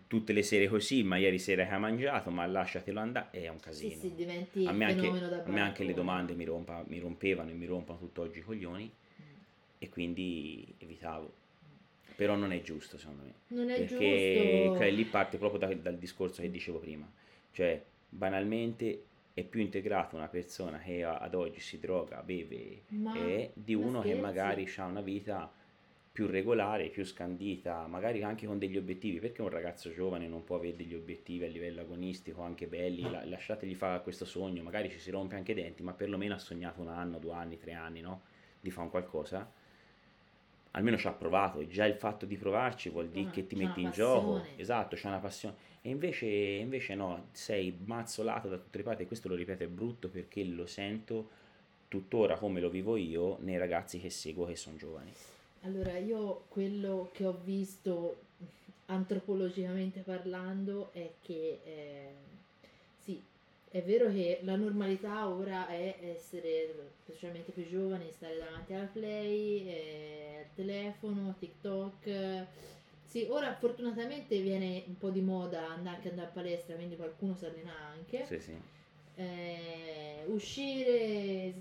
Tutte 0.07 0.33
le 0.33 0.43
sere 0.45 0.69
così, 0.69 1.03
ma 1.03 1.17
ieri 1.17 1.41
sera 1.41 1.67
che 1.67 1.73
hai 1.73 1.81
mangiato, 1.81 2.31
ma 2.31 2.47
lasciatelo 2.47 3.01
andare, 3.01 3.31
è 3.33 3.49
un 3.49 3.59
casino. 3.59 3.91
Sì, 3.91 3.99
sì, 3.99 4.15
diventi 4.15 4.65
a 4.67 4.73
me 4.73 4.85
anche, 4.85 5.09
a 5.09 5.51
me 5.51 5.61
anche 5.61 5.83
le 5.83 5.95
domande 5.95 6.35
mi, 6.35 6.45
rompa, 6.45 6.85
mi 6.87 7.01
rompevano 7.01 7.51
e 7.51 7.55
mi 7.55 7.67
rompono 7.67 7.99
tutt'oggi 7.99 8.39
i 8.39 8.43
coglioni 8.43 8.85
mm. 8.85 9.25
e 9.79 9.89
quindi 9.89 10.73
evitavo 10.79 11.41
però 12.23 12.37
non 12.37 12.53
è 12.53 12.63
giusto 12.63 12.99
secondo 12.99 13.25
me. 13.25 13.33
Non 13.49 13.69
è 13.69 13.79
perché, 13.79 14.63
giusto. 14.67 14.79
Cioè, 14.79 14.91
lì 14.93 15.05
parte 15.07 15.39
proprio 15.39 15.59
da, 15.59 15.75
dal 15.75 15.99
discorso 15.99 16.41
che 16.41 16.53
dicevo 16.53 16.79
prima. 16.79 17.11
Cioè, 17.51 17.83
banalmente 18.09 19.03
è 19.35 19.43
più 19.43 19.61
integrato 19.61 20.15
una 20.15 20.29
persona 20.29 20.79
che 20.79 21.03
ad 21.03 21.35
oggi 21.35 21.59
si 21.59 21.81
droga, 21.81 22.23
beve, 22.23 22.83
ma, 22.91 23.17
e 23.17 23.51
di 23.55 23.75
uno 23.75 24.03
che 24.03 24.15
magari 24.15 24.71
ha 24.77 24.85
una 24.85 25.01
vita 25.01 25.53
più 26.13 26.29
regolare, 26.29 26.91
più 26.91 27.05
scandita, 27.05 27.89
magari 27.89 28.23
anche 28.23 28.47
con 28.47 28.59
degli 28.59 28.77
obiettivi, 28.77 29.19
perché 29.19 29.43
un 29.43 29.49
ragazzo 29.49 29.93
giovane 29.93 30.29
non 30.29 30.45
può 30.45 30.55
avere 30.55 30.77
degli 30.77 30.95
obiettivi 30.95 31.45
a 31.45 31.49
livello 31.49 31.81
agonistico 31.81 32.43
anche 32.43 32.69
belli, 32.69 33.03
la, 33.11 33.25
lasciategli 33.25 33.75
fare 33.75 34.01
questo 34.05 34.27
sogno, 34.27 34.63
magari 34.63 34.91
ci 34.91 35.01
si 35.01 35.11
rompe 35.11 35.35
anche 35.35 35.51
i 35.51 35.57
denti, 35.57 35.83
ma 35.83 35.93
perlomeno 35.93 36.35
ha 36.35 36.39
sognato 36.39 36.81
un 36.81 36.89
anno, 36.89 37.19
due 37.19 37.33
anni, 37.33 37.59
tre 37.59 37.73
anni, 37.73 38.01
no? 38.01 38.23
Di 38.61 38.71
fare 38.71 38.85
un 38.85 38.91
qualcosa 38.91 39.61
almeno 40.73 40.97
ci 40.97 41.07
ha 41.07 41.13
provato 41.13 41.61
e 41.61 41.69
già 41.69 41.85
il 41.87 41.95
fatto 41.95 42.27
di 42.27 42.37
provarci 42.37 42.89
vuol 42.91 43.09
dire 43.09 43.29
ah, 43.29 43.31
che 43.31 43.47
ti 43.47 43.57
metti 43.57 43.83
in 43.83 43.91
gioco. 43.91 44.43
esatto 44.57 44.97
c'è 44.97 45.09
una 45.09 45.19
passione. 45.19 45.71
E 45.83 45.91
invece, 45.91 46.27
invece 46.27 46.95
no 46.95 47.29
sei 47.33 47.77
mazzolato 47.85 48.49
da 48.49 48.57
tutte 48.57 48.79
le 48.79 48.85
parti 48.85 49.03
e 49.03 49.07
questo 49.07 49.29
lo 49.29 49.35
ripeto 49.35 49.65
è 49.65 49.69
brutto 49.69 50.09
perché 50.09 50.45
lo 50.45 50.67
sento 50.67 51.41
tuttora 51.89 52.37
come 52.39 52.61
lo 52.61 52.71
vivo 52.71 52.97
io 52.97 53.37
nei 53.41 53.59
ragazzi 53.59 53.99
che 53.99 54.09
seguo 54.09 54.47
che 54.47 54.57
sono 54.57 54.77
giovani. 54.77 55.13
Allora 55.63 55.97
io 55.99 56.45
quello 56.49 57.11
che 57.13 57.27
ho 57.27 57.39
visto 57.45 58.17
antropologicamente 58.87 60.01
parlando 60.01 60.91
è 60.93 61.11
che 61.21 61.61
eh, 61.65 62.13
sì 62.99 63.21
è 63.73 63.83
vero 63.83 64.11
che 64.11 64.41
la 64.43 64.55
normalità 64.55 65.27
ora 65.29 65.67
è 65.67 65.97
essere, 66.03 66.91
specialmente 67.03 67.53
più 67.53 67.67
giovani, 67.67 68.13
stare 68.13 68.37
davanti 68.37 68.75
al 68.75 68.89
play, 68.89 69.67
eh, 69.67 70.37
al 70.41 70.55
telefono, 70.55 71.35
TikTok. 71.39 72.47
Sì, 73.07 73.27
ora 73.31 73.55
fortunatamente 73.55 74.39
viene 74.43 74.85
un 74.87 74.99
po' 74.99 75.09
di 75.09 75.23
moda 75.23 75.71
andare 75.71 75.97
anche 75.97 76.11
andare 76.11 76.29
a 76.29 76.33
palestra, 76.33 76.75
quindi 76.75 76.97
qualcuno 76.97 77.35
si 77.35 77.47
allena 77.47 77.73
anche. 77.97 78.27
Sì, 78.27 78.39
sì. 78.41 78.55
Eh, 79.15 80.25
uscire, 80.27 81.55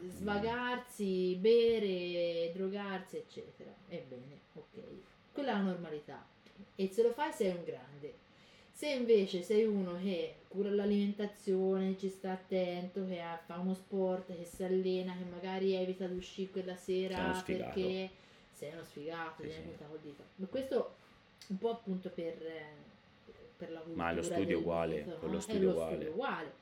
svagarsi, 0.00 1.36
bere, 1.36 2.50
drogarsi, 2.52 3.18
eccetera. 3.18 3.72
Ebbene, 3.88 4.40
ok. 4.54 4.80
Quella 5.30 5.52
è 5.52 5.54
la 5.54 5.60
normalità. 5.60 6.26
E 6.74 6.88
se 6.88 7.04
lo 7.04 7.12
fai 7.12 7.32
sei 7.32 7.50
un 7.50 7.62
grande 7.62 8.24
Se 8.76 8.90
invece 8.90 9.40
sei 9.40 9.64
uno 9.64 9.96
che 10.02 10.34
cura 10.48 10.68
l'alimentazione, 10.68 11.96
ci 11.96 12.10
sta 12.10 12.32
attento, 12.32 13.06
che 13.06 13.22
fa 13.46 13.58
uno 13.58 13.72
sport, 13.72 14.36
che 14.36 14.44
si 14.44 14.64
allena, 14.64 15.16
che 15.16 15.24
magari 15.24 15.72
evita 15.72 16.06
di 16.06 16.18
uscire 16.18 16.50
quella 16.50 16.76
sera 16.76 17.42
perché 17.42 18.10
sei 18.52 18.72
uno 18.74 18.84
sfigato, 18.84 19.44
sì, 19.44 19.48
sì. 19.48 19.62
col 19.88 19.98
dito. 20.02 20.22
Ma 20.34 20.46
questo 20.48 20.94
un 21.46 21.56
po' 21.56 21.70
appunto 21.70 22.10
per, 22.10 22.36
per 23.56 23.70
la 23.70 23.80
cultura. 23.80 24.04
Ma 24.04 24.12
lo 24.12 24.22
studio 24.22 24.58
uguale, 24.58 25.16
con 25.20 25.30
lo 25.30 25.40
studio 25.40 25.70
uguale. 25.70 26.52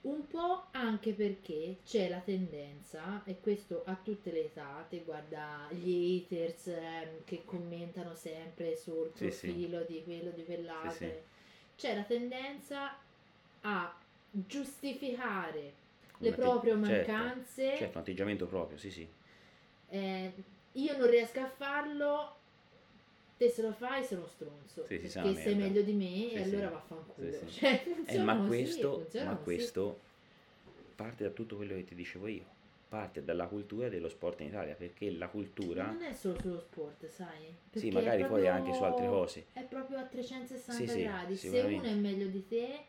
Un 0.00 0.26
po' 0.28 0.66
anche 0.70 1.12
perché 1.12 1.78
c'è 1.84 2.08
la 2.08 2.20
tendenza, 2.20 3.22
e 3.24 3.40
questo 3.40 3.82
a 3.84 3.96
tutte 4.00 4.30
le 4.30 4.44
età, 4.44 4.86
te 4.88 5.02
guarda 5.02 5.68
gli 5.70 6.24
haters 6.24 6.68
eh, 6.68 7.22
che 7.24 7.42
commentano 7.44 8.14
sempre 8.14 8.76
sul 8.76 9.08
profilo 9.08 9.84
sì, 9.84 9.92
di 9.92 10.04
quello, 10.04 10.30
di 10.30 10.44
quell'altro, 10.44 10.92
sì, 10.92 11.12
c'è 11.76 11.94
la 11.96 12.04
tendenza 12.04 12.96
a 13.62 13.98
giustificare 14.30 15.72
le 16.18 16.32
proprie 16.32 16.72
certo, 16.72 16.86
mancanze. 16.86 17.62
Certo, 17.62 17.78
certo, 17.78 17.96
un 17.96 18.02
atteggiamento 18.02 18.46
proprio, 18.46 18.78
sì 18.78 18.90
sì. 18.90 19.08
Eh, 19.90 20.32
io 20.72 20.96
non 20.96 21.10
riesco 21.10 21.40
a 21.40 21.48
farlo, 21.48 22.37
te 23.38 23.48
se 23.48 23.62
lo 23.62 23.72
fai 23.72 24.04
sei 24.04 24.18
uno 24.18 24.26
stronzo 24.26 24.84
sì, 24.84 24.96
perché 24.96 25.08
sei 25.08 25.32
merda. 25.32 25.54
meglio 25.54 25.82
di 25.82 25.92
me 25.92 26.28
sì, 26.28 26.34
e 26.34 26.42
allora 26.42 26.68
vaffanculo. 26.70 27.30
sì, 27.30 27.38
sì. 27.46 27.60
Cioè, 27.60 27.82
eh, 28.06 28.18
ma 28.18 28.36
questo, 28.46 29.06
ma 29.24 29.36
questo 29.36 30.00
parte 30.96 31.22
da 31.22 31.30
tutto 31.30 31.56
quello 31.56 31.74
che 31.74 31.84
ti 31.84 31.94
dicevo 31.94 32.26
io. 32.26 32.56
Parte 32.88 33.22
dalla 33.22 33.46
cultura 33.46 33.90
dello 33.90 34.08
sport 34.08 34.40
in 34.40 34.46
Italia 34.46 34.74
perché 34.74 35.10
la 35.10 35.28
cultura 35.28 35.84
non 35.84 36.02
è 36.02 36.14
solo 36.14 36.38
sullo 36.40 36.58
sport 36.58 37.06
sai? 37.06 37.54
Perché 37.70 37.88
sì 37.88 37.90
magari 37.90 38.22
proprio, 38.24 38.44
poi 38.44 38.48
anche 38.48 38.72
su 38.72 38.82
altre 38.82 39.06
cose. 39.06 39.44
è 39.52 39.62
proprio 39.62 39.98
a 39.98 40.04
360 40.04 40.94
gradi. 40.94 41.36
Se 41.36 41.60
uno 41.60 41.82
è 41.82 41.94
meglio 41.94 42.26
di 42.28 42.48
te 42.48 42.84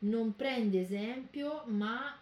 non 0.00 0.34
prendi 0.34 0.78
esempio 0.78 1.64
ma 1.66 2.18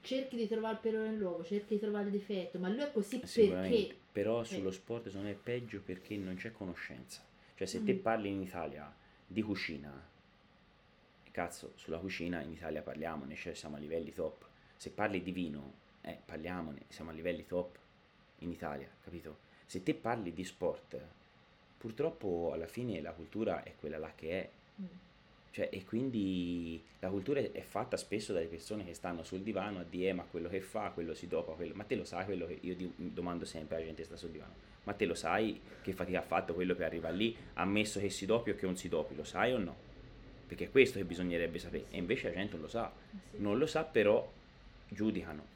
cerchi 0.00 0.36
di 0.36 0.48
trovare 0.48 0.74
il 0.74 0.80
pelo 0.80 0.98
nell'uovo 0.98 1.44
cerchi 1.44 1.74
di 1.74 1.80
trovare 1.80 2.06
il 2.06 2.10
difetto 2.10 2.58
ma 2.58 2.68
lui 2.68 2.80
è 2.80 2.90
così 2.92 3.20
perché 3.20 3.96
però 4.12 4.44
sullo 4.44 4.70
sport 4.70 5.10
non 5.14 5.26
è 5.26 5.34
peggio 5.34 5.80
perché 5.80 6.16
non 6.16 6.36
c'è 6.36 6.52
conoscenza. 6.52 7.24
Cioè 7.54 7.66
se 7.66 7.80
mm. 7.80 7.84
te 7.86 7.94
parli 7.94 8.28
in 8.28 8.42
Italia 8.42 8.94
di 9.26 9.40
cucina, 9.42 10.10
cazzo, 11.30 11.72
sulla 11.76 11.98
cucina 11.98 12.42
in 12.42 12.52
Italia 12.52 12.82
parliamone, 12.82 13.34
cioè 13.34 13.54
siamo 13.54 13.76
a 13.76 13.78
livelli 13.78 14.12
top. 14.12 14.44
Se 14.76 14.90
parli 14.90 15.22
di 15.22 15.32
vino, 15.32 15.72
eh, 16.02 16.18
parliamone, 16.24 16.82
siamo 16.88 17.10
a 17.10 17.14
livelli 17.14 17.46
top 17.46 17.78
in 18.40 18.50
Italia, 18.50 18.88
capito? 19.02 19.50
Se 19.64 19.82
te 19.82 19.94
parli 19.94 20.34
di 20.34 20.44
sport, 20.44 21.00
purtroppo 21.78 22.50
alla 22.52 22.66
fine 22.66 23.00
la 23.00 23.12
cultura 23.12 23.62
è 23.62 23.74
quella 23.78 23.98
là 23.98 24.12
che 24.14 24.30
è. 24.30 24.50
Mm. 24.82 24.86
Cioè, 25.52 25.68
e 25.70 25.84
quindi 25.84 26.82
la 27.00 27.10
cultura 27.10 27.38
è 27.38 27.60
fatta 27.60 27.98
spesso 27.98 28.32
dalle 28.32 28.46
persone 28.46 28.86
che 28.86 28.94
stanno 28.94 29.22
sul 29.22 29.42
divano 29.42 29.80
a 29.80 29.84
dire 29.84 30.08
eh, 30.08 30.12
ma 30.14 30.22
quello 30.22 30.48
che 30.48 30.62
fa, 30.62 30.92
quello 30.92 31.12
si 31.12 31.28
dopa, 31.28 31.52
quello... 31.52 31.74
ma 31.74 31.84
te 31.84 31.94
lo 31.94 32.04
sai 32.04 32.24
quello 32.24 32.46
che 32.46 32.56
io 32.62 32.74
domando 32.96 33.44
sempre 33.44 33.76
alla 33.76 33.84
gente 33.84 34.00
che 34.00 34.06
sta 34.06 34.16
sul 34.16 34.30
divano, 34.30 34.54
ma 34.84 34.94
te 34.94 35.04
lo 35.04 35.14
sai 35.14 35.60
che 35.82 35.92
fatica 35.92 36.20
ha 36.20 36.22
fatto 36.22 36.54
quello 36.54 36.74
per 36.74 36.86
arrivare 36.86 37.14
lì, 37.14 37.36
ammesso 37.54 38.00
che 38.00 38.08
si 38.08 38.24
dopi 38.24 38.48
o 38.48 38.54
che 38.54 38.64
non 38.64 38.78
si 38.78 38.88
dopi, 38.88 39.14
lo 39.14 39.24
sai 39.24 39.52
o 39.52 39.58
no? 39.58 39.76
Perché 40.46 40.64
è 40.64 40.70
questo 40.70 40.98
che 40.98 41.04
bisognerebbe 41.04 41.58
sapere, 41.58 41.84
e 41.90 41.98
invece 41.98 42.28
la 42.28 42.34
gente 42.34 42.52
non 42.52 42.62
lo 42.62 42.68
sa, 42.68 42.90
non 43.32 43.58
lo 43.58 43.66
sa 43.66 43.84
però 43.84 44.26
giudicano. 44.88 45.50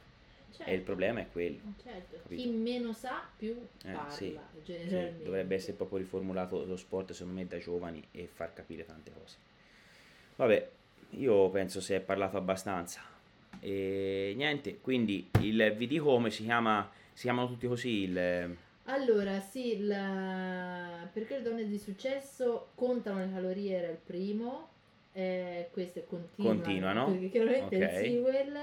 Certo. 0.51 0.71
E 0.71 0.75
il 0.75 0.83
problema 0.83 1.21
è 1.21 1.27
quello. 1.31 1.59
Certo. 1.83 2.21
Chi 2.29 2.49
meno 2.49 2.93
sa 2.93 3.27
più 3.37 3.59
eh, 3.85 3.93
parla, 3.93 4.11
sì. 4.11 4.39
generalmente. 4.63 5.19
Sì. 5.19 5.25
Dovrebbe 5.25 5.55
essere 5.55 5.73
proprio 5.73 5.99
riformulato 5.99 6.65
lo 6.65 6.77
sport, 6.77 7.13
secondo 7.13 7.39
me, 7.39 7.47
da 7.47 7.59
giovani 7.59 8.03
e 8.11 8.27
far 8.27 8.53
capire 8.53 8.85
tante 8.85 9.11
cose. 9.13 9.55
Vabbè, 10.37 10.69
io 11.11 11.49
penso 11.51 11.81
si 11.81 11.95
è 11.95 12.01
parlato 12.01 12.37
abbastanza. 12.37 13.01
E 13.61 14.35
niente, 14.37 14.79
quindi 14.81 15.29
il 15.41 15.75
VD 15.77 15.99
come 15.99 16.31
si 16.31 16.45
chiama, 16.45 16.89
si 17.13 17.23
chiamano 17.23 17.49
tutti 17.49 17.67
così 17.67 18.03
il... 18.03 18.57
Allora, 18.89 19.41
sì, 19.41 19.85
la... 19.85 21.09
perché 21.13 21.39
le 21.39 21.43
donne 21.43 21.67
di 21.67 21.79
successo 21.79 22.69
contano 22.75 23.19
le 23.19 23.33
calorie 23.33 23.77
era 23.77 23.89
il 23.89 23.99
primo, 24.05 24.69
eh, 25.13 25.69
questo 25.73 26.01
è 26.01 26.05
continuano, 26.07 26.61
continuano. 26.61 27.07
perché 27.07 27.29
chiaramente 27.31 27.77
okay. 27.77 27.89
è 27.89 27.99
il 27.99 28.15
sequel. 28.15 28.59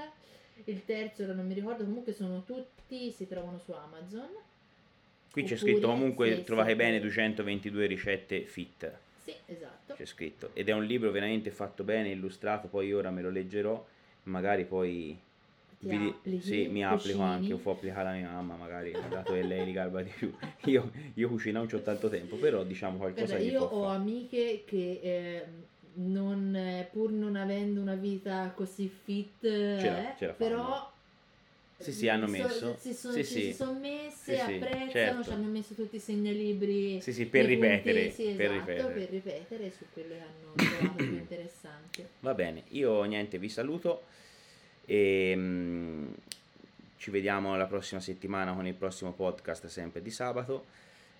Il 0.66 0.84
terzo 0.84 1.26
non 1.34 1.46
mi 1.46 1.52
ricordo, 1.52 1.84
comunque 1.84 2.12
sono 2.12 2.44
tutti, 2.44 3.10
si 3.10 3.26
trovano 3.26 3.58
su 3.58 3.72
Amazon. 3.72 4.28
Qui 5.30 5.42
Oppure, 5.42 5.44
c'è 5.44 5.56
scritto 5.56 5.88
comunque 5.88 6.36
sì, 6.36 6.42
trovate 6.44 6.70
sì, 6.70 6.76
bene 6.76 7.00
222 7.00 7.86
ricette 7.86 8.40
fit. 8.44 8.92
Sì, 9.24 9.34
esatto. 9.46 9.94
C'è 9.94 10.04
scritto. 10.04 10.50
Ed 10.52 10.68
è 10.68 10.72
un 10.72 10.84
libro 10.84 11.10
veramente 11.10 11.50
fatto 11.50 11.82
bene, 11.82 12.10
illustrato, 12.10 12.68
poi 12.68 12.92
ora 12.92 13.10
me 13.10 13.22
lo 13.22 13.30
leggerò, 13.30 13.84
magari 14.24 14.64
poi 14.64 15.18
vi, 15.78 16.14
sì, 16.40 16.68
mi 16.68 16.84
applico 16.84 17.22
anche, 17.22 17.54
o 17.54 17.56
può 17.56 17.72
applicare 17.72 18.04
la 18.04 18.14
mia 18.14 18.30
mamma 18.30 18.56
magari, 18.56 18.94
dato 19.08 19.32
che 19.32 19.42
lei 19.42 19.64
rigarba 19.64 20.02
di 20.02 20.10
più. 20.10 20.32
Io, 20.64 20.90
io 21.14 21.28
cucino 21.28 21.58
non 21.58 21.68
ho 21.72 21.80
tanto 21.80 22.08
tempo, 22.08 22.36
però 22.36 22.64
diciamo 22.64 22.98
qualcosa 22.98 23.36
Guarda, 23.36 23.44
Io 23.44 23.62
ho 23.62 23.82
fare. 23.86 23.96
amiche 23.96 24.62
che... 24.66 25.00
Eh, 25.02 25.46
non, 25.96 26.58
pur 26.90 27.12
non 27.12 27.36
avendo 27.36 27.80
una 27.80 27.94
vita 27.94 28.52
così 28.52 28.88
fit, 28.88 29.44
eh, 29.44 30.34
però 30.36 30.92
sì, 31.78 31.92
sì, 31.92 32.08
hanno 32.08 32.26
messo. 32.26 32.76
Si, 32.78 32.92
sono, 32.92 33.14
sì, 33.14 33.24
sì. 33.24 33.40
si 33.40 33.52
sono 33.52 33.78
messe, 33.78 34.34
sì, 34.34 34.40
apprezzano, 34.40 34.90
certo. 34.90 35.22
ci 35.24 35.30
hanno 35.30 35.48
messo 35.48 35.74
tutti 35.74 35.96
i 35.96 36.00
segnalibri. 36.00 37.00
Sì, 37.00 37.12
sì, 37.12 37.26
per 37.26 37.44
ripetere. 37.46 38.06
Punti, 38.06 38.22
sì, 38.22 38.32
per 38.34 38.52
esatto, 38.52 38.70
ripetere. 38.70 38.92
per 38.92 39.10
ripetere 39.10 39.70
su 39.70 39.84
quello 39.92 40.14
che 40.14 40.20
hanno 40.20 40.78
trovato 40.78 40.94
più 40.96 41.14
interessante. 41.18 42.08
Va 42.20 42.34
bene, 42.34 42.62
io 42.68 43.02
niente, 43.04 43.38
vi 43.38 43.48
saluto 43.48 44.04
e 44.86 45.34
mh, 45.34 45.40
mm, 45.40 46.12
ci 46.96 47.10
vediamo 47.10 47.56
la 47.56 47.66
prossima 47.66 48.00
settimana 48.00 48.52
con 48.52 48.66
il 48.66 48.74
prossimo 48.74 49.12
podcast 49.12 49.66
sempre 49.66 50.00
di 50.00 50.10
sabato. 50.10 50.66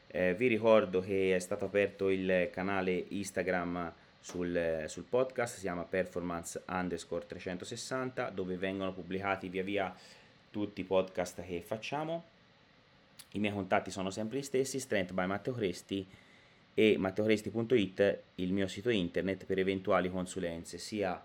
Eh, 0.06 0.34
vi 0.34 0.46
ricordo 0.46 1.00
che 1.00 1.34
è 1.34 1.38
stato 1.40 1.64
aperto 1.64 2.08
il 2.08 2.48
canale 2.52 3.04
Instagram 3.08 3.92
sul, 4.20 4.84
sul 4.86 5.02
podcast, 5.02 5.56
si 5.56 5.60
chiama 5.62 5.82
performance 5.82 6.62
underscore 6.68 7.26
360 7.26 8.30
dove 8.30 8.56
vengono 8.56 8.92
pubblicati 8.92 9.48
via 9.48 9.62
via 9.62 9.94
tutti 10.54 10.82
i 10.82 10.84
podcast 10.84 11.44
che 11.44 11.60
facciamo. 11.66 12.22
I 13.32 13.40
miei 13.40 13.52
contatti 13.52 13.90
sono 13.90 14.10
sempre 14.10 14.38
gli 14.38 14.42
stessi, 14.42 14.78
Strength 14.78 15.12
by 15.12 15.26
Matteo 15.26 15.52
Cresti 15.52 16.06
e 16.74 16.96
matteocresti.it, 16.96 18.20
il 18.36 18.52
mio 18.52 18.68
sito 18.68 18.88
internet 18.88 19.46
per 19.46 19.58
eventuali 19.58 20.08
consulenze 20.08 20.78
sia 20.78 21.20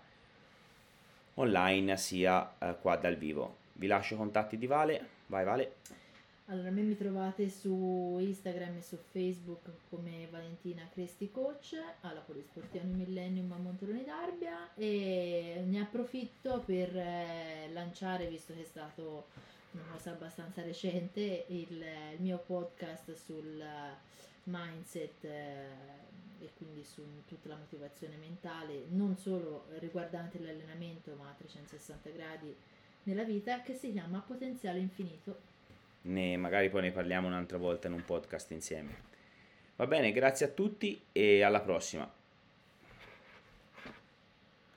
online 1.34 1.96
sia 1.96 2.54
uh, 2.58 2.74
qua 2.80 2.96
dal 2.96 3.14
vivo. 3.14 3.58
Vi 3.74 3.86
lascio 3.86 4.14
i 4.14 4.16
contatti 4.16 4.58
di 4.58 4.66
Vale, 4.66 5.06
vai 5.26 5.44
Vale. 5.44 5.74
Allora, 6.50 6.70
me 6.70 6.82
mi 6.82 6.96
trovate 6.96 7.48
su 7.48 8.16
Instagram 8.18 8.78
e 8.78 8.82
su 8.82 8.96
Facebook 9.12 9.70
come 9.88 10.26
Valentina 10.32 10.82
Cresti 10.92 11.30
Coach 11.30 11.80
alla 12.00 12.18
Polisportiano 12.18 12.92
Millennium 12.92 13.52
a 13.52 13.56
Monteroni 13.56 14.02
d'Arbia 14.02 14.74
e 14.74 15.62
ne 15.64 15.80
approfitto 15.80 16.60
per 16.66 16.96
eh, 16.96 17.70
lanciare, 17.72 18.26
visto 18.26 18.52
che 18.52 18.62
è 18.62 18.64
stato 18.64 19.28
una 19.70 19.84
cosa 19.92 20.10
abbastanza 20.10 20.62
recente, 20.62 21.44
il, 21.46 21.70
il 21.70 22.16
mio 22.18 22.42
podcast 22.44 23.14
sul 23.14 23.64
mindset 24.42 25.24
eh, 25.26 25.66
e 26.40 26.50
quindi 26.56 26.82
su 26.82 27.02
tutta 27.28 27.50
la 27.50 27.58
motivazione 27.58 28.16
mentale, 28.16 28.86
non 28.88 29.16
solo 29.16 29.66
riguardante 29.78 30.40
l'allenamento 30.40 31.14
ma 31.16 31.28
a 31.28 31.34
360 31.38 32.10
gradi 32.10 32.52
nella 33.04 33.22
vita, 33.22 33.62
che 33.62 33.74
si 33.74 33.92
chiama 33.92 34.18
Potenziale 34.18 34.80
Infinito 34.80 35.49
ne, 36.02 36.36
magari 36.36 36.68
poi 36.68 36.82
ne 36.82 36.92
parliamo 36.92 37.26
un'altra 37.26 37.58
volta 37.58 37.86
in 37.88 37.94
un 37.94 38.04
podcast 38.04 38.50
insieme. 38.52 39.08
Va 39.76 39.86
bene, 39.86 40.12
grazie 40.12 40.46
a 40.46 40.50
tutti 40.50 41.06
e 41.12 41.42
alla 41.42 41.60
prossima. 41.60 42.10